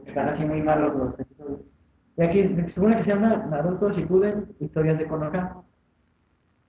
Están 0.06 0.28
así 0.30 0.44
muy 0.44 0.62
malos 0.62 0.94
los 0.96 1.18
episodios. 1.20 1.60
Y 2.16 2.22
aquí 2.22 2.42
se 2.42 2.70
supone 2.70 2.96
que 2.96 3.04
se 3.04 3.10
llama 3.10 3.36
Naruto 3.50 3.90
Shippuden, 3.90 4.46
Historias 4.60 4.98
de 4.98 5.06
Konoha. 5.06 5.62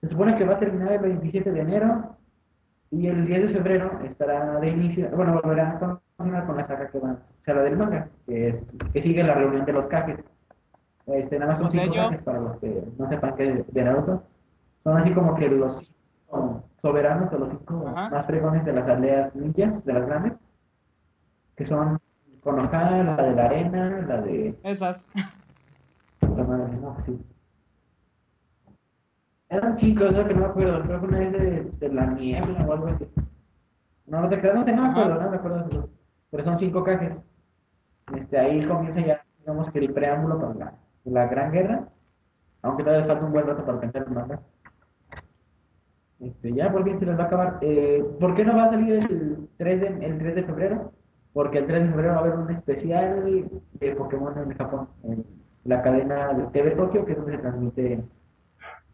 Se 0.00 0.08
supone 0.08 0.36
que 0.36 0.44
va 0.44 0.54
a 0.54 0.58
terminar 0.58 0.92
el 0.92 1.00
27 1.00 1.50
de 1.50 1.60
enero 1.60 2.16
y 2.90 3.06
el 3.06 3.26
10 3.26 3.48
de 3.48 3.54
febrero 3.54 3.98
estará 4.04 4.60
de 4.60 4.68
inicio, 4.68 5.08
bueno, 5.14 5.40
volverá 5.42 5.72
a 5.72 5.78
continuar 5.78 6.46
con 6.46 6.56
la 6.56 6.66
saga 6.66 6.88
que 6.90 6.98
va, 6.98 7.12
o 7.12 7.44
sea, 7.44 7.54
la 7.54 7.62
del 7.62 7.76
manga, 7.76 8.08
que, 8.26 8.48
es, 8.48 8.56
que 8.92 9.02
sigue 9.02 9.22
la 9.22 9.34
reunión 9.34 9.64
de 9.64 9.72
los 9.72 9.86
cajes. 9.86 10.18
Este, 11.06 11.38
nada 11.38 11.52
más 11.52 11.60
son 11.60 11.72
cinco 11.72 11.94
cajes 11.94 12.22
para 12.22 12.40
los 12.40 12.56
que 12.58 12.82
no 12.98 13.08
sepan 13.08 13.34
que 13.36 13.50
es 13.60 13.72
de 13.74 13.82
Naruto. 13.82 14.22
Son 14.84 14.96
así 14.98 15.12
como 15.12 15.34
que 15.34 15.48
los 15.48 15.78
cinco 15.78 16.64
soberanos 16.78 17.32
o 17.32 17.38
los 17.38 17.50
cinco 17.50 17.84
Ajá. 17.88 18.08
más 18.10 18.26
fregones 18.26 18.64
de 18.64 18.72
las 18.72 18.88
aldeas 18.88 19.34
ninjas, 19.34 19.84
de 19.84 19.92
las 19.92 20.06
grandes, 20.06 20.32
que 21.56 21.66
son 21.66 21.98
Konoha, 22.42 23.02
la 23.02 23.16
de 23.22 23.34
la 23.34 23.44
arena, 23.44 24.04
la 24.06 24.20
de 24.22 24.58
Esas. 24.62 24.98
la 25.14 26.44
madre, 26.44 26.76
no, 26.80 26.96
sí. 27.04 27.20
Eran 29.50 29.78
cinco, 29.78 30.04
es 30.04 30.12
lo 30.16 30.26
que 30.28 30.34
no 30.34 30.40
me 30.40 30.46
acuerdo, 30.46 30.82
creo 30.82 31.00
que 31.00 31.06
una 31.06 31.22
es 31.22 31.32
de, 31.32 31.70
de 31.78 31.88
la 31.88 32.06
niebla 32.06 32.66
o 32.66 32.72
algo 32.72 32.86
así. 32.88 33.06
No, 34.06 34.20
no 34.22 34.28
te 34.28 34.40
creas, 34.40 34.54
no 34.56 34.64
sé, 34.64 34.72
no 34.72 34.82
me 34.82 34.88
acuerdo, 34.90 35.20
no 35.22 35.30
me 35.30 35.36
acuerdo 35.36 35.68
de. 35.68 35.88
Pero 36.30 36.44
son 36.44 36.58
cinco 36.58 36.84
cajes. 36.84 37.12
Este, 38.14 38.38
ahí 38.38 38.66
comienza 38.66 39.00
ya, 39.00 39.24
digamos 39.38 39.70
que 39.70 39.78
el 39.80 39.92
preámbulo 39.92 40.38
para 40.40 40.54
la, 40.54 40.72
la 41.04 41.26
gran 41.26 41.52
guerra. 41.52 41.88
Aunque 42.62 42.84
todavía 42.84 43.06
falta 43.06 43.24
un 43.24 43.32
buen 43.32 43.46
rato 43.46 43.64
para 43.64 43.80
pensar 43.80 44.04
en 44.06 44.14
manga. 44.14 44.40
Este, 46.20 46.52
ya 46.52 46.72
por 46.72 46.84
fin 46.84 46.98
se 46.98 47.06
les 47.06 47.18
va 47.18 47.24
a 47.24 47.26
acabar. 47.26 47.58
Eh, 47.60 48.04
¿Por 48.18 48.34
qué 48.34 48.44
no 48.44 48.56
va 48.56 48.64
a 48.64 48.70
salir 48.70 48.94
el 48.94 49.48
3 49.56 49.80
de, 49.80 50.06
el 50.06 50.18
3 50.18 50.34
de 50.34 50.42
febrero? 50.42 50.92
Porque 51.32 51.58
el 51.58 51.66
3 51.66 51.82
de 51.84 51.90
febrero 51.90 52.14
va 52.14 52.16
a 52.16 52.20
haber 52.20 52.34
un 52.38 52.50
especial 52.50 53.48
de 53.74 53.92
Pokémon 53.94 54.36
en 54.38 54.56
Japón, 54.56 54.88
en 55.04 55.24
la 55.64 55.82
cadena 55.82 56.32
de 56.32 56.44
TV 56.46 56.72
Tokio, 56.72 57.04
que 57.04 57.12
es 57.12 57.18
donde 57.18 57.36
se 57.36 57.38
transmite 57.38 58.04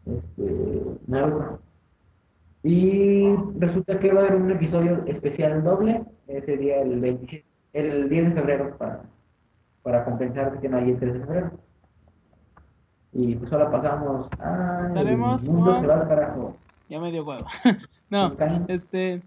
este, 0.05 0.81
Naruto. 1.07 1.59
Y 2.61 3.35
resulta 3.59 3.99
que 3.99 4.11
va 4.11 4.21
a 4.21 4.25
haber 4.25 4.41
un 4.41 4.51
episodio 4.51 5.03
especial 5.05 5.63
doble 5.63 6.03
ese 6.27 6.57
día, 6.57 6.81
el 6.81 6.99
27, 6.99 7.45
el 7.73 8.09
10 8.09 8.29
de 8.29 8.41
febrero, 8.41 8.77
para, 8.77 9.01
para 9.83 10.05
compensar 10.05 10.59
que 10.59 10.69
no 10.69 10.77
hay 10.77 10.91
el 10.91 10.99
3 10.99 11.13
de 11.13 11.19
febrero. 11.19 11.51
Y 13.13 13.35
pues 13.35 13.51
ahora 13.53 13.71
pasamos 13.71 14.29
a. 14.39 14.91
El 14.95 15.17
mundo 15.17 15.79
se 15.79 15.87
va 15.87 16.01
al 16.01 16.07
carajo. 16.07 16.55
Ya 16.89 16.99
me 16.99 17.11
dio 17.11 17.23
huevo. 17.23 17.45
no, 18.09 18.29
Buscan. 18.29 18.65
este. 18.69 19.21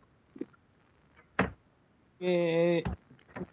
Está 2.21 2.99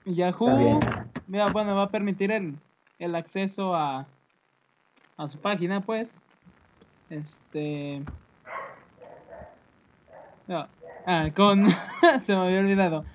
Yahoo 0.05 0.79
mira, 1.27 1.51
bueno, 1.51 1.75
va 1.75 1.83
a 1.83 1.89
permitir 1.89 2.31
el, 2.31 2.55
el 2.99 3.15
acceso 3.15 3.75
a, 3.75 4.05
a 5.17 5.29
su 5.29 5.39
página, 5.39 5.81
pues. 5.81 6.09
Este. 7.09 8.01
No, 10.47 10.67
ah, 11.05 11.29
con. 11.35 11.69
se 12.25 12.31
me 12.31 12.39
había 12.39 12.59
olvidado. 12.59 13.05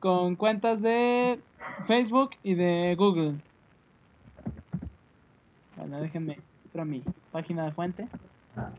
Con 0.00 0.34
cuentas 0.36 0.80
de 0.82 1.38
Facebook 1.86 2.30
y 2.42 2.54
de 2.54 2.94
Google. 2.96 3.34
Bueno, 5.76 6.00
déjenme. 6.00 6.38
Entro 6.64 6.82
a 6.82 6.84
mi 6.84 7.02
página 7.30 7.64
de 7.64 7.72
fuente. 7.72 8.08
Ah, 8.56 8.70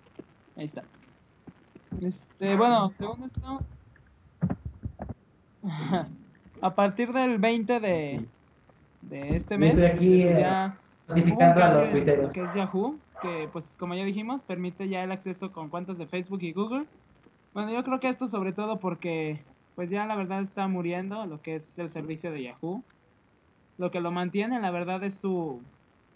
Ahí 0.58 0.66
está. 0.66 0.84
Este, 2.02 2.56
bueno, 2.56 2.92
según 2.98 3.24
esto, 3.24 3.62
a 6.62 6.76
partir 6.76 7.12
del 7.14 7.38
20 7.38 7.80
de, 7.80 8.26
de 9.02 9.38
este 9.38 9.58
mes, 9.58 9.72
estoy 9.72 9.86
aquí, 9.86 10.24
eh, 10.24 10.38
ya 10.40 10.78
notificando 11.08 11.64
a 11.64 11.74
los 11.74 11.92
tuiteros. 11.92 12.32
que 12.32 12.44
es 12.44 12.54
Yahoo, 12.54 12.98
que 13.22 13.50
pues 13.52 13.66
como 13.78 13.96
ya 13.96 14.04
dijimos, 14.04 14.42
permite 14.48 14.90
ya 14.90 15.04
el 15.04 15.12
acceso 15.12 15.52
con 15.52 15.70
cuentas 15.70 15.98
de 15.98 16.08
Facebook 16.08 16.42
y 16.42 16.54
Google. 16.54 16.86
Bueno, 17.54 17.72
yo 17.72 17.84
creo 17.84 18.00
que 18.00 18.10
esto 18.10 18.28
sobre 18.30 18.54
todo 18.54 18.80
porque 18.80 19.40
pues 19.76 19.90
ya 19.90 20.06
la 20.06 20.16
verdad 20.16 20.42
está 20.42 20.68
muriendo 20.68 21.26
lo 21.26 21.42
que 21.42 21.56
es 21.56 21.64
el 21.78 21.92
servicio 21.94 22.32
de 22.32 22.44
Yahoo. 22.44 22.84
Lo 23.78 23.90
que 23.90 24.02
lo 24.02 24.12
mantiene, 24.12 24.60
la 24.60 24.70
verdad, 24.70 25.04
es 25.04 25.16
su, 25.16 25.62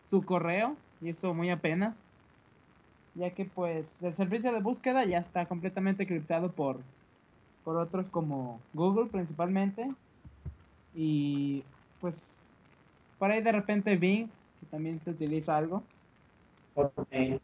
su 0.10 0.24
correo, 0.24 0.76
y 1.02 1.10
eso 1.10 1.34
muy 1.34 1.50
apenas 1.50 1.96
ya 3.18 3.32
que 3.32 3.46
pues 3.46 3.86
el 4.02 4.16
servicio 4.16 4.52
de 4.54 4.62
búsqueda 4.62 5.04
ya 5.06 5.20
está 5.20 5.46
completamente 5.46 6.06
criptado 6.06 6.52
por 6.52 6.78
por 7.64 7.76
otros 7.76 8.06
como 8.12 8.62
Google 8.74 9.10
principalmente. 9.10 9.92
Y 10.96 11.66
pues 12.00 12.16
por 13.20 13.30
ahí 13.30 13.42
de 13.42 13.52
repente 13.52 13.98
Bing, 13.98 14.30
que 14.60 14.66
también 14.72 15.02
se 15.04 15.12
utiliza 15.12 15.58
algo. 15.58 15.84
Hotmail. 16.76 17.42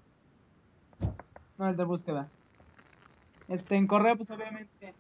No, 1.58 1.70
es 1.70 1.76
de 1.76 1.84
búsqueda. 1.84 2.30
Este, 3.50 3.76
en 3.76 3.86
correo, 3.86 4.16
pues 4.16 4.32
obviamente. 4.32 4.94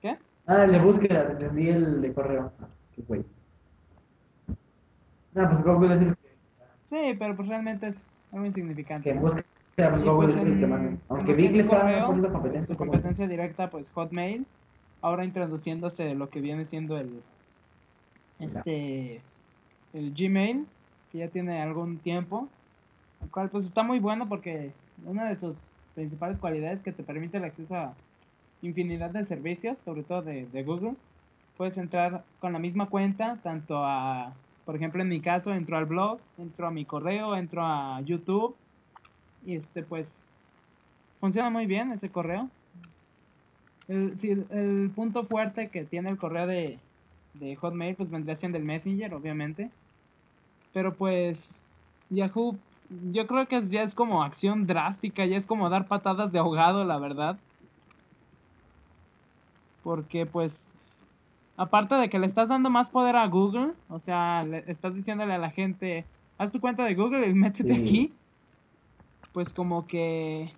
¿Qué? 0.00 0.16
Ah, 0.46 0.62
el 0.62 0.72
de 0.72 0.78
búsqueda, 0.78 1.32
entendí 1.32 1.68
el 1.68 2.00
de 2.00 2.12
correo. 2.14 2.52
Qué 2.94 3.02
güey. 3.02 3.24
No, 5.34 5.50
pues 5.50 5.64
Google 5.64 5.94
es 5.96 6.02
el 6.02 6.16
Sí, 6.88 7.16
pero 7.18 7.34
pues 7.34 7.48
realmente 7.48 7.88
es 7.88 7.96
algo 8.30 8.44
que 8.44 8.48
insignificante. 8.48 9.20
Pues 9.76 10.04
Google 10.04 10.32
pues, 10.32 10.36
es 10.46 10.52
el 10.52 10.58
que 10.58 10.64
en- 10.64 10.70
manda. 10.70 10.88
en 10.90 11.00
Aunque 11.08 11.32
es 11.32 11.52
le 11.52 11.60
está 11.60 11.80
correo, 11.80 12.06
poniendo 12.06 12.28
Su 12.28 12.32
competencia. 12.34 12.76
competencia 12.76 13.28
directa, 13.28 13.70
pues 13.70 13.88
Hotmail. 13.94 14.46
Ahora 15.02 15.24
introduciéndose 15.24 16.14
lo 16.14 16.30
que 16.30 16.40
viene 16.40 16.64
siendo 16.66 16.96
el. 16.98 17.22
Este. 18.38 19.20
El 19.92 20.14
Gmail, 20.14 20.66
que 21.12 21.18
ya 21.18 21.28
tiene 21.28 21.60
algún 21.62 21.98
tiempo. 21.98 22.48
El 23.22 23.30
cual, 23.30 23.48
pues 23.50 23.64
está 23.66 23.82
muy 23.82 23.98
bueno 23.98 24.28
porque 24.28 24.72
una 25.04 25.28
de 25.28 25.36
sus 25.36 25.54
principales 25.94 26.38
cualidades 26.38 26.78
es 26.78 26.84
que 26.84 26.92
te 26.92 27.02
permite 27.02 27.38
el 27.38 27.44
acceso 27.44 27.74
a 27.74 27.94
infinidad 28.62 29.10
de 29.10 29.24
servicios, 29.26 29.76
sobre 29.84 30.02
todo 30.02 30.22
de, 30.22 30.46
de 30.46 30.62
Google. 30.64 30.94
Puedes 31.56 31.76
entrar 31.78 32.24
con 32.40 32.52
la 32.52 32.58
misma 32.58 32.86
cuenta, 32.86 33.38
tanto 33.42 33.78
a, 33.84 34.32
por 34.66 34.76
ejemplo, 34.76 35.00
en 35.02 35.08
mi 35.08 35.20
caso, 35.20 35.54
entro 35.54 35.78
al 35.78 35.86
blog, 35.86 36.18
entro 36.38 36.66
a 36.66 36.70
mi 36.70 36.84
correo, 36.84 37.34
entro 37.36 37.62
a 37.64 38.00
YouTube. 38.02 38.54
Y 39.46 39.56
este, 39.56 39.82
pues, 39.84 40.06
funciona 41.20 41.48
muy 41.50 41.66
bien 41.66 41.92
ese 41.92 42.10
correo. 42.10 42.50
El, 43.88 44.18
sí, 44.20 44.30
el, 44.30 44.90
punto 44.94 45.24
fuerte 45.24 45.68
que 45.68 45.84
tiene 45.84 46.10
el 46.10 46.18
correo 46.18 46.46
de, 46.48 46.78
de 47.34 47.54
Hotmail, 47.56 47.94
pues 47.94 48.10
vendría 48.10 48.36
siendo 48.36 48.58
el 48.58 48.64
Messenger, 48.64 49.14
obviamente. 49.14 49.70
Pero 50.72 50.94
pues, 50.94 51.38
Yahoo, 52.10 52.56
yo 53.12 53.26
creo 53.28 53.46
que 53.46 53.68
ya 53.68 53.82
es 53.82 53.94
como 53.94 54.22
acción 54.22 54.66
drástica, 54.66 55.24
ya 55.24 55.36
es 55.36 55.46
como 55.46 55.70
dar 55.70 55.86
patadas 55.86 56.32
de 56.32 56.40
ahogado, 56.40 56.84
la 56.84 56.98
verdad. 56.98 57.38
Porque 59.84 60.26
pues, 60.26 60.52
aparte 61.56 61.94
de 61.94 62.10
que 62.10 62.18
le 62.18 62.26
estás 62.26 62.48
dando 62.48 62.70
más 62.70 62.88
poder 62.90 63.14
a 63.14 63.28
Google, 63.28 63.72
o 63.88 64.00
sea, 64.00 64.42
le 64.44 64.64
estás 64.66 64.94
diciéndole 64.94 65.34
a 65.34 65.38
la 65.38 65.50
gente, 65.50 66.04
haz 66.38 66.50
tu 66.50 66.60
cuenta 66.60 66.84
de 66.84 66.94
Google 66.94 67.28
y 67.28 67.34
métete 67.34 67.74
Sí. 67.74 67.80
aquí. 67.80 68.12
Pues 69.36 69.50
como 69.50 69.86
que, 69.86 70.50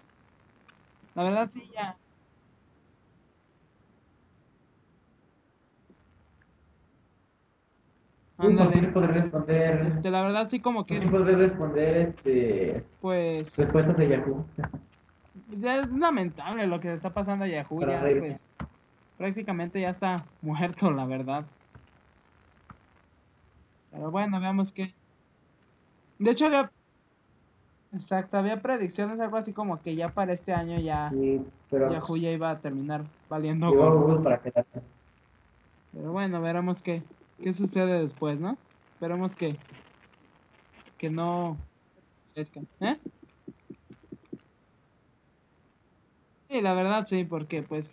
la 1.16 1.24
verdad 1.24 1.50
sí, 1.52 1.68
ya. 1.74 1.96
Ándale. 8.36 8.70
también 8.70 8.92
podrá 8.92 9.08
responder. 9.08 9.86
Este, 9.96 10.10
la 10.12 10.22
verdad 10.22 10.48
sí 10.48 10.60
como 10.60 10.86
que 10.86 10.94
También 11.00 11.10
podrá 11.10 11.36
responder 11.36 11.96
este, 12.16 12.84
pues 13.00 13.56
respuestas 13.56 13.96
de 13.96 14.08
Yahoo. 14.10 14.46
ya 15.58 15.80
es 15.80 15.90
lamentable 15.90 16.68
lo 16.68 16.78
que 16.78 16.94
está 16.94 17.10
pasando 17.10 17.46
a 17.46 17.48
Yahoo 17.48 17.80
Para 17.80 17.92
ya 17.94 18.00
reírme. 18.00 18.38
pues 18.58 18.68
prácticamente 19.16 19.80
ya 19.80 19.90
está 19.90 20.24
muerto 20.40 20.92
la 20.92 21.04
verdad 21.04 21.46
pero 23.90 24.12
bueno 24.12 24.38
veamos 24.38 24.70
que 24.70 24.94
de 26.20 26.30
hecho 26.30 26.46
había 26.46 26.70
exacto 27.94 28.36
había 28.38 28.60
predicciones 28.60 29.18
algo 29.20 29.36
así 29.38 29.52
como 29.52 29.80
que 29.82 29.94
ya 29.96 30.10
para 30.10 30.32
este 30.34 30.52
año 30.52 30.78
ya 30.80 31.10
Sí, 31.10 31.40
pero 31.70 31.90
Yahoo 31.92 32.16
ya 32.16 32.30
iba 32.30 32.50
a 32.50 32.58
terminar 32.58 33.02
valiendo 33.28 33.70
gorro. 33.70 34.22
Para 34.22 34.38
quedarse. 34.40 34.80
pero 35.92 36.12
bueno 36.12 36.40
veremos 36.42 36.80
qué 36.82 37.02
qué 37.42 37.54
sucede 37.54 38.02
después 38.02 38.38
no 38.38 38.56
esperemos 38.94 39.32
que 39.36 39.56
que 40.98 41.08
no 41.10 41.56
crezcan. 42.34 42.66
¿eh? 42.80 42.96
Sí, 46.48 46.60
la 46.60 46.74
verdad 46.74 47.06
sí, 47.08 47.24
porque 47.24 47.62
pues 47.62 47.84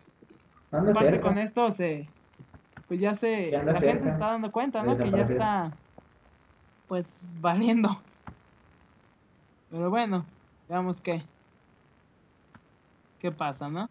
aparte 0.71 1.11
cerca. 1.11 1.21
con 1.21 1.37
esto 1.37 1.73
se 1.75 2.07
pues 2.87 2.99
ya 2.99 3.15
se 3.15 3.51
Ya 3.51 3.63
la 3.63 3.79
gente 3.79 4.03
se 4.03 4.09
está 4.09 4.27
dando 4.31 4.51
cuenta 4.51 4.83
no 4.83 4.97
que 4.97 5.11
ya 5.11 5.21
está 5.21 5.71
pues 6.87 7.05
valiendo 7.41 7.99
pero 9.75 9.89
bueno 9.89 10.25
veamos 10.69 10.95
qué 11.01 11.21
qué 13.19 13.29
pasa 13.29 13.67
no 13.67 13.89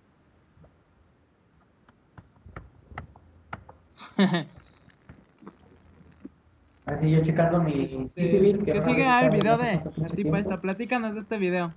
Así 6.86 7.10
yo 7.10 7.22
checando 7.22 7.62
mi 7.62 8.10
Este, 8.14 8.58
que 8.64 9.04
ah, 9.04 9.26
el 9.26 9.30
video 9.30 9.58
de 9.58 9.82
la 9.96 10.08
tipa 10.08 10.38
esta 10.38 10.58
platícanos 10.60 11.14
de 11.14 11.20
este 11.20 11.36
video 11.36 11.72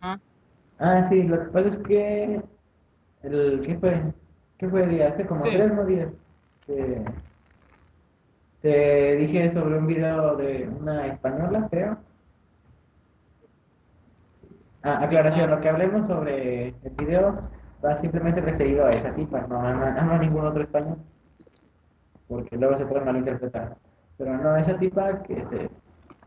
ah 0.00 0.18
Ah, 0.80 1.06
sí, 1.08 1.22
lo 1.22 1.38
que 1.38 1.50
pasa 1.52 1.68
es 1.68 1.76
que 1.86 2.42
el 3.22 3.62
¿qué 3.64 3.78
fue? 3.78 4.02
¿Qué 4.58 4.68
fue 4.68 4.82
el 4.82 4.90
día? 4.90 5.08
Hace 5.08 5.24
como 5.26 5.44
Sí. 5.44 5.50
tres 5.52 5.86
días. 5.86 6.08
Que 6.66 7.04
te 8.62 9.16
dije 9.16 9.52
sobre 9.52 9.78
un 9.78 9.86
video 9.86 10.36
de 10.36 10.68
una 10.68 11.06
española, 11.06 11.68
creo. 11.70 11.98
Ah, 14.84 15.00
aclaración, 15.02 15.50
lo 15.50 15.60
que 15.60 15.68
hablemos 15.68 16.06
sobre 16.06 16.68
el 16.68 16.92
video 16.96 17.48
va 17.84 18.00
simplemente 18.00 18.40
referido 18.40 18.86
a 18.86 18.92
esa 18.92 19.14
tipa, 19.14 19.46
no 19.48 19.60
a, 19.60 19.72
no 19.72 20.12
a 20.12 20.18
ningún 20.18 20.46
otro 20.46 20.62
español, 20.62 20.98
porque 22.28 22.56
luego 22.56 22.78
se 22.78 22.86
puede 22.86 23.04
malinterpretar. 23.04 23.76
Pero 24.18 24.36
no, 24.38 24.56
esa 24.56 24.78
tipa 24.78 25.22
que 25.22 25.34
se, 25.34 25.70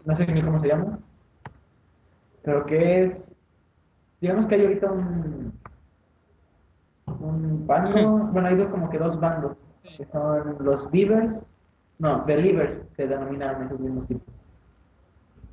no 0.06 0.16
sé 0.16 0.26
ni 0.28 0.42
cómo 0.42 0.60
se 0.62 0.68
llama, 0.68 1.00
pero 2.44 2.66
que 2.66 3.04
es, 3.04 3.36
digamos 4.22 4.46
que 4.46 4.56
hay 4.56 4.62
ahorita 4.66 4.92
un, 4.92 5.54
un 7.20 7.68
bando, 7.68 8.18
bueno, 8.32 8.48
hay 8.48 8.56
dos, 8.56 8.68
como 8.68 8.90
que 8.90 8.98
dos 8.98 9.20
bandos, 9.20 9.58
que 9.98 10.06
son 10.12 10.58
los 10.60 10.90
Beavers, 10.92 11.34
no, 12.00 12.24
Believers 12.26 12.82
se 12.96 13.08
denominan 13.08 13.64
esos 13.68 13.80
mismos 13.80 14.08
tipos, 14.08 14.34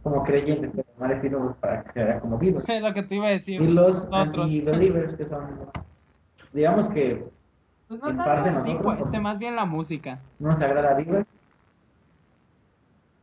como 0.03 0.25
creyentes, 0.25 0.71
pero 0.75 0.89
mal 0.99 1.13
estilo 1.13 1.57
para 1.61 1.85
que 1.85 1.93
se 1.93 2.05
vea 2.05 2.21
como 2.21 2.39
vivos. 2.39 2.65
es 2.69 2.83
lo 2.83 2.93
que 2.93 3.03
te 3.05 3.15
iba 3.15 3.27
a 3.27 3.31
decir 3.31 3.61
Y 3.63 3.67
los 3.69 4.09
anti-believers, 4.13 5.15
que 5.17 5.27
son, 5.29 5.47
digamos 6.53 6.89
que 6.89 7.25
Pues 7.89 8.01
no 8.03 8.11
en 8.11 8.17
parte 8.17 8.51
nosotros, 8.51 8.77
tipo, 8.79 8.93
este, 8.93 9.21
más 9.21 9.39
bien 9.39 9.55
la 9.57 9.65
música. 9.65 10.19
no 10.41 10.49
nos 10.51 10.61
agrada 10.61 10.95
Bieber. 10.95 11.27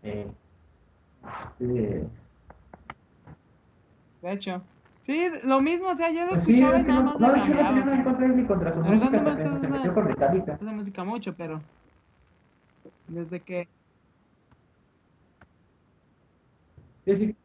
Eh, 0.04 0.28
eh, 1.60 2.08
De 4.22 4.32
hecho. 4.32 4.62
Sí, 5.10 5.28
lo 5.44 5.60
mismo, 5.60 5.88
o 5.90 5.96
sea, 5.96 6.12
yo 6.12 6.24
lo 6.24 6.30
pues 6.36 6.48
escuchaba 6.48 6.78
es 6.78 6.86
que 6.86 6.92
nada 6.92 7.02
no, 7.02 7.14
más 7.14 7.20
no, 7.20 7.32
de 7.32 7.40
hecho 7.40 7.48
no 7.50 7.56
cambiaba, 7.56 7.70
tenía 7.70 7.84
nada 7.84 7.96
en 7.96 8.00
o 8.00 8.04
sea, 8.04 8.04
contra 8.04 8.20
de 8.20 8.26
él 8.32 8.38
ni 8.38 8.46
contra 8.46 8.74
su 8.74 8.80
música, 8.80 9.10
no 9.10 9.60
se 9.60 9.68
metió 9.68 9.94
con 9.96 10.06
Metallica. 10.06 10.54
hace 10.54 10.66
música 10.66 11.04
mucho, 11.04 11.34
pero 11.36 11.62
desde 13.08 13.40
que 13.40 13.68
Sí, 17.06 17.16
sí. 17.16 17.36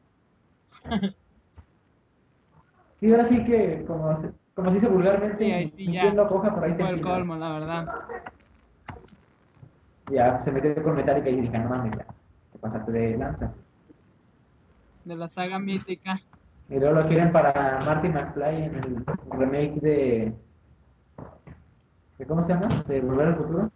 Sí, 3.00 3.10
ahora 3.10 3.28
sí 3.30 3.44
que, 3.44 3.82
como 3.86 4.20
se, 4.20 4.30
como 4.54 4.68
se 4.68 4.74
dice 4.74 4.88
vulgarmente, 4.88 5.38
sí, 5.42 5.50
ahí 5.50 5.70
sí 5.74 5.84
ya 5.86 5.90
mintiendo 6.02 6.28
coja 6.28 6.54
por 6.54 6.64
ahí 6.64 6.72
te 6.72 6.76
fue 6.76 6.88
el 6.88 6.90
empiezas. 6.96 7.12
colmo, 7.18 7.36
la 7.36 7.48
verdad. 7.48 7.86
Ya 10.10 10.38
se 10.44 10.52
metió 10.52 10.82
con 10.82 10.96
Metallica 10.96 11.30
y 11.30 11.40
dije, 11.40 11.58
no 11.58 11.70
mames, 11.70 11.96
ya, 11.96 12.04
te 12.52 12.58
pasaste 12.58 12.92
de 12.92 13.16
lanza. 13.16 13.54
De 15.04 15.16
la 15.16 15.28
saga 15.30 15.58
mítica. 15.58 16.20
Y 16.68 16.78
luego 16.78 17.00
lo 17.00 17.08
quieren 17.08 17.30
para 17.32 17.80
Marty 17.84 18.08
McFly 18.08 18.62
en 18.64 18.74
el 18.74 19.06
remake 19.30 19.80
de... 19.80 20.32
de 22.18 22.26
¿Cómo 22.26 22.42
se 22.42 22.54
llama? 22.54 22.82
De 22.88 23.00
Volver 23.00 23.28
al 23.28 23.36
Futuro. 23.36 23.70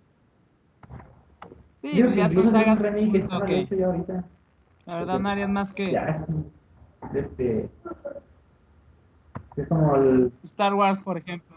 Sí, 1.83 1.93
ya 1.97 2.29
son 2.29 2.39
es 2.39 2.45
un 2.47 2.53
sagas 2.53 2.79
remake 2.79 3.29
que 3.47 3.61
hecho 3.61 3.75
ya 3.77 3.87
ahorita. 3.87 4.25
la 4.87 4.95
verdad 4.97 5.19
no 5.21 5.29
harían 5.29 5.53
más 5.53 5.73
que 5.75 5.93
Ya 5.93 6.25
es 7.13 7.15
este... 7.15 7.69
Es 9.57 9.69
como 9.69 9.97
el... 9.97 10.33
Star 10.45 10.75
Wars, 10.75 11.01
por 11.03 11.19
ejemplo. 11.19 11.57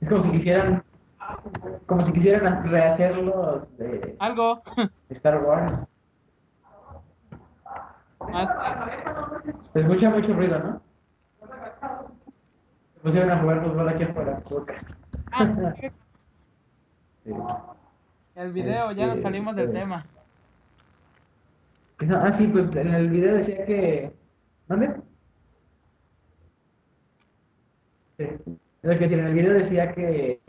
Es 0.00 0.08
como 0.08 0.24
si 0.24 0.30
quisieran... 0.32 0.82
Como 1.86 2.04
si 2.04 2.12
quisieran 2.12 2.64
rehacerlos 2.68 3.76
de 3.78 4.16
Algo. 4.18 4.62
Star 5.10 5.42
Wars. 5.44 5.88
Más- 8.30 8.48
Se 9.72 9.80
escucha 9.80 10.10
mucho 10.10 10.32
ruido, 10.34 10.58
¿no? 10.58 10.82
Se 12.94 13.00
pusieron 13.00 13.30
a 13.30 13.40
jugar 13.40 13.62
fútbol 13.64 13.88
aquí 13.88 14.02
afuera. 14.04 14.42
Ah, 15.32 15.74
Sí. 17.24 17.34
el 18.34 18.52
video, 18.52 18.92
ya 18.92 19.06
nos 19.06 19.16
Este, 19.16 19.22
salimos 19.22 19.56
del 19.56 19.66
este, 19.68 19.78
tema. 19.80 20.06
Ah, 22.10 22.34
sí, 22.36 22.46
pues 22.48 22.74
en 22.76 22.94
el 22.94 23.10
video 23.10 23.36
decía 23.36 23.64
que... 23.64 24.12
¿Dónde? 24.68 25.00
Sí. 28.18 28.26
Que 28.82 29.04
en 29.04 29.26
el 29.26 29.34
video 29.34 29.52
decía 29.54 29.92
que, 29.94 30.40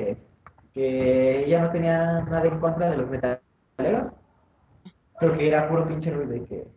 que 0.74 1.46
ella 1.46 1.62
no 1.62 1.72
tenía 1.72 2.22
nada 2.22 2.46
en 2.46 2.60
contra 2.60 2.90
de 2.90 2.98
los 2.98 3.10
metaleros, 3.10 4.14
pero 5.20 5.38
que 5.38 5.48
era 5.48 5.70
puro 5.70 5.88
pinche 5.88 6.12
ruido 6.12 6.36
y 6.36 6.46
que 6.46 6.68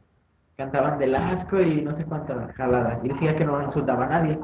cantaban 0.57 0.99
del 0.99 1.15
asco 1.15 1.61
y 1.61 1.83
no 1.83 1.97
sé 1.97 2.05
cuántas 2.05 2.53
jaladas. 2.55 3.05
Y 3.05 3.09
decía 3.09 3.37
que 3.37 3.45
no 3.45 3.63
insultaba 3.63 4.07
a 4.07 4.09
nadie. 4.09 4.39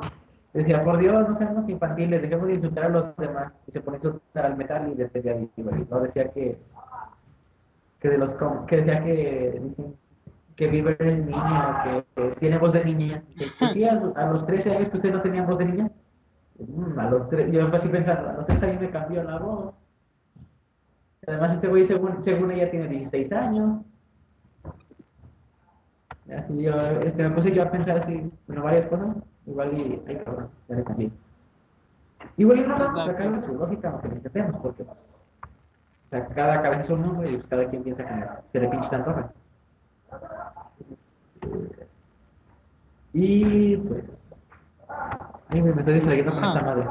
Decía, 0.53 0.85
por 0.85 0.99
Dios, 0.99 1.29
no 1.29 1.39
seamos 1.39 1.69
infantiles, 1.69 2.21
dejemos 2.21 2.47
de 2.47 2.55
insultar 2.55 2.85
a 2.85 2.89
los 2.91 3.17
demás. 3.17 3.53
Y 3.67 3.73
se 3.73 3.81
pone 3.81 3.97
a 3.97 4.01
insultar 4.01 4.47
al 4.47 4.57
metal 4.57 4.91
y 4.93 4.95
desde 4.95 5.31
ahí. 5.31 5.51
No 5.57 6.01
decía 6.01 6.31
que, 6.31 6.59
que 8.01 8.09
de 8.09 8.19
los 8.19 8.31
que 8.67 8.77
decía 8.77 9.03
que 9.03 9.63
que 10.57 10.69
Bieber 10.69 10.97
es 11.01 11.25
niña, 11.25 12.05
que, 12.15 12.23
que 12.23 12.37
tiene 12.37 12.59
voz 12.59 12.73
de 12.73 12.85
niña. 12.85 13.23
Que, 13.37 13.47
pues 13.59 13.73
sí, 13.73 13.85
a, 13.85 13.93
a 13.93 14.27
los 14.31 14.47
13 14.47 14.71
años 14.71 14.89
que 14.91 14.97
ustedes 14.97 15.15
no 15.15 15.23
tenían 15.23 15.47
voz 15.47 15.59
de 15.59 15.65
niña. 15.65 15.91
Mm, 16.59 16.99
a 16.99 17.11
los 17.11 17.29
tres, 17.29 17.51
yo 17.51 17.67
así 17.67 17.89
pensando, 17.89 18.29
a 18.29 18.33
los 18.35 18.47
3 18.47 18.63
años 18.63 18.81
me 18.81 18.91
cambió 18.91 19.23
la 19.23 19.39
voz. 19.39 19.75
Además, 21.27 21.55
este 21.55 21.69
güey, 21.69 21.87
según, 21.87 22.25
según 22.25 22.51
ella, 22.51 22.71
tiene 22.71 22.89
16 22.89 23.33
años. 23.33 23.81
Así 26.37 26.62
yo, 26.62 26.72
este, 27.03 27.22
me 27.22 27.30
puse 27.30 27.53
yo 27.53 27.62
a 27.62 27.70
pensar 27.70 27.99
así, 27.99 28.30
bueno, 28.47 28.62
varias 28.62 28.87
cosas. 28.89 29.16
Igual 29.47 29.76
y, 29.76 30.03
ay 30.07 30.22
cabrón, 30.24 30.49
le 30.68 30.85
cambié. 30.85 31.11
Igual 32.37 32.59
y 32.59 32.62
no 32.62 32.78
vamos 32.78 33.01
a 33.01 33.07
sacar 33.07 33.41
de 33.41 33.47
su 33.47 33.55
lógica, 33.55 33.91
aunque 33.91 34.09
lo 34.09 34.14
intentemos, 34.14 34.61
porque 34.62 34.85
pues, 34.85 34.99
o 34.99 36.11
sea, 36.11 36.26
cada 36.28 36.62
cabeza 36.62 36.83
es 36.83 36.91
un 36.91 37.01
mundo 37.01 37.28
y 37.28 37.37
pues, 37.37 37.47
cada 37.49 37.68
quien 37.68 37.83
piensa 37.83 38.05
que 38.05 38.24
se 38.53 38.61
le 38.61 38.68
pinche 38.68 38.89
tanto. 38.89 39.30
Y 43.12 43.76
pues, 43.76 44.05
ay, 45.49 45.62
me 45.62 45.70
estoy 45.70 45.95
distrayendo 45.95 46.33
con 46.33 46.45
esta 46.45 46.62
madre. 46.62 46.87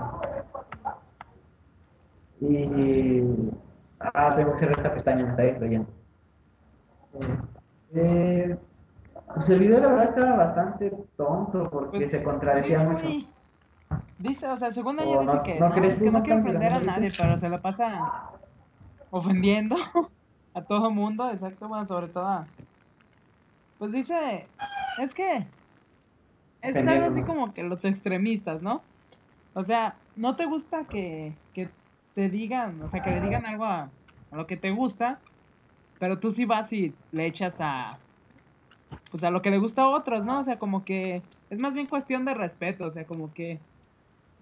Y, 2.41 3.23
ah, 3.99 4.33
tengo 4.35 4.53
que 4.53 4.59
cerrar 4.59 4.77
esta 4.77 4.93
pestaña, 4.93 5.23
me 5.23 5.29
está 5.31 5.43
distrayendo. 5.43 5.87
Eh, 7.93 8.57
pues 9.35 9.49
el 9.49 9.59
video 9.59 9.79
la 9.79 9.87
verdad 9.89 10.09
estaba 10.09 10.35
bastante 10.37 10.91
tonto 11.17 11.69
porque 11.69 11.91
Pues, 11.99 12.11
se 12.11 12.23
contradecía 12.23 12.79
sí, 12.79 12.85
mucho. 12.85 13.03
güey. 13.03 13.27
Dice, 14.17 14.47
o 14.47 14.57
sea, 14.59 14.73
según 14.73 14.99
O 14.99 15.03
ella 15.03 15.17
dice 15.19 15.37
no- 15.37 15.43
que 15.43 15.59
no 15.59 15.69
no, 15.69 15.75
es 15.75 16.01
que 16.01 16.11
no 16.11 16.23
quiere 16.23 16.39
ofender 16.41 16.73
a 16.73 16.79
¿no 16.79 16.85
nadie, 16.85 17.11
pero 17.17 17.39
se 17.39 17.49
la 17.49 17.61
pasa 17.61 18.29
ofendiendo 19.11 19.75
a 20.53 20.65
todo 20.65 20.91
mundo, 20.91 21.29
exacto, 21.31 21.67
bueno, 21.67 21.87
sobre 21.87 22.09
todo 22.09 22.25
a- 22.27 22.47
Pues 23.77 23.91
dice, 23.91 24.49
es 24.97 25.13
que 25.13 25.47
es 26.61 26.75
algo 26.87 27.05
así 27.05 27.23
como 27.23 27.53
que 27.53 27.63
los 27.63 27.83
extremistas, 27.85 28.61
¿no? 28.61 28.83
O 29.53 29.65
sea, 29.65 29.99
no 30.15 30.35
te 30.35 30.45
gusta 30.45 30.87
que, 30.89 31.39
que 31.53 31.71
te 32.15 32.29
digan, 32.29 32.81
o 32.83 32.89
sea, 32.89 33.01
que 33.01 33.11
le 33.11 33.21
digan 33.21 33.45
algo 33.45 33.65
a, 33.65 33.91
a 34.31 34.35
lo 34.37 34.47
que 34.47 34.57
te 34.57 34.71
gusta, 34.71 35.21
pero 35.99 36.19
tú 36.19 36.31
sí 36.31 36.45
vas 36.45 36.71
y 36.73 36.95
le 37.11 37.27
echas 37.27 37.55
a, 37.59 37.99
pues 39.11 39.23
a 39.23 39.31
lo 39.31 39.41
que 39.41 39.51
le 39.51 39.57
gusta 39.57 39.83
a 39.83 39.89
otros, 39.89 40.23
¿no? 40.25 40.39
O 40.39 40.43
sea, 40.43 40.57
como 40.57 40.83
que 40.85 41.21
es 41.49 41.59
más 41.59 41.73
bien 41.73 41.87
cuestión 41.87 42.25
de 42.25 42.33
respeto, 42.33 42.85
o 42.85 42.91
sea, 42.91 43.05
como 43.05 43.33
que, 43.33 43.59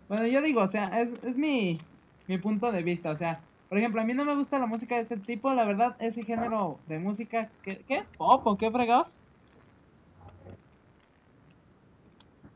bueno, 0.08 0.28
yo 0.28 0.41
digo, 0.41 0.62
o 0.62 0.72
sea, 0.72 1.02
es, 1.02 1.10
es 1.24 1.36
mi, 1.36 1.80
mi 2.28 2.38
punto 2.38 2.72
de 2.72 2.84
vista, 2.84 3.12
o 3.12 3.18
sea, 3.18 3.41
por 3.68 3.78
ejemplo, 3.78 4.02
a 4.02 4.04
mí 4.04 4.14
no 4.14 4.26
me 4.26 4.36
gusta 4.36 4.60
la 4.60 4.66
música 4.66 4.95
de 4.95 5.02
ese 5.02 5.18
tipo, 5.18 5.54
la 5.54 5.66
verdad, 5.66 5.95
ese 6.00 6.24
género 6.24 6.80
de 6.88 7.00
música, 7.00 7.50
¿qué, 7.64 7.82
qué 7.88 7.97
es? 7.97 8.08
¿Pop 8.18 8.45
o 8.45 8.58
qué 8.58 8.72
fregados? 8.72 9.08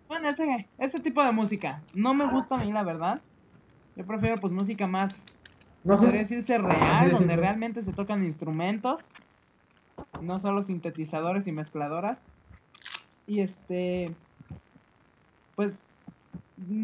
Bueno, 0.08 0.30
ese, 0.30 0.68
ese 0.78 1.00
tipo 1.00 1.24
de 1.24 1.32
música, 1.32 1.82
no 1.94 2.14
me 2.14 2.28
gusta 2.28 2.56
a 2.56 2.60
mí, 2.60 2.72
la 2.72 2.84
verdad, 2.84 3.22
yo 3.96 4.06
prefiero 4.06 4.40
pues 4.40 4.52
música 4.54 4.88
más, 4.88 5.14
No 5.84 5.98
podría 5.98 6.22
decirse 6.22 6.58
real, 6.58 7.12
donde 7.12 7.36
realmente 7.36 7.84
se 7.84 7.94
tocan 7.94 8.24
instrumentos, 8.24 9.00
no 10.22 10.40
solo 10.42 10.66
sintetizadores 10.66 11.46
y 11.48 11.52
mezcladoras. 11.52 12.18
Y 13.28 13.42
este, 13.42 14.12
pues 15.56 15.72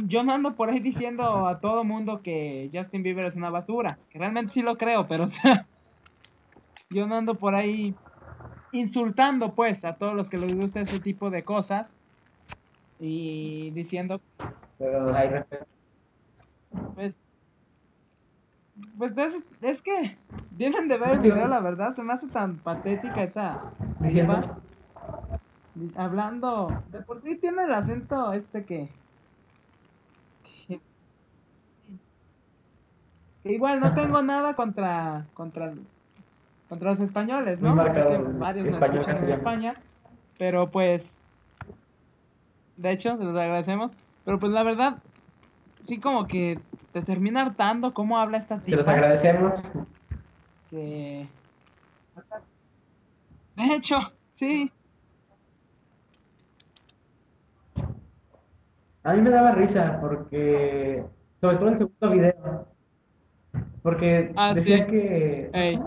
yo 0.08 0.24
no 0.24 0.34
ando 0.34 0.54
por 0.56 0.70
ahí 0.70 0.80
diciendo 0.80 1.48
a 1.48 1.60
todo 1.60 1.84
mundo 1.84 2.22
que 2.24 2.70
Justin 2.74 3.04
Bieber 3.04 3.26
es 3.26 3.36
una 3.36 3.50
basura, 3.50 3.98
que 4.10 4.20
realmente 4.20 4.54
sí 4.54 4.62
lo 4.62 4.78
creo, 4.78 5.08
pero 5.08 5.24
o 5.26 5.32
sea, 5.32 5.66
yo 6.90 7.08
no 7.08 7.16
ando 7.16 7.36
por 7.36 7.56
ahí 7.56 7.94
insultando 8.72 9.54
pues 9.54 9.84
a 9.84 9.96
todos 9.96 10.16
los 10.16 10.30
que 10.30 10.38
les 10.38 10.56
gusta 10.56 10.82
ese 10.82 11.00
tipo 11.00 11.30
de 11.30 11.44
cosas 11.44 11.88
y 13.00 13.72
diciendo 13.72 14.22
Pero 14.78 15.14
hay 15.16 15.30
pues 16.96 17.16
pues 18.98 19.18
es, 19.18 19.34
es 19.62 19.82
que 19.82 20.18
vienen 20.52 20.88
de 20.88 20.98
ver 20.98 21.12
el 21.12 21.20
video 21.20 21.48
la 21.48 21.60
verdad 21.60 21.96
se 21.96 22.02
me 22.04 22.14
hace 22.14 22.28
tan 22.28 22.58
patética 22.58 23.24
esa 23.24 23.72
Diciendo. 24.02 24.36
tipa. 24.42 24.60
Di- 25.76 25.94
hablando 25.96 26.70
de 26.92 27.02
por 27.02 27.22
sí 27.22 27.38
tiene 27.38 27.64
el 27.64 27.74
acento 27.74 28.34
este 28.34 28.66
que 28.66 28.90
que, 30.68 30.80
igual 33.46 33.80
no 33.80 33.94
tengo 33.94 34.22
nada 34.22 34.56
contra 34.56 35.26
contra 35.34 35.74
contra 36.68 36.92
los 36.92 37.00
españoles 37.02 37.60
no 37.62 37.76
marcado 37.76 38.22
varios 38.38 38.68
español 38.68 39.06
en. 39.10 39.30
España 39.30 39.76
pero 40.38 40.70
pues 40.70 41.02
de 42.78 42.92
hecho 42.92 43.18
se 43.18 43.24
los 43.24 43.36
agradecemos 43.36 43.92
pero 44.26 44.40
pues 44.40 44.52
la 44.52 44.64
verdad 44.64 44.98
sí 45.88 46.00
como 46.00 46.28
que 46.28 46.60
te 46.94 47.02
termina 47.04 47.42
hartando 47.44 47.94
cómo 47.94 48.18
habla 48.18 48.40
esta 48.40 48.60
Se 48.62 48.72
los 48.72 48.80
tipa 48.82 48.92
agradecemos. 48.94 49.54
que 50.70 51.28
de 53.56 53.76
hecho 53.76 53.96
sí 54.38 54.72
A 59.04 59.14
mí 59.14 59.22
me 59.22 59.30
daba 59.30 59.54
risa 59.54 59.98
porque, 60.02 61.04
sobre 61.42 61.58
todo 61.58 61.70
el 61.70 61.78
segundo 61.78 62.10
video, 62.12 62.68
porque 63.82 64.34
Ah, 64.36 64.54
decía 64.54 64.86
sí. 64.86 64.92
que, 64.92 65.50
Ey. 65.54 65.80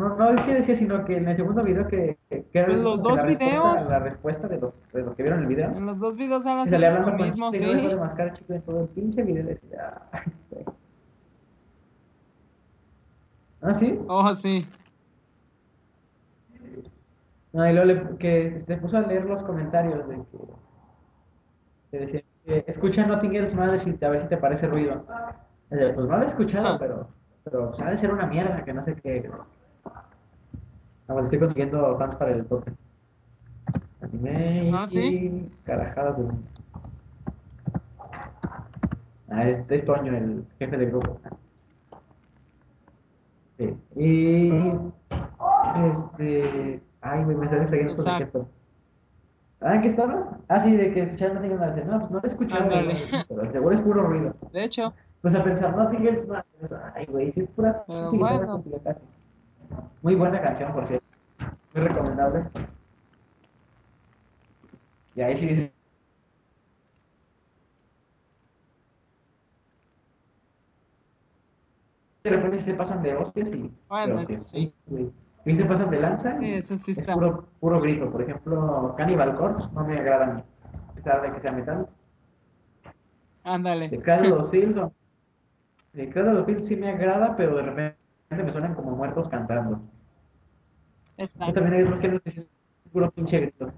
No, 0.00 0.16
no 0.16 0.30
es 0.30 0.42
que 0.46 0.54
decía, 0.54 0.76
sino 0.76 1.04
que 1.04 1.16
en 1.18 1.28
el 1.28 1.36
segundo 1.36 1.62
video 1.62 1.86
que, 1.86 2.18
que 2.28 2.66
los 2.66 3.02
dos 3.02 3.16
la 3.16 3.22
respuesta, 3.22 3.44
videos. 3.46 3.88
la 3.88 3.98
respuesta 4.00 4.48
de 4.48 4.58
los, 4.58 4.74
de 4.92 5.02
los 5.02 5.14
que 5.14 5.22
vieron 5.22 5.40
el 5.42 5.46
video, 5.46 5.70
En 5.70 5.86
los 5.86 5.98
dos 5.98 6.16
videos 6.16 6.44
hablan 6.44 6.68
salía 6.70 6.90
lo 6.98 7.04
con 7.04 7.16
mismo, 7.16 7.52
chico 7.52 7.64
de 7.66 7.90
sí. 7.90 7.94
mascar 7.96 8.32
chico 8.34 8.52
en 8.54 8.62
todo 8.62 8.80
el 8.82 8.88
pinche 8.88 9.22
video, 9.22 9.44
decía. 9.46 9.94
¿Ah, 13.62 13.74
sí? 13.78 13.98
Oh, 14.08 14.34
sí. 14.36 14.66
No, 17.52 17.68
y 17.68 17.72
luego 17.72 17.86
le, 17.86 18.16
que 18.18 18.62
se 18.66 18.76
puso 18.78 18.96
a 18.96 19.00
leer 19.02 19.24
los 19.26 19.42
comentarios 19.42 20.08
de 20.08 20.14
que, 20.16 20.22
que 21.90 21.98
decía 21.98 22.22
que 22.44 22.64
escucha 22.70 23.06
Nothing 23.06 23.34
Else 23.36 23.54
Matters 23.56 23.86
y 23.86 24.04
a 24.04 24.08
ver 24.08 24.22
si 24.22 24.28
te 24.28 24.36
parece 24.36 24.66
ruido. 24.66 25.04
Pues 25.68 25.96
no 25.96 26.16
lo 26.16 26.22
he 26.22 26.26
escuchado, 26.28 26.68
Ah. 26.74 26.76
pero, 26.78 27.08
pero 27.44 27.70
pues, 27.70 27.80
ha 27.82 27.90
de 27.90 27.98
ser 27.98 28.12
una 28.12 28.26
mierda 28.26 28.64
que 28.64 28.72
no 28.72 28.84
sé 28.84 28.94
qué. 29.02 29.28
Ah, 31.10 31.12
bueno, 31.14 31.26
estoy 31.26 31.40
consiguiendo 31.40 31.98
fans 31.98 32.14
para 32.14 32.30
el 32.30 32.44
podcast. 32.44 32.76
Anime 34.00 34.70
Ah, 34.72 34.86
y 34.90 34.94
¿sí? 34.94 35.50
carajadas 35.64 36.16
de. 36.18 36.24
Ah, 39.28 39.48
este 39.48 39.74
es 39.76 39.84
Toño, 39.84 40.16
el 40.16 40.44
jefe 40.60 40.76
del 40.76 40.90
grupo. 40.92 41.18
Sí. 43.58 43.76
Y 43.96 44.50
este. 45.88 46.80
Ay, 47.00 47.24
güey, 47.24 47.36
me 47.36 47.44
está 47.46 47.58
distrayendo 47.58 47.96
con 47.96 48.06
gesto. 48.18 48.48
Ah, 49.62 49.74
¿en 49.74 49.82
qué 49.82 49.88
estaba? 49.88 50.38
Ah, 50.48 50.62
sí, 50.64 50.76
de 50.76 50.92
que 50.94 51.02
escuchar 51.02 51.34
no 51.34 51.40
tengo 51.40 51.56
nada. 51.56 51.74
No, 51.86 51.98
pues 51.98 52.10
no 52.12 52.18
lo 52.20 52.24
he 52.24 52.28
escuchado, 52.28 52.62
Ándale. 52.62 52.84
güey, 53.10 53.24
pero 53.28 53.50
seguro 53.52 53.74
es 53.76 53.80
puro 53.82 54.02
ruido. 54.04 54.34
De 54.52 54.62
hecho, 54.64 54.94
Pues 55.22 55.34
a 55.34 55.42
pensar, 55.42 55.76
no 55.76 55.90
sigues 55.90 56.28
más. 56.28 56.44
Ay, 56.94 57.06
güey, 57.06 57.32
sí 57.32 57.40
es 57.40 57.48
pura. 57.50 57.82
Pero 57.88 58.12
bueno. 58.12 58.62
casi. 58.84 59.00
Muy 60.02 60.14
buena 60.14 60.40
canción, 60.40 60.72
por 60.72 60.86
cierto. 60.86 61.06
Muy 61.74 61.84
recomendable. 61.86 62.44
Y 65.14 65.20
ahí 65.20 65.38
sí 65.38 65.46
dice. 65.46 65.72
De 72.24 72.30
repente 72.30 72.60
se 72.62 72.74
pasan 72.74 73.02
de 73.02 73.16
hostias 73.16 73.48
y. 73.48 73.72
Bueno, 73.88 74.16
de 74.16 74.20
hostias. 74.36 74.46
sí. 74.50 74.74
Y 75.46 75.56
se 75.56 75.64
pasan 75.64 75.90
de 75.90 76.00
lanza. 76.00 76.38
Sí, 76.38 76.52
eso 76.54 76.78
sí 76.84 76.92
es 76.92 76.98
está. 76.98 77.14
puro, 77.14 77.48
puro 77.60 77.80
grito. 77.80 78.10
Por 78.10 78.22
ejemplo, 78.22 78.94
Cannibal 78.96 79.36
Corpse 79.36 79.68
no 79.74 79.84
me 79.84 79.98
agrada 79.98 80.26
a 80.26 80.34
mí. 80.34 80.42
A 80.90 80.92
pesar 80.94 81.22
de 81.22 81.32
que 81.32 81.40
sea 81.40 81.52
metal. 81.52 81.88
De 82.84 83.50
ándale. 83.50 84.00
Cradle 84.02 84.32
of 84.32 84.50
Filth, 84.50 84.76
o- 84.76 84.92
de 85.94 86.10
Cradle 86.10 86.40
of 86.40 86.46
Filth 86.46 86.66
sí 86.68 86.76
me 86.76 86.90
agrada, 86.90 87.36
pero 87.36 87.56
de 87.56 87.62
repente 87.62 87.98
me 88.36 88.52
suenan 88.52 88.74
como 88.74 88.92
muertos 88.92 89.28
cantando. 89.28 89.80
Yo 91.18 91.24
Exacto. 91.24 91.52
también 91.52 91.74
hay 91.74 91.82
otros 91.82 92.22
que 92.22 92.30
sí 92.30 92.46
puro 92.92 93.10
pinche 93.10 93.40
grito. 93.40 93.72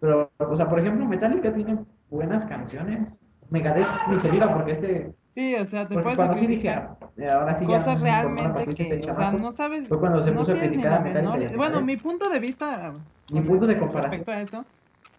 Pero, 0.00 0.30
o 0.38 0.56
sea, 0.56 0.68
por 0.68 0.80
ejemplo, 0.80 1.06
Metallica 1.06 1.52
tiene 1.52 1.78
buenas 2.10 2.44
canciones. 2.46 3.08
Megadeth 3.50 3.86
ni 4.08 4.20
se 4.20 4.30
diga 4.30 4.52
porque 4.54 4.72
este... 4.72 5.12
Sí, 5.34 5.54
o 5.54 5.66
sea, 5.66 5.86
te 5.86 5.94
Porque 5.94 6.02
puedes 6.02 6.16
cuando 6.16 6.36
sí 6.38 6.46
dije, 6.46 6.68
eh, 6.68 7.30
ahora 7.30 7.58
sí 7.58 7.66
ya 7.66 7.78
cosas 7.78 7.98
no 7.98 8.04
me 8.04 8.10
realmente 8.10 8.74
que, 8.74 9.10
o 9.10 9.16
sea, 9.16 9.30
no 9.32 9.52
sabes, 9.52 9.88
Fue 9.88 10.00
cuando 10.00 10.24
se 10.24 10.32
no 10.32 10.40
puso 10.40 10.52
a 10.52 10.58
criticar 10.58 10.92
a 10.94 11.00
Metallica 11.00 11.30
Bueno, 11.56 11.80
Megadeth. 11.80 11.84
mi 11.84 11.96
punto 11.96 12.28
de 12.28 12.38
vista 12.40 12.92
Mi 13.30 13.40
punto 13.42 13.66
de 13.66 13.78
comparación. 13.78 14.10
respecto 14.24 14.32
a 14.32 14.40
eso 14.40 14.64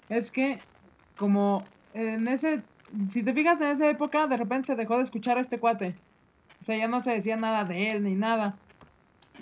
es 0.10 0.30
que 0.32 0.60
como 1.18 1.64
en 1.94 2.28
ese, 2.28 2.62
si 3.14 3.24
te 3.24 3.34
fijas 3.34 3.60
en 3.62 3.68
esa 3.68 3.90
época, 3.90 4.28
de 4.28 4.38
repente 4.38 4.68
se 4.68 4.76
dejó 4.76 4.98
de 4.98 5.04
escuchar 5.06 5.38
a 5.38 5.42
este 5.42 5.60
cuate. 5.60 5.96
O 6.70 6.72
sea, 6.72 6.78
ya 6.78 6.88
no 6.88 7.02
se 7.02 7.10
decía 7.10 7.36
nada 7.36 7.66
de 7.66 7.90
él 7.90 8.04
ni 8.04 8.14
nada. 8.14 8.54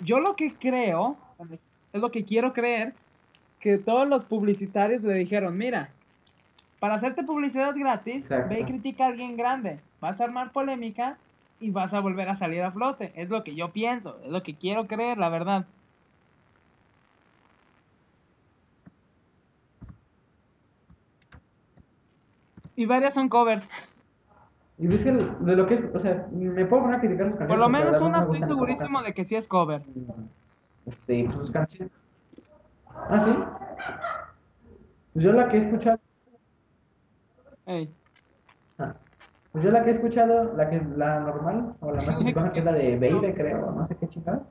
Yo 0.02 0.18
lo 0.18 0.34
que 0.34 0.54
creo, 0.54 1.18
es 1.92 2.00
lo 2.00 2.10
que 2.10 2.24
quiero 2.24 2.54
creer, 2.54 2.94
que 3.60 3.76
todos 3.76 4.08
los 4.08 4.24
publicitarios 4.24 5.02
le 5.02 5.12
dijeron, 5.12 5.58
mira, 5.58 5.90
para 6.80 6.94
hacerte 6.94 7.24
publicidad 7.24 7.76
gratis, 7.76 8.22
Exacto. 8.22 8.48
ve 8.48 8.60
y 8.60 8.64
critica 8.64 9.04
a 9.04 9.08
alguien 9.08 9.36
grande, 9.36 9.78
vas 10.00 10.18
a 10.18 10.24
armar 10.24 10.52
polémica 10.52 11.18
y 11.60 11.68
vas 11.68 11.92
a 11.92 12.00
volver 12.00 12.30
a 12.30 12.38
salir 12.38 12.62
a 12.62 12.72
flote. 12.72 13.12
Es 13.14 13.28
lo 13.28 13.44
que 13.44 13.54
yo 13.54 13.72
pienso, 13.72 14.18
es 14.24 14.30
lo 14.30 14.42
que 14.42 14.54
quiero 14.54 14.86
creer, 14.86 15.18
la 15.18 15.28
verdad. 15.28 15.66
Y 22.74 22.86
varias 22.86 23.12
son 23.12 23.28
covers. 23.28 23.68
Y 24.78 24.86
ves 24.86 25.02
que 25.02 25.08
el- 25.08 25.44
de 25.44 25.56
lo 25.56 25.66
que 25.66 25.74
es, 25.74 25.80
o 25.94 25.98
sea, 25.98 26.26
me 26.30 26.64
puedo 26.66 26.82
poner 26.82 26.98
a 26.98 27.00
criticar 27.00 27.26
sus 27.28 27.36
canciones. 27.38 27.48
Por 27.48 27.58
lo 27.58 27.68
menos 27.68 28.00
no 28.00 28.06
una 28.06 28.20
me 28.20 28.24
estoy 28.38 28.48
segurísimo 28.48 29.02
de 29.02 29.12
que 29.14 29.24
sí 29.24 29.34
es 29.34 29.46
cover. 29.48 29.82
Este, 30.86 31.24
pues, 31.24 31.36
sus 31.36 31.50
canciones. 31.50 31.92
Ah, 32.94 33.24
sí. 33.24 33.32
Pues 35.12 35.24
yo 35.24 35.32
la 35.32 35.48
que 35.48 35.56
he 35.56 35.60
escuchado, 35.64 35.98
Ey. 37.66 37.92
ah, 38.78 38.94
pues 39.52 39.64
yo 39.64 39.70
la 39.70 39.82
que 39.84 39.90
he 39.90 39.94
escuchado, 39.94 40.54
la 40.56 40.70
que 40.70 40.80
la 40.96 41.20
normal 41.20 41.74
o 41.80 41.92
la 41.92 42.02
más 42.02 42.18
chingona 42.20 42.52
que 42.52 42.58
es 42.60 42.64
la 42.64 42.72
de 42.72 42.96
Beire, 42.98 43.34
creo, 43.34 43.66
o 43.66 43.72
no 43.72 43.86
sé 43.88 43.96
qué 43.96 44.08
chingada. 44.08 44.42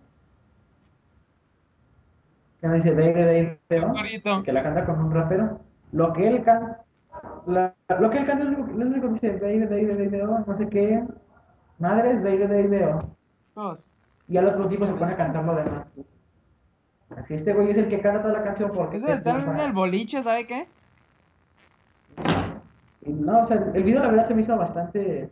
Que 2.60 2.68
me 2.68 2.76
dice 2.82 3.60
Un 3.86 3.94
corito. 3.94 4.44
que 4.44 4.52
la 4.52 4.64
canta 4.64 4.86
con 4.86 5.00
un 5.00 5.12
rapero. 5.14 5.60
Lo 5.94 6.12
que 6.12 6.28
él 6.28 6.44
canta, 6.44 6.84
la, 7.46 7.74
lo 8.00 8.10
que 8.10 8.18
él 8.18 8.26
canta 8.26 8.44
es 8.44 8.52
lo, 8.52 8.66
lo 8.66 8.86
único 8.86 9.08
que 9.08 9.14
dice 9.14 9.32
Beire, 9.32 9.66
Beire, 9.66 10.24
oh, 10.24 10.44
no 10.46 10.58
sé 10.58 10.68
qué. 10.70 11.04
Madres, 11.80 12.22
Beire, 12.22 12.48
Beire, 12.48 12.96
oh. 13.56 13.78
Y 14.28 14.38
al 14.38 14.48
otro 14.48 14.68
tipo 14.68 14.86
se 14.86 14.94
pone 14.94 15.14
a 15.14 15.18
cantar 15.18 15.46
lo 15.46 15.56
demás. 15.56 15.88
Así 17.16 17.36
este 17.36 17.54
güey 17.54 17.72
es 17.72 17.78
el 17.78 17.88
que 17.88 18.02
canta 18.02 18.22
toda 18.22 18.34
la 18.34 18.44
canción 18.44 18.72
porque 18.74 18.98
Eso 18.98 19.08
de 19.08 19.14
estar 19.14 19.40
en 19.40 19.60
el 19.60 19.72
boliche, 19.72 20.22
¿sabe 20.24 20.46
qué? 20.46 20.68
Y 23.02 23.14
no, 23.14 23.44
o 23.44 23.46
sea, 23.46 23.72
el 23.74 23.84
video 23.84 24.02
la 24.02 24.10
verdad 24.10 24.28
se 24.28 24.34
me 24.34 24.42
hizo 24.42 24.58
bastante... 24.58 25.30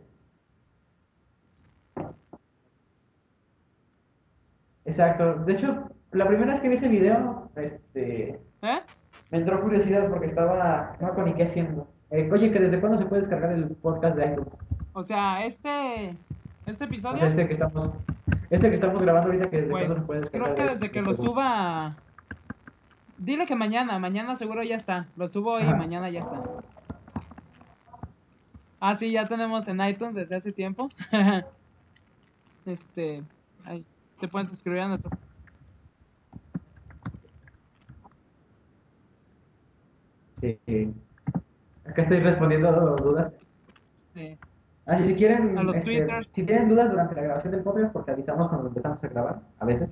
Exacto. 4.86 5.34
De 5.44 5.52
hecho, 5.52 5.90
la 6.12 6.26
primera 6.26 6.52
vez 6.52 6.62
que 6.62 6.68
vi 6.68 6.76
ese 6.76 6.88
video, 6.88 7.50
este. 7.56 8.40
Me 9.30 9.38
entró 9.38 9.60
curiosidad 9.60 10.08
porque 10.08 10.26
estaba, 10.26 10.96
no 11.00 11.06
acuerdo 11.08 11.30
ni 11.30 11.36
qué 11.36 11.44
haciendo. 11.44 11.88
Eh, 12.10 12.28
oye, 12.32 12.52
que 12.52 12.60
desde 12.60 12.80
cuándo 12.80 12.98
se 12.98 13.06
puede 13.06 13.22
descargar 13.22 13.52
el 13.52 13.66
podcast 13.76 14.16
de 14.16 14.26
iTunes. 14.26 14.48
O 14.92 15.04
sea, 15.04 15.44
este 15.44 16.16
este 16.66 16.84
O 16.84 16.86
episodio, 16.86 17.18
sea, 17.18 17.28
este 17.28 17.46
que 17.46 17.52
estamos, 17.54 17.90
este 18.50 18.68
que 18.68 18.74
estamos 18.76 19.02
grabando 19.02 19.28
ahorita, 19.28 19.50
que 19.50 19.56
desde 19.56 19.70
pues 19.70 19.84
cuándo 19.86 20.00
se 20.00 20.06
puede 20.06 20.20
descargar. 20.20 20.54
creo 20.54 20.56
que 20.66 20.72
el- 20.72 20.78
desde 20.80 20.92
que 20.92 21.02
lo 21.02 21.16
suba 21.16 21.96
Dile 23.18 23.46
que 23.46 23.54
mañana, 23.54 23.98
mañana 23.98 24.36
seguro 24.36 24.62
ya 24.62 24.76
está. 24.76 25.06
Lo 25.16 25.28
subo 25.28 25.52
hoy 25.54 25.62
y 25.62 25.72
mañana 25.74 26.10
ya 26.10 26.20
está. 26.20 26.42
Ah, 28.78 28.96
sí, 28.98 29.10
ya 29.10 29.26
tenemos 29.26 29.66
en 29.68 29.80
iTunes 29.80 30.14
desde 30.14 30.36
hace 30.36 30.52
tiempo. 30.52 30.90
este, 32.66 33.22
ahí, 33.64 33.84
te 34.20 34.28
pueden 34.28 34.48
suscribir 34.48 34.80
a 34.80 34.88
nuestro 34.88 35.10
Sí. 40.40 40.94
Acá 41.86 42.02
estoy 42.02 42.20
respondiendo 42.20 42.96
dudas. 42.96 43.32
sí. 44.14 44.38
Ah, 44.88 44.98
si 45.04 45.14
quieren, 45.16 45.58
A 45.58 45.64
los 45.64 45.74
este, 45.74 46.06
si 46.32 46.44
tienen 46.44 46.68
dudas 46.68 46.88
durante 46.90 47.16
la 47.16 47.22
grabación 47.22 47.52
del 47.52 47.62
podcast, 47.64 47.92
porque 47.92 48.12
avisamos 48.12 48.48
cuando 48.48 48.68
empezamos 48.68 49.02
a 49.02 49.08
grabar, 49.08 49.40
a 49.58 49.64
veces. 49.64 49.88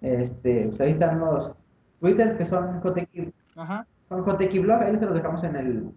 Este, 0.00 0.66
pues 0.68 0.80
ahí 0.80 0.90
están 0.92 1.20
los 1.20 1.54
twitters 2.00 2.36
que 2.36 2.44
son 2.46 2.80
Koteki, 2.80 3.32
Ajá. 3.54 3.86
son 4.08 4.24
Koteki 4.24 4.58
Blog, 4.58 4.82
ahí 4.82 4.98
se 4.98 5.06
los 5.06 5.14
dejamos 5.14 5.44
en 5.44 5.54
el, 5.56 5.90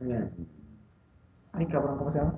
en 0.00 0.10
el- 0.12 0.30
ay 1.52 1.66
cabrón, 1.66 1.98
¿cómo 1.98 2.10
se 2.12 2.18
llama? 2.18 2.34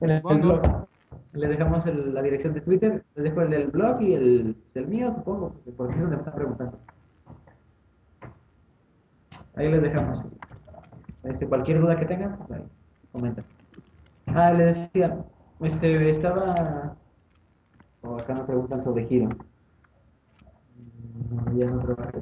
En 0.00 0.10
el, 0.10 0.20
blog. 0.22 0.86
Le 1.32 1.46
dejamos 1.48 1.86
el- 1.86 2.12
la 2.12 2.20
dirección 2.22 2.52
de 2.52 2.60
Twitter, 2.62 3.04
les 3.14 3.24
dejo 3.24 3.42
el 3.42 3.50
del 3.50 3.68
blog 3.68 4.02
y 4.02 4.14
el, 4.14 4.56
el 4.74 4.86
mío, 4.88 5.12
supongo, 5.14 5.50
porque 5.50 5.70
por 5.70 5.86
aquí 5.88 5.94
es 5.94 6.00
donde 6.02 6.16
me 6.16 6.22
están 6.22 6.34
preguntando. 6.34 6.78
Ahí 9.54 9.70
les 9.70 9.82
dejamos. 9.82 10.24
Este, 11.24 11.46
cualquier 11.46 11.80
duda 11.80 11.98
que 11.98 12.06
tengan, 12.06 12.38
pues 12.38 12.60
ahí, 12.60 12.66
comenten. 13.12 13.44
Ah, 14.26 14.52
les 14.52 14.76
decía, 14.76 15.24
este, 15.60 16.10
estaba... 16.10 16.96
Oh, 18.02 18.16
acá 18.16 18.34
me 18.34 18.44
preguntan 18.44 18.82
sobre 18.82 19.06
Giro. 19.06 19.28
No, 21.30 21.52
ya 21.52 21.66
no 21.66 21.80
trabaja. 21.80 22.18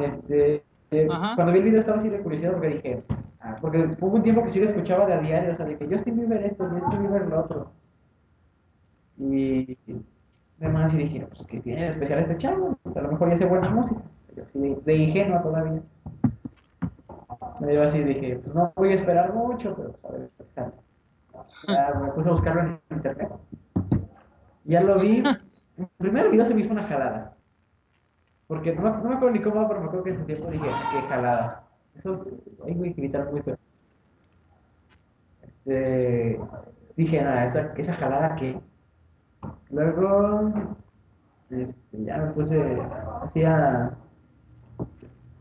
Este, 0.00 0.64
eh, 0.90 1.06
cuando 1.06 1.52
vi 1.52 1.58
el 1.58 1.64
video 1.64 1.80
estaba 1.80 1.98
así 1.98 2.08
de 2.08 2.20
curiosidad 2.20 2.52
porque 2.52 2.68
dije, 2.68 3.04
ah, 3.40 3.56
porque 3.60 3.96
hubo 4.00 4.16
un 4.16 4.22
tiempo 4.22 4.44
que 4.44 4.52
sí 4.52 4.60
lo 4.60 4.68
escuchaba 4.68 5.06
de 5.06 5.14
a 5.14 5.20
diario, 5.20 5.52
o 5.52 5.56
sea, 5.56 5.66
de 5.66 5.76
que 5.76 5.88
yo 5.88 5.96
estoy 5.96 6.12
Bieber 6.12 6.44
esto, 6.44 6.68
yo 6.70 6.78
estoy 6.78 6.98
Bieber 6.98 7.26
lo 7.26 7.40
otro. 7.40 7.72
Y 9.18 9.76
demás 10.64 10.92
y 10.94 10.98
dije, 10.98 11.26
pues 11.28 11.46
que 11.46 11.60
tiene 11.60 11.82
de 11.82 11.88
especial 11.90 12.20
este 12.20 12.38
chavo, 12.38 12.76
a 12.94 13.00
lo 13.00 13.12
mejor 13.12 13.28
ya 13.30 13.34
hace 13.36 13.44
buena 13.46 13.70
música. 13.70 14.00
Yo 14.36 14.42
así 14.44 14.76
de, 14.84 14.96
ingenua 14.96 15.42
todavía. 15.42 15.82
Me 17.60 17.68
dio 17.72 17.82
así, 17.88 17.98
dije, 18.00 18.36
pues 18.42 18.54
no 18.54 18.72
voy 18.76 18.90
a 18.92 18.94
esperar 18.94 19.32
mucho, 19.32 19.74
pero 19.76 19.92
pues, 19.92 20.04
a 20.04 20.18
ver 20.18 20.30
sale. 20.54 20.72
Ya 21.68 22.00
me 22.00 22.12
puse 22.12 22.28
a 22.28 22.32
buscarlo 22.32 22.60
en 22.62 22.80
internet. 22.90 23.28
Ya 24.64 24.80
lo 24.82 24.98
vi. 25.00 25.22
El 25.78 25.88
primer 25.98 26.30
video 26.30 26.46
se 26.46 26.54
me 26.54 26.60
hizo 26.62 26.72
una 26.72 26.86
jalada. 26.86 27.34
Porque 28.46 28.74
no, 28.74 28.82
me- 28.82 28.90
no 29.02 29.08
me 29.10 29.14
acuerdo 29.16 29.30
ni 29.30 29.42
cómo, 29.42 29.66
pero 29.68 29.80
me 29.80 29.86
acuerdo 29.86 30.04
que 30.04 30.10
en 30.10 30.18
su 30.18 30.24
tiempo 30.24 30.50
dije, 30.50 30.66
qué 30.92 31.00
jalada. 31.08 31.64
Esos, 31.96 32.26
ay, 32.66 32.74
güey, 32.74 32.92
gritaron 32.92 33.32
muy 33.32 33.42
feo. 33.42 33.56
Este, 35.42 36.40
dije, 36.96 37.22
nada, 37.22 37.46
esa, 37.46 37.72
esa 37.76 37.94
jalada 37.94 38.36
que. 38.36 38.58
Luego, 39.70 40.52
este, 41.50 42.04
ya 42.04 42.18
me 42.18 42.32
puse, 42.32 42.78
hacía. 43.22 43.92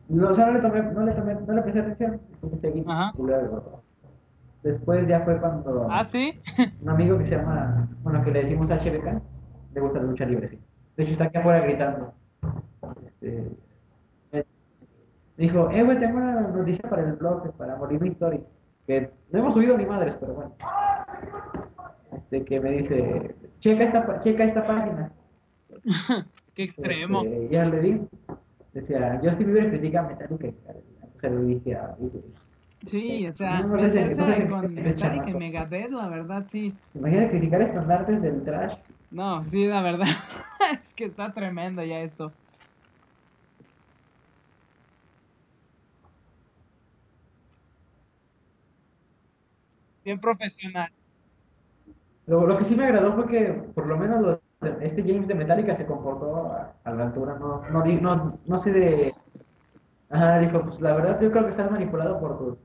No, 0.10 0.30
o 0.30 0.34
sea, 0.34 0.48
no 0.48 0.54
le 0.54 0.60
tomé, 0.60 0.82
no 0.82 1.02
le 1.06 1.12
tomé, 1.14 1.36
no 1.36 1.54
le 1.54 1.62
presté 1.62 1.80
atención. 1.80 2.22
Entonces 2.34 2.62
seguí. 2.62 2.84
Ajá. 2.88 3.12
Y 3.18 3.22
luego, 3.24 3.82
después 4.64 5.08
ya 5.08 5.22
fue 5.22 5.40
cuando 5.40 5.88
Ah, 5.90 6.08
sí. 6.12 6.40
un 6.82 6.90
amigo 6.90 7.18
que 7.18 7.26
se 7.26 7.36
llama, 7.38 7.88
bueno, 8.04 8.24
que 8.24 8.32
le 8.32 8.44
decimos 8.44 8.70
HBK, 8.70 9.22
le 9.74 9.82
gusta 9.82 10.00
la 10.00 10.06
lucha 10.06 10.26
libre, 10.26 10.50
sí. 10.50 10.60
De 10.98 11.04
hecho, 11.04 11.14
está 11.14 11.26
aquí 11.26 11.38
afuera 11.38 11.62
gritando. 11.62 12.14
Este, 13.06 13.50
me 14.32 14.46
dijo, 15.38 15.70
eh, 15.72 15.84
güey, 15.84 16.00
tengo 16.00 16.18
una 16.18 16.42
noticia 16.42 16.88
para 16.90 17.02
el 17.04 17.14
blog, 17.14 17.52
para 17.58 17.76
Morir 17.78 18.00
mi 18.02 18.10
Story. 18.10 18.44
Que 18.86 19.10
no 19.32 19.40
hemos 19.40 19.54
subido 19.56 19.78
ni 19.78 19.86
madres, 19.86 20.16
pero 20.20 20.34
bueno. 20.36 20.52
Este, 22.12 22.44
que 22.46 22.60
me 22.60 22.70
dice, 22.72 23.36
checa 23.64 23.84
esta, 23.86 24.22
checa 24.22 24.44
esta 24.44 24.68
página. 24.68 25.12
Qué 26.56 26.64
extremo. 26.64 27.24
Este, 27.24 27.50
ya 27.50 27.66
le 27.66 27.80
di. 27.80 28.02
Decía, 28.74 29.20
Justin 29.24 29.48
Bieber 29.54 29.70
critica 29.70 30.00
a 30.02 30.08
Metallica. 30.08 30.48
O 31.16 31.20
sea, 31.20 31.30
le 31.30 31.44
dije, 31.46 31.78
dije, 32.00 32.20
Sí, 32.92 33.28
o 33.28 33.34
sea, 33.36 33.62
No, 33.62 33.68
no 33.68 33.76
no 33.78 33.84
meterse 33.84 34.44
si- 34.44 34.50
con 34.50 34.74
Metallica 34.76 34.92
y 34.92 35.00
chamaco. 35.00 35.40
Megadeth, 35.40 35.92
la 35.92 36.08
verdad, 36.10 36.46
sí. 36.52 36.74
imagina 36.94 37.30
criticar 37.30 37.62
estandartes 37.62 38.22
del 38.22 38.44
trash. 38.44 38.74
No, 39.12 39.46
sí, 39.50 39.66
la 39.66 39.82
verdad. 39.82 40.08
es 40.74 40.94
que 40.96 41.06
está 41.06 41.34
tremendo 41.34 41.84
ya 41.84 42.02
esto. 42.02 42.34
Bien 50.04 50.20
profesional. 50.20 50.90
Lo, 52.26 52.58
que 52.58 52.66
sí 52.66 52.76
me 52.76 52.86
agradó 52.86 53.14
fue 53.14 53.28
que 53.28 53.64
por 53.76 53.86
lo 53.86 53.98
menos 53.98 54.22
los, 54.22 54.40
este 54.82 55.04
James 55.04 55.28
de 55.28 55.36
Metallica 55.36 55.76
se 55.76 55.86
comportó 55.86 56.54
a, 56.54 56.74
a 56.84 56.94
la 56.94 57.04
altura, 57.06 57.38
no, 57.38 57.62
no, 57.70 57.86
no, 57.86 58.40
no 58.46 58.60
sé 58.60 58.72
de... 58.72 59.14
Ajá, 60.10 60.40
dijo, 60.40 60.62
pues 60.62 60.80
la 60.80 60.94
verdad 60.94 61.20
yo 61.20 61.32
creo 61.32 61.44
que 61.46 61.52
estás 61.52 61.72
manipulado 61.72 62.20
por 62.20 62.38
tus 62.38 62.58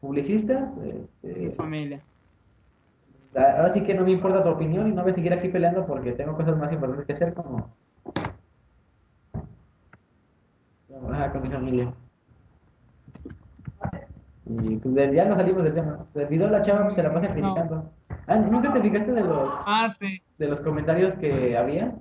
publicistas. 0.00 0.70
Este, 1.22 1.52
familia. 1.52 2.00
Ahora 3.34 3.72
sí 3.72 3.82
que 3.82 3.94
no 3.94 4.04
me 4.04 4.12
importa 4.12 4.42
tu 4.42 4.50
opinión 4.50 4.88
y 4.88 4.92
no 4.92 5.02
voy 5.02 5.12
a 5.12 5.14
seguir 5.14 5.32
aquí 5.32 5.48
peleando 5.48 5.86
porque 5.86 6.12
tengo 6.12 6.36
cosas 6.36 6.56
más 6.56 6.72
importantes 6.72 7.06
que 7.06 7.12
hacer 7.12 7.34
como... 7.34 7.74
Con 10.88 11.42
mi 11.42 11.48
familia. 11.48 11.92
Y 14.46 14.76
pues, 14.76 15.12
ya 15.12 15.24
no 15.24 15.36
salimos 15.36 15.64
del 15.64 15.74
tema. 15.74 16.06
Se 16.12 16.24
olvidó 16.24 16.48
la 16.48 16.62
chava, 16.62 16.84
pues 16.84 16.94
se 16.94 17.02
la 17.02 17.12
pasa 17.12 17.28
criticando. 17.32 17.90
¿Nunca 18.26 18.72
te 18.72 18.80
fijaste 18.80 19.12
de 19.12 19.20
los, 19.22 19.50
Ah, 19.66 19.94
sí. 20.00 20.20
de 20.38 20.48
los 20.48 20.60
comentarios 20.60 21.14
que 21.14 21.56
había? 21.56 21.92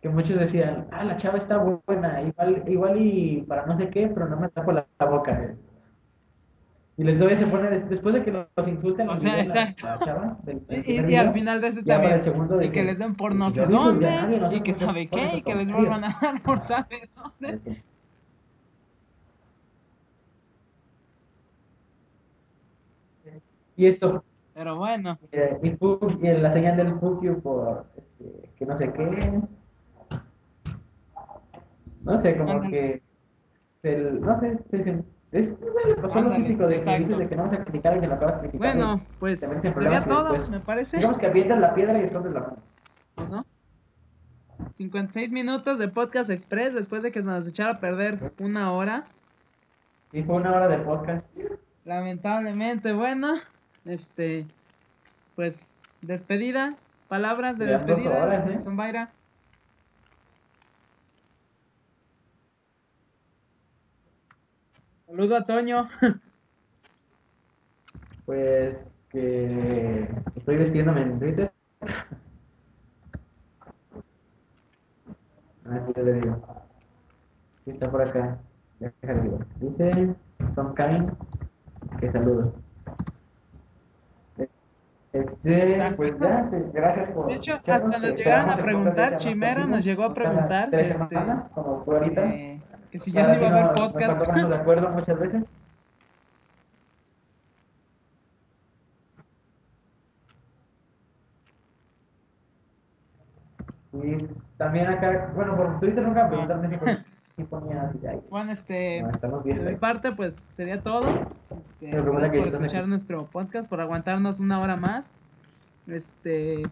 Que 0.00 0.08
muchos 0.08 0.38
decían, 0.38 0.86
ah, 0.90 1.04
la 1.04 1.16
chava 1.18 1.38
está 1.38 1.58
buena, 1.58 2.22
igual, 2.22 2.64
igual 2.66 2.96
y 3.00 3.42
para 3.42 3.66
no 3.66 3.76
sé 3.78 3.88
qué, 3.90 4.08
pero 4.08 4.28
no 4.28 4.36
me 4.36 4.48
tapo 4.48 4.72
la, 4.72 4.84
la 4.98 5.06
boca. 5.06 5.54
Y 6.96 7.04
les 7.04 7.18
doy 7.18 7.36
se 7.36 7.46
pone, 7.46 7.70
después 7.70 8.14
de 8.14 8.22
que 8.24 8.32
los 8.32 8.46
insulten, 8.68 9.08
O 9.08 9.14
los 9.14 9.22
sea, 9.22 9.36
la- 9.36 9.42
exacto. 9.44 9.86
la 9.86 9.98
chava, 10.00 10.36
del- 10.42 10.66
del 10.66 11.10
Y, 11.10 11.16
al 11.16 11.32
final 11.32 11.60
de 11.60 11.68
para 11.68 11.84
también. 11.84 12.12
el 12.14 12.24
segundo 12.24 12.62
y 12.62 12.70
que 12.70 12.82
les 12.82 12.98
den 12.98 13.14
por 13.14 13.34
no 13.34 13.50
"Yo 13.52 13.64
sé 13.66 13.72
dónde. 13.72 14.56
Y 14.56 14.60
que 14.62 14.74
sabe 14.74 15.06
qué. 15.08 15.36
Y 15.36 15.42
que 15.42 15.54
les 15.54 15.70
comentarios". 15.70 15.76
vuelvan 15.78 16.04
a 16.04 16.18
dar 16.20 16.42
por 16.42 16.58
sabe 16.66 17.08
dónde. 17.14 17.82
Y 23.82 23.86
esto, 23.88 24.22
Pero 24.54 24.76
bueno. 24.76 25.18
eh, 25.32 25.58
y, 25.60 25.68
y 25.70 26.32
la 26.40 26.52
señal 26.52 26.76
del 26.76 27.00
you 27.20 27.40
por 27.42 27.84
este, 27.96 28.48
que 28.56 28.64
no 28.64 28.78
sé 28.78 28.92
qué. 28.92 29.40
No 32.04 32.20
sé, 32.22 32.36
como 32.36 32.52
Ándale. 32.52 32.70
que. 32.70 33.02
el- 33.82 34.20
no 34.20 34.38
sé, 34.38 34.58
se- 34.70 34.84
se- 34.84 35.02
es 35.32 35.48
pues, 36.00 36.14
lo 36.14 36.30
típico 36.36 36.66
de 36.68 36.74
que 36.74 36.80
exacto. 36.80 36.98
dices 37.02 37.18
de 37.18 37.28
que 37.28 37.36
no 37.36 37.42
vas 37.44 37.52
a 37.54 37.64
criticar 37.64 37.96
y 37.96 38.00
que 38.00 38.06
lo 38.06 38.14
acabas 38.14 38.38
criticando. 38.40 38.86
Bueno, 38.86 39.02
pues 39.18 39.40
sería 39.40 39.98
y 40.00 40.04
todo, 40.04 40.28
después- 40.32 40.50
me 40.50 40.60
parece. 40.60 40.96
Digamos 40.98 41.18
que 41.18 41.26
avientas 41.26 41.58
la 41.58 41.74
piedra 41.74 41.98
y 41.98 42.02
escondes 42.04 42.32
la. 42.34 42.54
Pues, 43.16 43.28
¿no? 43.30 43.44
56 44.76 45.32
minutos 45.32 45.76
de 45.80 45.88
podcast 45.88 46.30
express 46.30 46.72
después 46.72 47.02
de 47.02 47.10
que 47.10 47.22
nos 47.22 47.48
echara 47.48 47.72
a 47.72 47.80
perder 47.80 48.32
una 48.38 48.72
hora. 48.72 49.06
Y 50.12 50.22
fue 50.22 50.36
una 50.36 50.52
hora 50.54 50.68
de 50.68 50.78
podcast. 50.78 51.26
Lamentablemente, 51.84 52.92
bueno, 52.92 53.34
este, 53.84 54.46
pues, 55.36 55.54
despedida, 56.00 56.76
palabras 57.08 57.58
de 57.58 57.66
Ya 57.66 57.78
despedida, 57.78 58.22
horas, 58.22 58.48
¿eh? 58.48 58.60
Saludo 65.06 65.36
a 65.36 65.44
Toño. 65.44 65.88
Pues 68.24 68.76
que 69.10 70.08
estoy 70.36 70.56
despidiéndome 70.56 71.02
en 71.02 71.18
Twitter. 71.18 71.52
A 75.64 75.68
ver 75.68 75.86
si 75.86 75.92
te 75.92 76.02
le 76.02 76.12
digo. 76.14 76.64
Sí, 77.64 77.72
está 77.72 77.90
por 77.90 78.00
acá. 78.02 78.38
Déjale 78.78 79.22
digo. 79.22 79.38
Dice 79.60 80.14
Some 80.54 80.74
Kind 80.74 81.10
que 81.98 82.12
saludos. 82.12 82.61
Este, 85.12 85.92
pues 85.96 86.18
ya, 86.18 86.46
pues, 86.48 86.72
gracias 86.72 87.10
por. 87.10 87.26
De 87.26 87.34
hecho, 87.34 87.52
hasta 87.54 87.78
nos 87.78 88.00
llegaron 88.14 88.50
a 88.50 88.56
preguntar, 88.56 89.18
Chimera 89.18 89.66
nos 89.66 89.84
llegó 89.84 90.04
a 90.04 90.14
preguntar, 90.14 90.70
Tres 90.70 90.90
este, 90.90 91.08
semanas, 91.08 91.50
como 91.54 91.82
tú 91.84 91.92
ahorita. 91.92 92.24
Eh, 92.34 92.60
que 92.90 92.98
si 93.00 93.12
ya 93.12 93.26
no 93.26 93.34
iba 93.34 93.48
a 93.48 93.50
haber 93.50 93.64
nos- 93.64 93.74
nos 93.78 93.92
podcast. 93.92 94.24
ponernos 94.24 94.50
de 94.50 94.56
acuerdo 94.56 94.88
muchas 94.90 95.18
veces. 95.20 95.44
Y 103.92 104.16
también 104.56 104.86
acá, 104.88 105.30
bueno, 105.34 105.56
por 105.56 105.80
Twitter 105.80 106.02
nunca 106.02 106.24
me 106.24 106.28
preguntaron 106.30 106.70
si 106.70 106.76
pon- 106.78 107.04
si 107.36 107.42
ponía 107.44 107.92
Bueno, 108.30 108.52
este, 108.52 109.02
no, 109.02 109.10
estamos 109.10 109.44
de 109.44 109.52
bien. 109.52 109.64
mi 109.66 109.74
parte, 109.76 110.12
pues 110.12 110.32
sería 110.56 110.80
todo. 110.82 111.02
Este, 111.82 111.96
que 111.96 112.02
por 112.02 112.24
escuchar 112.24 112.86
nuestro 112.86 113.26
podcast, 113.26 113.68
por 113.68 113.80
aguantarnos 113.80 114.38
una 114.38 114.60
hora 114.60 114.76
más. 114.76 115.04
Este, 115.88 116.62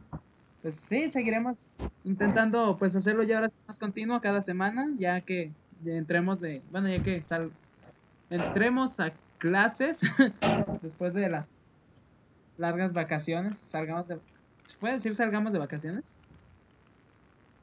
pues 0.62 0.76
sí, 0.88 1.10
seguiremos 1.10 1.56
intentando 2.04 2.76
pues 2.78 2.94
hacerlo 2.94 3.24
ya 3.24 3.38
ahora 3.38 3.50
más 3.66 3.76
continuo 3.80 4.20
cada 4.20 4.42
semana, 4.42 4.86
ya 4.98 5.20
que 5.22 5.50
entremos 5.84 6.40
de, 6.40 6.62
bueno, 6.70 6.88
ya 6.88 7.02
que 7.02 7.22
sal, 7.22 7.50
entremos 8.30 8.98
a 9.00 9.10
clases 9.38 9.96
después 10.82 11.12
de 11.12 11.28
las 11.28 11.46
largas 12.56 12.92
vacaciones, 12.92 13.54
salgamos 13.72 14.06
de, 14.06 14.14
¿se 14.14 14.76
puede 14.78 14.94
decir 14.94 15.16
salgamos 15.16 15.52
de 15.52 15.58
vacaciones? 15.58 16.04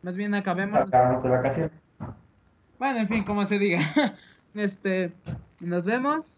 Más 0.01 0.15
bien 0.15 0.33
acabemos 0.35 0.81
Acabamos 0.81 1.23
de 1.23 1.29
vacaciones. 1.29 1.71
bueno, 2.77 2.99
en 2.99 3.07
fin, 3.07 3.23
como 3.23 3.47
se 3.47 3.57
diga. 3.57 3.79
Este, 4.55 5.11
nos 5.59 5.85
vemos. 5.85 6.36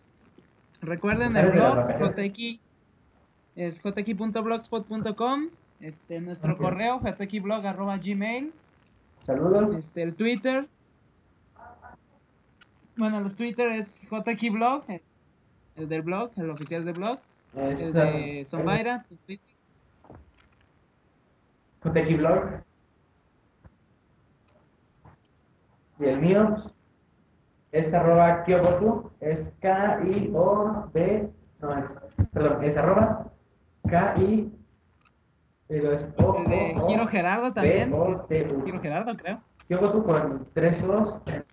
Recuerden 0.82 1.36
el 1.36 1.52
blog 1.52 1.88
jx 2.16 2.60
es 3.56 3.76
jx.blogspot.com, 3.84 5.50
este 5.82 6.22
nuestro 6.22 6.54
Ok. 6.54 6.60
correo 6.60 7.00
jxblog@gmail, 7.02 8.54
Saludos. 9.26 9.76
este 9.76 10.04
el 10.04 10.16
Twitter. 10.16 10.68
Bueno, 12.96 13.22
los 13.22 13.36
Twitter 13.36 13.68
es 13.74 13.88
jxblog, 14.10 14.84
el, 14.90 15.02
el 15.76 15.90
del 15.90 16.02
blog, 16.02 16.32
el 16.38 16.50
oficial 16.50 16.86
del 16.86 16.94
blog, 16.96 17.20
Es, 17.56 17.80
el 17.80 17.94
de 17.94 18.42
eh, 18.42 18.46
Zombaira, 18.50 19.04
tu 19.10 19.16
Twitter. 19.26 19.50
Blog. 22.18 22.62
Y 26.00 26.06
el 26.06 26.20
mío 26.22 26.72
es 27.72 27.94
arroba 27.94 28.44
Kyogotu, 28.44 29.12
es 29.20 29.40
K-I-O-B, 29.62 31.30
no 31.62 31.78
es, 31.78 31.86
perdón, 32.32 32.64
es 32.64 32.78
arroba 32.78 33.26
K-I, 33.88 34.52
pero 35.68 35.94
es 35.94 36.06
O, 36.18 36.44
de 36.48 36.76
Giro 36.88 37.08
Gerardo 37.08 37.54
también. 37.54 37.94
Giro 38.66 38.82
Gerardo, 38.82 39.16
creo. 39.16 39.42
Kyogotu 39.68 40.04
con 40.04 40.48
tres 40.54 40.84
O's 40.84 41.22
en 41.28 41.44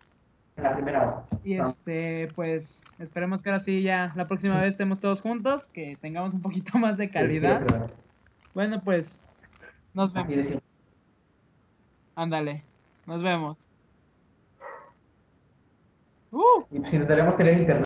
la 0.62 0.74
primera 0.74 1.08
O. 1.30 1.38
Y 1.44 1.60
este, 1.60 2.32
pues, 2.34 2.64
esperemos 2.98 3.42
que 3.42 3.50
ahora 3.50 3.64
sí 3.64 3.82
ya 3.82 4.12
la 4.16 4.26
próxima 4.26 4.60
vez 4.60 4.72
estemos 4.72 5.00
todos 5.00 5.20
juntos, 5.20 5.62
que 5.74 5.98
tengamos 6.00 6.32
un 6.32 6.40
poquito 6.40 6.78
más 6.78 6.96
de 6.96 7.10
calidad. 7.10 7.60
Sí, 7.66 7.74
sí, 7.74 7.92
Bueno, 8.54 8.80
pues, 8.82 9.06
nos 9.92 10.12
vemos. 10.14 10.62
Ándale, 12.14 12.62
nos 13.06 13.22
vemos. 13.22 13.58
¡Uh! 16.32 16.64
Necesitaremos 16.70 17.36
tener 17.36 17.58
internet. 17.58 17.84